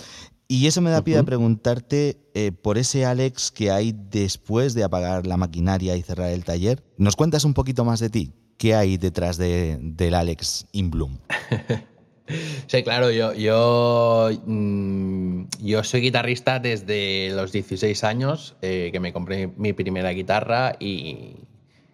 Y 0.48 0.68
eso 0.68 0.80
me 0.82 0.92
da 0.92 1.04
pie 1.04 1.18
a 1.18 1.24
preguntarte 1.24 2.20
eh, 2.36 2.52
por 2.52 2.78
ese 2.78 3.04
Alex 3.04 3.50
que 3.50 3.72
hay 3.72 3.96
después 4.12 4.76
de 4.76 4.84
apagar 4.84 5.26
la 5.26 5.38
maquinaria 5.38 5.96
y 5.96 6.04
cerrar 6.04 6.30
el 6.30 6.46
taller. 6.46 6.84
¿Nos 7.00 7.16
cuentas 7.16 7.46
un 7.46 7.56
poquito 7.56 7.84
más 7.84 8.00
de 8.00 8.12
ti? 8.12 8.32
¿Qué 8.58 8.74
hay 8.74 8.98
detrás 8.98 9.38
de, 9.38 9.78
del 9.82 10.14
Alex 10.14 10.68
in 10.72 10.92
Bloom? 10.92 11.18
Sí, 12.68 12.82
claro, 12.82 13.12
yo, 13.12 14.30
mm, 14.46 15.44
yo 15.62 15.84
soy 15.84 16.02
guitarrista 16.02 16.60
desde 16.60 17.30
los 17.30 17.52
16 17.52 18.04
años, 18.04 18.56
eh, 18.64 18.90
que 18.92 19.00
me 19.00 19.14
compré 19.14 19.46
mi 19.56 19.74
primera 19.74 20.10
guitarra 20.10 20.76
y, 20.80 21.36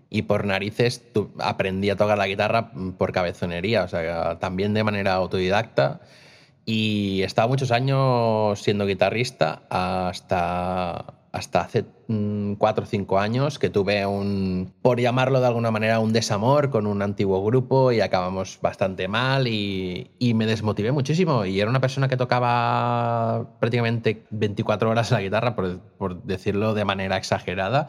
y 0.09 0.21
por 0.23 0.45
narices 0.45 1.03
aprendí 1.39 1.89
a 1.89 1.95
tocar 1.95 2.17
la 2.17 2.27
guitarra 2.27 2.71
por 2.97 3.11
cabezonería, 3.11 3.83
o 3.83 3.87
sea, 3.87 4.39
también 4.39 4.73
de 4.73 4.83
manera 4.83 5.13
autodidacta. 5.13 6.01
Y 6.65 7.21
he 7.21 7.25
estado 7.25 7.49
muchos 7.49 7.71
años 7.71 8.61
siendo 8.61 8.85
guitarrista 8.85 9.63
hasta, 9.69 11.13
hasta 11.31 11.61
hace 11.61 11.85
mm, 12.07 12.53
cuatro 12.53 12.83
o 12.83 12.87
cinco 12.87 13.19
años 13.19 13.57
que 13.57 13.69
tuve 13.69 14.05
un, 14.05 14.73
por 14.81 14.99
llamarlo 14.99 15.39
de 15.39 15.47
alguna 15.47 15.71
manera, 15.71 15.99
un 15.99 16.11
desamor 16.11 16.69
con 16.69 16.85
un 16.87 17.01
antiguo 17.01 17.43
grupo 17.43 17.91
y 17.91 18.01
acabamos 18.01 18.59
bastante 18.61 19.07
mal 19.07 19.47
y, 19.47 20.11
y 20.19 20.33
me 20.33 20.45
desmotivé 20.45 20.91
muchísimo. 20.91 21.45
Y 21.45 21.59
era 21.61 21.69
una 21.69 21.79
persona 21.79 22.09
que 22.09 22.17
tocaba 22.17 23.57
prácticamente 23.59 24.25
24 24.31 24.89
horas 24.89 25.11
la 25.11 25.21
guitarra, 25.21 25.55
por, 25.55 25.79
por 25.79 26.23
decirlo 26.23 26.73
de 26.73 26.85
manera 26.85 27.17
exagerada. 27.17 27.87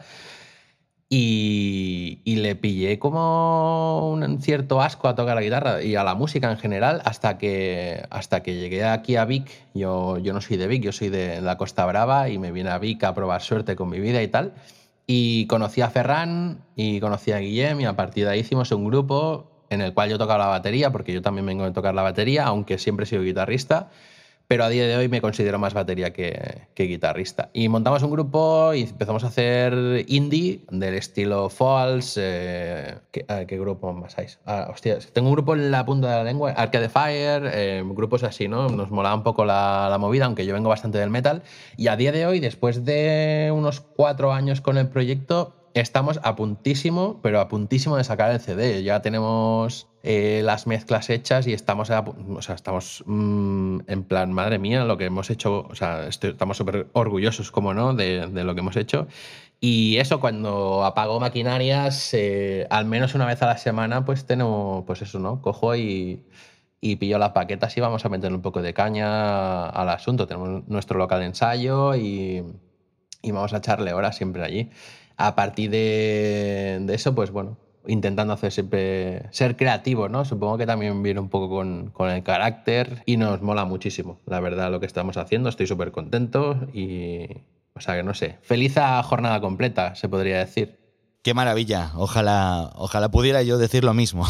Y, 1.15 2.35
le 2.37 2.55
pillé 2.55 2.97
como 2.97 4.09
un 4.11 4.41
cierto 4.41 4.81
asco 4.81 5.07
a 5.07 5.13
tocar 5.13 5.35
la 5.35 5.43
guitarra 5.43 5.83
y 5.83 5.95
a 5.95 6.03
la 6.03 6.15
música 6.15 6.49
en 6.49 6.57
general 6.57 7.03
hasta 7.05 7.37
que, 7.37 8.03
hasta 8.09 8.41
que 8.41 8.55
llegué 8.55 8.83
aquí 8.83 9.15
a 9.15 9.25
Vic. 9.25 9.47
Yo, 9.75 10.17
yo 10.17 10.33
no 10.33 10.41
soy 10.41 10.57
de 10.57 10.65
Vic, 10.65 10.81
yo 10.81 10.91
soy 10.91 11.09
de 11.09 11.39
la 11.39 11.55
Costa 11.57 11.85
Brava 11.85 12.29
y 12.29 12.39
me 12.39 12.51
vine 12.51 12.71
a 12.71 12.79
Vic 12.79 13.03
a 13.03 13.13
probar 13.13 13.43
suerte 13.43 13.75
con 13.75 13.89
mi 13.89 13.99
vida 13.99 14.23
y 14.23 14.27
tal. 14.27 14.53
Y 15.05 15.45
conocí 15.45 15.81
a 15.81 15.89
Ferran 15.89 16.63
y 16.75 16.99
conocí 16.99 17.31
a 17.31 17.37
Guillem 17.37 17.81
y 17.81 17.85
a 17.85 17.95
partir 17.95 18.25
de 18.25 18.31
ahí 18.31 18.39
hicimos 18.39 18.71
un 18.71 18.85
grupo 18.85 19.51
en 19.69 19.81
el 19.81 19.93
cual 19.93 20.09
yo 20.09 20.17
tocaba 20.17 20.45
la 20.45 20.49
batería, 20.49 20.91
porque 20.91 21.13
yo 21.13 21.21
también 21.21 21.45
vengo 21.45 21.63
de 21.63 21.71
tocar 21.71 21.93
la 21.93 22.01
batería, 22.01 22.45
aunque 22.45 22.79
siempre 22.79 23.03
he 23.03 23.07
sido 23.07 23.21
guitarrista 23.21 23.91
pero 24.47 24.65
a 24.65 24.69
día 24.69 24.85
de 24.85 24.95
hoy 24.95 25.07
me 25.07 25.21
considero 25.21 25.57
más 25.57 25.73
batería 25.73 26.11
que, 26.11 26.67
guitarrista. 26.75 27.49
Y 27.53 27.69
montamos 27.69 28.03
un 28.03 28.11
grupo 28.11 28.73
y 28.73 28.81
empezamos 28.81 29.23
a 29.23 29.27
hacer 29.27 30.05
indie 30.07 30.61
del 30.69 30.95
estilo 30.95 31.49
Falls. 31.49 32.17
Eh, 32.21 32.95
¿qué, 33.11 33.57
grupo 33.57 33.93
más 33.93 34.17
hay? 34.17 34.27
Ah, 34.45 34.67
hostia, 34.71 34.99
tengo 35.13 35.29
un 35.29 35.33
grupo 35.33 35.55
en 35.55 35.71
la 35.71 35.85
punta 35.85 36.09
de 36.09 36.15
la 36.17 36.23
lengua, 36.23 36.51
Arcade 36.51 36.89
Fire, 36.89 37.49
eh, 37.53 37.83
grupos 37.85 38.23
así, 38.23 38.47
¿no? 38.47 38.69
Nos 38.69 38.91
molaba 38.91 39.15
un 39.15 39.23
poco 39.23 39.45
la, 39.45 39.87
la, 39.89 39.97
movida, 39.97 40.25
aunque 40.25 40.45
yo 40.45 40.53
vengo 40.53 40.69
bastante 40.69 40.97
del 40.97 41.09
metal. 41.09 41.41
Y 41.77 41.87
a 41.87 41.95
día 41.95 42.11
de 42.11 42.25
hoy, 42.25 42.39
después 42.39 42.85
de 42.85 43.51
unos 43.53 43.81
cuatro 43.81 44.33
años 44.33 44.61
con 44.61 44.77
el 44.77 44.89
proyecto, 44.89 45.62
estamos 45.73 46.19
a 46.23 46.35
puntísimo, 46.35 47.19
pero 47.21 47.39
a 47.39 47.47
puntísimo 47.47 47.97
de 47.97 48.03
sacar 48.03 48.31
el 48.31 48.39
CD. 48.39 48.83
Ya 48.83 49.01
tenemos 49.01 49.87
eh, 50.03 50.41
las 50.43 50.67
mezclas 50.67 51.09
hechas 51.09 51.47
y 51.47 51.53
estamos, 51.53 51.89
o 51.89 52.41
sea, 52.41 52.55
estamos 52.55 53.03
mm, 53.05 53.79
en 53.87 54.03
plan, 54.03 54.31
madre 54.33 54.59
mía, 54.59 54.85
lo 54.85 54.97
que 54.97 55.05
hemos 55.05 55.29
hecho, 55.29 55.67
o 55.69 55.75
sea, 55.75 56.07
estamos 56.07 56.57
súper 56.57 56.87
orgullosos, 56.93 57.51
como 57.51 57.73
no, 57.73 57.93
de, 57.93 58.27
lo 58.27 58.53
que 58.53 58.59
hemos 58.59 58.75
hecho. 58.75 59.07
Y 59.59 59.97
eso, 59.97 60.19
cuando 60.19 60.83
apago 60.83 61.19
maquinarias, 61.19 62.13
eh, 62.13 62.67
al 62.69 62.85
menos 62.85 63.15
una 63.15 63.25
vez 63.25 63.41
a 63.41 63.47
la 63.47 63.57
semana, 63.57 64.05
pues 64.05 64.25
tenemos, 64.25 64.83
pues 64.85 65.01
eso, 65.01 65.19
¿no? 65.19 65.41
Cojo 65.41 65.75
y, 65.75 66.21
y 66.81 66.97
pillo 66.97 67.17
las 67.17 67.31
paquetas 67.31 67.75
y 67.77 67.81
vamos 67.81 68.05
a 68.05 68.09
meter 68.09 68.33
un 68.33 68.41
poco 68.41 68.61
de 68.61 68.73
caña 68.73 69.69
al 69.69 69.89
asunto. 69.89 70.27
Tenemos 70.27 70.67
nuestro 70.67 70.99
local 70.99 71.21
de 71.21 71.27
ensayo 71.27 71.95
y, 71.95 72.43
y 73.21 73.31
vamos 73.31 73.53
a 73.53 73.57
echarle 73.57 73.93
horas 73.93 74.17
siempre 74.17 74.43
allí 74.43 74.69
a 75.17 75.35
partir 75.35 75.69
de, 75.69 76.85
eso, 76.89 77.15
pues 77.15 77.31
bueno, 77.31 77.57
intentando 77.85 78.33
hacer 78.33 78.51
siempre 78.51 79.23
ser 79.31 79.55
creativo, 79.55 80.09
¿no? 80.09 80.25
Supongo 80.25 80.57
que 80.57 80.65
también 80.65 81.03
viene 81.03 81.19
un 81.19 81.29
poco 81.29 81.49
con, 81.49 81.91
con, 81.91 82.09
el 82.09 82.23
carácter 82.23 83.03
y 83.05 83.17
nos 83.17 83.41
mola 83.41 83.65
muchísimo, 83.65 84.19
la 84.25 84.39
verdad, 84.39 84.71
lo 84.71 84.79
que 84.79 84.85
estamos 84.85 85.17
haciendo. 85.17 85.49
Estoy 85.49 85.67
súper 85.67 85.91
contento 85.91 86.67
y, 86.73 87.27
o 87.75 87.81
sea, 87.81 87.95
que 87.95 88.03
no 88.03 88.13
sé, 88.13 88.37
feliz 88.41 88.77
a 88.77 89.01
jornada 89.03 89.41
completa, 89.41 89.95
se 89.95 90.09
podría 90.09 90.39
decir. 90.39 90.79
Qué 91.23 91.33
maravilla, 91.33 91.91
ojalá, 91.95 92.71
ojalá 92.75 93.09
pudiera 93.09 93.43
yo 93.43 93.57
decir 93.57 93.83
lo 93.83 93.93
mismo. 93.93 94.27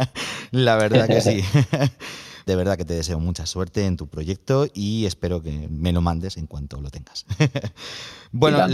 la 0.50 0.76
verdad 0.76 1.06
que 1.06 1.20
sí. 1.20 1.44
De 2.46 2.56
verdad 2.56 2.76
que 2.76 2.84
te 2.84 2.94
deseo 2.94 3.20
mucha 3.20 3.46
suerte 3.46 3.86
en 3.86 3.96
tu 3.96 4.08
proyecto 4.08 4.66
y 4.72 5.06
espero 5.06 5.42
que 5.42 5.68
me 5.68 5.92
lo 5.92 6.00
mandes 6.00 6.36
en 6.36 6.46
cuanto 6.46 6.80
lo 6.80 6.90
tengas. 6.90 7.26
bueno, 8.32 8.66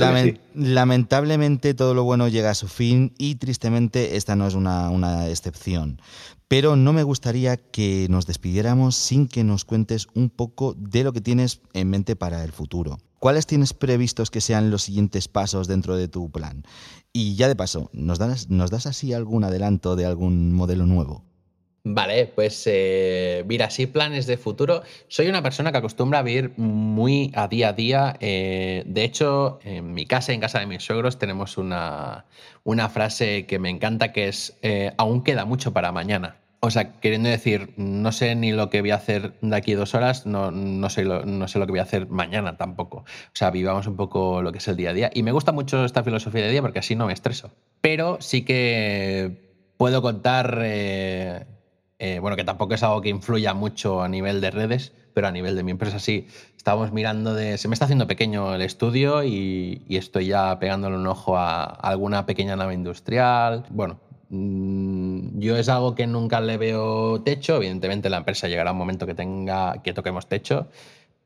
lamentablemente 0.55 1.75
todo 1.75 1.95
lo 1.95 2.05
bueno 2.05 2.29
llega 2.29 2.51
a 2.51 2.55
su 2.55 2.69
fin 2.69 3.13
y 3.19 3.37
tristemente 3.37 4.17
esta 4.17 4.37
no 4.37 4.47
es 4.47 4.55
una, 4.55 4.91
una 4.91 5.29
excepción. 5.29 6.01
Pero 6.49 6.77
no 6.77 6.93
me 6.93 7.03
gustaría 7.03 7.57
que 7.57 8.07
nos 8.09 8.27
despidiéramos 8.27 8.95
sin 8.95 9.27
que 9.27 9.43
nos 9.43 9.65
cuentes 9.65 10.07
un 10.15 10.31
poco 10.31 10.75
de 10.79 11.03
lo 11.03 11.13
que 11.13 11.21
tienes 11.21 11.61
en 11.73 11.91
mente 11.91 12.15
para 12.15 12.45
el 12.45 12.53
futuro. 12.53 12.99
¿Cuáles 13.19 13.47
tienes 13.47 13.73
previstos 13.73 14.31
que 14.31 14.41
sean 14.41 14.71
los 14.71 14.83
siguientes 14.83 15.27
pasos 15.27 15.67
dentro 15.67 15.97
de 15.97 16.07
tu 16.07 16.31
plan? 16.31 16.65
Y 17.13 17.35
ya 17.35 17.49
de 17.49 17.57
paso, 17.57 17.91
¿nos 17.93 18.19
das, 18.19 18.51
¿nos 18.51 18.71
das 18.71 18.87
así 18.87 19.13
algún 19.13 19.43
adelanto 19.43 19.97
de 19.97 20.07
algún 20.07 20.53
modelo 20.53 20.87
nuevo? 20.87 21.25
Vale, 21.89 22.27
pues 22.27 22.65
eh, 22.67 23.45
mira, 23.47 23.71
sí, 23.71 23.87
planes 23.87 24.27
de 24.27 24.37
futuro. 24.37 24.83
Soy 25.07 25.29
una 25.29 25.41
persona 25.41 25.71
que 25.71 25.79
acostumbra 25.79 26.19
a 26.19 26.23
vivir 26.23 26.53
muy 26.57 27.31
a 27.37 27.47
día 27.47 27.69
a 27.69 27.73
día. 27.75 28.17
Eh, 28.19 28.83
de 28.87 29.05
hecho, 29.05 29.61
en 29.63 29.95
mi 29.95 30.05
casa, 30.05 30.33
en 30.33 30.41
casa 30.41 30.59
de 30.59 30.67
mis 30.67 30.83
suegros, 30.83 31.21
tenemos 31.21 31.59
una, 31.59 32.25
una 32.65 32.89
frase 32.89 33.47
que 33.47 33.61
me 33.61 33.71
encanta 33.71 34.11
que 34.11 34.27
es, 34.27 34.59
eh, 34.63 34.95
aún 34.99 35.23
queda 35.23 35.45
mucho 35.45 35.73
para 35.73 35.93
mañana. 35.93 36.39
O 36.59 36.73
sea, 36.73 36.99
queriendo 36.99 37.29
decir, 37.29 37.73
no 37.77 38.11
sé 38.11 38.35
ni 38.35 38.51
lo 38.51 38.69
que 38.69 38.81
voy 38.81 38.91
a 38.91 38.97
hacer 38.97 39.35
de 39.41 39.55
aquí 39.55 39.75
dos 39.75 39.95
horas, 39.95 40.27
no, 40.27 40.51
no, 40.51 40.91
sé 40.91 41.05
lo, 41.05 41.25
no 41.25 41.47
sé 41.47 41.61
lo 41.61 41.67
que 41.67 41.71
voy 41.71 41.79
a 41.79 41.85
hacer 41.85 42.09
mañana 42.09 42.57
tampoco. 42.57 42.97
O 42.97 43.33
sea, 43.33 43.53
vivamos 43.53 43.87
un 43.87 43.95
poco 43.95 44.43
lo 44.43 44.51
que 44.51 44.59
es 44.59 44.67
el 44.67 44.75
día 44.75 44.91
a 44.91 44.93
día. 44.93 45.11
Y 45.15 45.23
me 45.23 45.31
gusta 45.31 45.53
mucho 45.53 45.85
esta 45.85 46.03
filosofía 46.03 46.43
de 46.43 46.51
día 46.51 46.63
porque 46.63 46.81
así 46.81 46.97
no 46.97 47.07
me 47.07 47.13
estreso. 47.13 47.53
Pero 47.81 48.17
sí 48.21 48.45
que 48.45 49.71
puedo 49.77 50.03
contar 50.03 50.59
eh, 51.99 52.19
bueno, 52.19 52.37
que 52.37 52.45
tampoco 52.45 52.75
es 52.75 52.83
algo 52.83 53.01
que 53.01 53.09
influya 53.09 53.55
mucho 53.55 54.03
a 54.03 54.09
nivel 54.09 54.41
de 54.41 54.51
redes, 54.51 54.93
pero 55.15 55.29
a 55.29 55.31
nivel 55.31 55.57
de 55.57 55.63
mi 55.63 55.71
empresa 55.71 55.99
sí. 55.99 56.27
Estábamos 56.57 56.93
mirando 56.93 57.33
de. 57.35 57.57
Se 57.59 57.69
me 57.69 57.75
está 57.75 57.87
haciendo 57.87 58.07
pequeño 58.07 58.55
el 58.55 58.63
estudio 58.63 59.25
y, 59.25 59.83
estoy 59.89 60.27
ya 60.27 60.59
pegándole 60.59 60.97
un 60.97 61.07
ojo 61.07 61.39
a, 61.39 61.65
alguna 61.65 62.27
pequeña 62.27 62.57
nave 62.57 62.75
industrial. 62.75 63.65
Bueno, 63.71 63.99
mm, 64.29 65.39
yo 65.39 65.57
es 65.57 65.69
algo 65.69 65.95
que 65.95 66.07
nunca 66.07 66.41
le 66.41 66.59
veo 66.59 67.23
techo. 67.23 67.57
Evidentemente, 67.57 68.11
la 68.11 68.19
empresa 68.19 68.49
llegará 68.49 68.73
un 68.73 68.79
momento 68.79 69.07
que 69.07 69.15
tenga 69.15 69.83
que 69.83 69.95
toquemos 69.95 70.29
techo, 70.29 70.69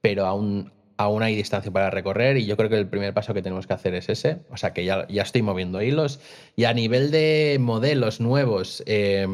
pero 0.00 0.26
aún, 0.26 0.72
aún 0.96 1.22
hay 1.24 1.34
distancia 1.34 1.72
para 1.72 1.90
recorrer 1.90 2.36
y 2.36 2.46
yo 2.46 2.56
creo 2.56 2.68
que 2.68 2.78
el 2.78 2.88
primer 2.88 3.12
paso 3.14 3.34
que 3.34 3.42
tenemos 3.42 3.66
que 3.66 3.72
hacer 3.72 3.94
es 3.94 4.08
ese. 4.08 4.42
O 4.50 4.56
sea 4.56 4.72
que 4.72 4.84
ya, 4.84 5.08
ya 5.08 5.22
estoy 5.22 5.42
moviendo 5.42 5.82
hilos. 5.82 6.20
Y 6.54 6.64
a 6.64 6.74
nivel 6.74 7.10
de 7.10 7.56
modelos 7.60 8.20
nuevos, 8.20 8.84
eh, 8.86 9.26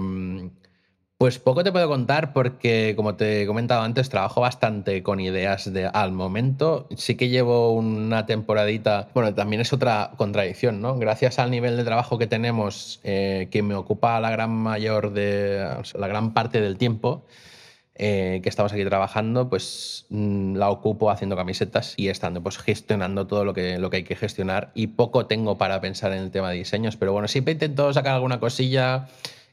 pues 1.19 1.39
poco 1.39 1.65
te 1.65 1.73
puedo 1.73 1.89
contar 1.89 2.35
porque, 2.35 2.93
como 2.95 3.15
te 3.15 3.43
he 3.43 3.47
comentado 3.47 3.83
antes, 3.83 4.11
trabajo 4.11 4.43
bastante 4.43 5.03
con 5.03 5.19
ideas 5.19 5.73
de 5.73 5.87
al 5.87 6.13
momento. 6.13 6.89
Sí 6.97 7.17
que 7.17 7.31
llevo 7.31 7.73
una 7.73 8.27
temporadita. 8.27 9.09
Bueno, 9.15 9.35
también 9.35 9.63
es 9.63 9.73
otra 9.73 10.13
contradicción, 10.19 10.83
¿no? 10.83 10.99
Gracias 10.99 11.39
al 11.39 11.51
nivel 11.51 11.79
de 11.79 11.85
trabajo 11.85 12.19
que 12.19 12.27
tenemos, 12.27 13.01
eh, 13.03 13.49
que 13.51 13.63
me 13.63 13.75
ocupa 13.75 14.21
la 14.21 14.31
gran 14.31 14.51
mayor 14.51 15.13
de. 15.13 15.67
la 15.95 16.07
gran 16.09 16.35
parte 16.35 16.61
del 16.61 16.77
tiempo. 16.77 17.25
Eh, 17.99 18.41
que 18.43 18.51
estamos 18.51 18.75
aquí 18.75 18.85
trabajando, 18.85 19.49
pues 19.49 20.05
mm, 20.11 20.57
la 20.57 20.69
ocupo 20.69 21.11
haciendo 21.11 21.35
camisetas 21.35 21.95
y 21.97 22.09
estando 22.09 22.43
pues 22.43 22.59
gestionando 22.59 23.27
todo 23.27 23.47
lo 23.47 23.55
que, 23.55 23.79
lo 23.79 23.89
que 23.89 23.97
hay 23.99 24.05
que 24.05 24.17
gestionar 24.17 24.71
y 24.75 24.89
poco 24.89 25.25
tengo 25.25 25.57
para 25.57 25.81
pensar 25.81 26.13
en 26.13 26.19
el 26.19 26.31
tema 26.31 26.51
de 26.51 26.57
diseños, 26.59 26.99
pero 26.99 27.15
bueno, 27.15 27.27
siempre 27.27 27.55
intento 27.55 27.91
sacar 27.95 28.15
alguna 28.15 28.39
cosilla 28.39 29.09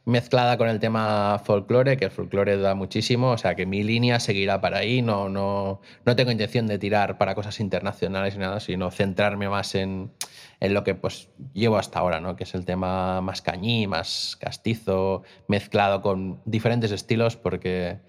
mezclada 0.05 0.57
con 0.57 0.67
el 0.67 0.79
tema 0.79 1.41
folclore, 1.45 1.95
que 1.95 2.05
el 2.05 2.11
folclore 2.11 2.57
da 2.57 2.75
muchísimo, 2.75 3.31
o 3.31 3.37
sea 3.37 3.55
que 3.55 3.65
mi 3.65 3.83
línea 3.83 4.19
seguirá 4.19 4.59
para 4.59 4.79
ahí, 4.79 5.01
no, 5.01 5.29
no, 5.29 5.79
no 6.05 6.15
tengo 6.15 6.31
intención 6.31 6.67
de 6.67 6.77
tirar 6.77 7.17
para 7.17 7.35
cosas 7.35 7.59
internacionales 7.59 8.35
ni 8.35 8.41
nada, 8.41 8.59
sino 8.59 8.91
centrarme 8.91 9.47
más 9.47 9.75
en, 9.75 10.11
en, 10.59 10.73
lo 10.73 10.83
que 10.83 10.95
pues 10.95 11.29
llevo 11.53 11.77
hasta 11.77 11.99
ahora, 11.99 12.19
¿no? 12.19 12.35
que 12.35 12.43
es 12.43 12.53
el 12.53 12.65
tema 12.65 13.21
más 13.21 13.41
cañí, 13.41 13.87
más 13.87 14.37
castizo, 14.39 15.23
mezclado 15.47 16.01
con 16.01 16.41
diferentes 16.45 16.91
estilos, 16.91 17.37
porque 17.37 17.99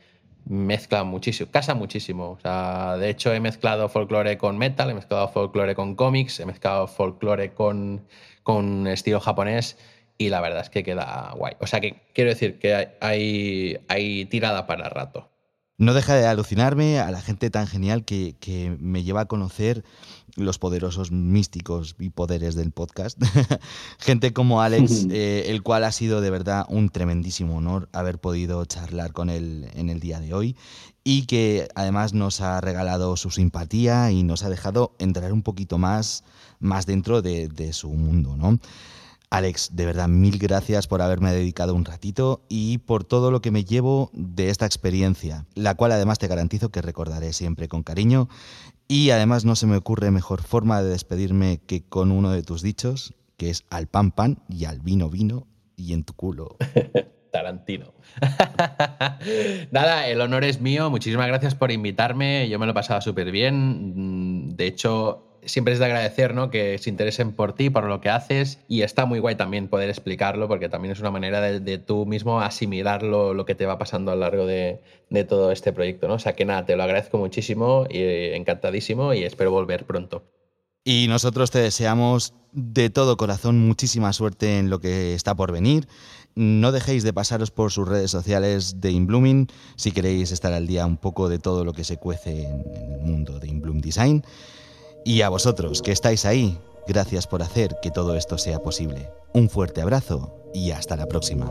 mezcla 0.47 1.05
muchísimo, 1.05 1.51
casa 1.51 1.75
muchísimo. 1.75 2.31
O 2.33 2.41
sea, 2.41 2.97
de 2.97 3.09
hecho 3.09 3.33
he 3.33 3.41
mezclado 3.41 3.89
folclore 3.89 4.37
con 4.37 4.59
metal, 4.59 4.91
he 4.91 4.95
mezclado 4.95 5.29
folclore 5.29 5.75
con 5.75 5.95
cómics, 5.95 6.41
he 6.41 6.47
mezclado 6.47 6.87
folclore 6.89 7.55
con, 7.55 8.07
con 8.43 8.87
estilo 8.89 9.21
japonés 9.21 9.79
y 10.19 10.29
la 10.29 10.41
verdad 10.41 10.63
es 10.63 10.71
que 10.71 10.83
queda 10.83 11.33
guay. 11.37 11.55
O 11.61 11.67
sea 11.67 11.81
que 11.81 12.03
quiero 12.15 12.31
decir 12.31 12.59
que 12.59 12.97
hay, 13.01 13.79
hay 13.89 14.27
tirada 14.27 14.67
para 14.67 14.89
rato. 14.89 15.31
No 15.77 15.93
deja 15.93 16.15
de 16.15 16.27
alucinarme 16.27 17.01
a 17.01 17.11
la 17.11 17.21
gente 17.21 17.51
tan 17.51 17.67
genial 17.67 18.05
que, 18.05 18.37
que, 18.39 18.77
me 18.79 19.03
lleva 19.03 19.23
a 19.23 19.27
conocer 19.27 19.85
los 20.37 20.61
poderosos 20.61 21.11
místicos 21.11 21.97
y 21.99 22.11
poderes 22.11 22.55
del 22.55 22.71
podcast. 22.71 23.21
gente 23.99 24.33
como 24.33 24.63
Alex, 24.63 25.07
eh, 25.11 25.47
el 25.49 25.65
cual 25.65 25.83
ha 25.83 25.91
sido 25.91 26.21
de 26.21 26.31
verdad 26.31 26.65
un 26.69 26.91
tremendísimo 26.91 27.57
honor 27.57 27.89
haber 27.93 28.21
podido 28.21 28.65
charlar 28.67 29.13
con 29.13 29.31
él 29.31 29.69
en 29.75 29.91
el 29.91 29.99
día 29.99 30.21
de 30.21 30.33
hoy 30.33 30.57
y 31.03 31.27
que 31.27 31.69
además 31.75 32.15
nos 32.15 32.41
ha 32.41 32.61
regalado 32.61 33.17
su 33.17 33.31
simpatía 33.31 34.13
y 34.13 34.23
nos 34.23 34.45
ha 34.45 34.51
dejado 34.51 34.95
entrar 35.01 35.33
un 35.33 35.43
poquito 35.43 35.77
más, 35.77 36.23
más 36.61 36.87
dentro 36.87 37.21
de, 37.21 37.49
de 37.49 37.73
su 37.73 37.91
mundo, 37.91 38.37
¿no? 38.37 38.61
Alex, 39.35 39.71
de 39.75 39.85
verdad, 39.85 40.07
mil 40.07 40.39
gracias 40.39 40.87
por 40.87 41.03
haberme 41.03 41.33
dedicado 41.33 41.75
un 41.75 41.85
ratito 41.85 42.45
y 42.49 42.79
por 42.79 43.03
todo 43.03 43.33
lo 43.33 43.43
que 43.43 43.51
me 43.51 43.65
llevo 43.65 44.09
de 44.13 44.49
esta 44.49 44.65
experiencia, 44.65 45.45
la 45.57 45.75
cual 45.75 45.91
además 45.91 46.21
te 46.21 46.29
garantizo 46.29 46.69
que 46.69 46.81
recordaré 46.81 47.33
siempre 47.33 47.67
con 47.67 47.83
cariño 47.83 48.29
y 48.87 49.11
además 49.11 49.45
no 49.45 49.57
se 49.57 49.67
me 49.67 49.77
ocurre 49.77 50.13
mejor 50.13 50.41
forma 50.41 50.81
de 50.85 50.91
despedirme 50.91 51.61
que 51.67 51.83
con 51.83 52.13
uno 52.13 52.31
de 52.31 52.45
tus 52.45 52.63
dichos, 52.63 53.13
que 53.37 53.51
es 53.51 53.65
al 53.71 53.89
pan 53.89 54.13
pan 54.13 54.39
y 54.49 54.67
al 54.67 54.79
vino 54.79 55.11
vino 55.11 55.49
y 55.75 55.95
en 55.95 56.05
tu 56.05 56.13
culo. 56.13 56.57
Tarantino. 57.33 57.93
Nada, 59.73 60.07
el 60.07 60.21
honor 60.21 60.45
es 60.45 60.61
mío. 60.61 60.91
Muchísimas 60.91 61.27
gracias 61.27 61.57
por 61.57 61.73
invitarme. 61.73 62.49
Yo 62.49 62.61
me 62.61 62.67
lo 62.67 62.71
he 62.71 62.75
pasado 62.77 63.01
súper 63.01 63.33
bien. 63.33 64.57
De 64.57 64.69
hecho, 64.69 65.34
siempre 65.47 65.73
es 65.73 65.79
de 65.79 65.87
agradecer 65.87 66.35
¿no? 66.35 66.51
que 66.51 66.79
se 66.79 66.91
interesen 66.91 67.33
por 67.33 67.55
ti, 67.55 67.71
por 67.71 67.85
lo 67.85 68.01
que 68.01 68.11
haces, 68.11 68.59
y 68.69 68.83
está 68.83 69.07
muy 69.07 69.19
guay 69.19 69.37
también 69.37 69.69
poder 69.69 69.89
explicarlo, 69.89 70.49
porque 70.49 70.69
también 70.69 70.93
es 70.93 71.01
una 71.01 71.11
manera 71.11 71.41
de, 71.41 71.79
tú 71.79 72.07
mismo 72.07 72.41
asimilar 72.41 73.03
lo, 73.03 73.45
que 73.45 73.55
te 73.55 73.67
va 73.67 73.79
pasando 73.79 74.13
a 74.13 74.15
lo 74.15 74.23
largo 74.23 74.47
de, 74.47 74.81
todo 75.29 75.53
este 75.53 75.73
proyecto. 75.73 76.09
¿no? 76.09 76.15
O 76.15 76.19
sea 76.19 76.35
que 76.35 76.45
nada, 76.45 76.65
te 76.67 76.77
lo 76.77 76.83
agradezco 76.83 77.19
muchísimo 77.19 77.87
y 77.89 78.03
encantadísimo 78.35 79.15
y 79.15 79.25
espero 79.25 79.51
volver 79.51 79.85
pronto. 79.85 80.23
Y 80.85 81.07
nosotros 81.09 81.51
te 81.51 81.61
deseamos 81.61 82.35
de 82.53 82.91
todo 82.91 83.17
corazón 83.17 83.59
muchísima 83.59 84.13
suerte 84.13 84.59
en 84.59 84.69
lo 84.69 84.81
que 84.81 85.15
está 85.15 85.35
por 85.35 85.51
venir. 85.51 85.89
No 86.35 86.73
dejéis 86.73 87.05
de 87.05 87.13
pasaros 87.13 87.51
por 87.51 87.71
sus 87.71 87.89
redes 87.89 88.11
sociales 88.11 88.81
de 88.81 88.91
Inblooming 88.91 89.49
si 89.77 89.93
queréis 89.93 90.31
estar 90.33 90.53
al 90.53 90.67
día 90.67 90.85
un 90.85 90.97
poco 90.97 91.29
de 91.29 91.39
todo 91.39 91.65
lo 91.65 91.73
que 91.73 91.85
se 91.85 91.97
cuece 91.97 92.45
en 92.45 92.93
el 92.93 93.01
mundo 93.01 93.39
de 93.39 93.49
Inbloom 93.49 93.81
Design. 93.81 94.25
Y 95.07 95.21
a 95.21 95.29
vosotros 95.29 95.83
que 95.83 95.93
estáis 95.93 96.25
ahí, 96.25 96.59
gracias 96.89 97.27
por 97.27 97.43
hacer 97.43 97.77
que 97.83 97.91
todo 97.91 98.17
esto 98.17 98.39
sea 98.39 98.61
posible. 98.61 99.11
Un 99.35 99.51
fuerte 99.51 99.83
abrazo 99.83 100.35
y 100.55 100.71
hasta 100.71 100.97
la 100.97 101.07
próxima. 101.07 101.51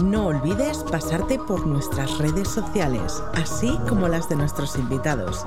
No 0.00 0.26
olvides 0.28 0.78
pasarte 0.90 1.38
por 1.38 1.66
nuestras 1.66 2.16
redes 2.18 2.46
sociales, 2.46 3.20
así 3.34 3.76
como 3.88 4.06
las 4.06 4.28
de 4.28 4.36
nuestros 4.36 4.76
invitados. 4.76 5.44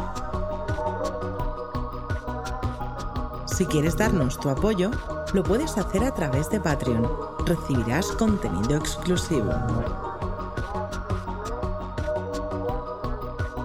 Si 3.46 3.66
quieres 3.66 3.96
darnos 3.96 4.38
tu 4.38 4.50
apoyo, 4.50 4.92
lo 5.32 5.44
puedes 5.44 5.78
hacer 5.78 6.04
a 6.04 6.14
través 6.14 6.50
de 6.50 6.60
Patreon. 6.60 7.10
Recibirás 7.46 8.08
contenido 8.08 8.76
exclusivo. 8.76 9.52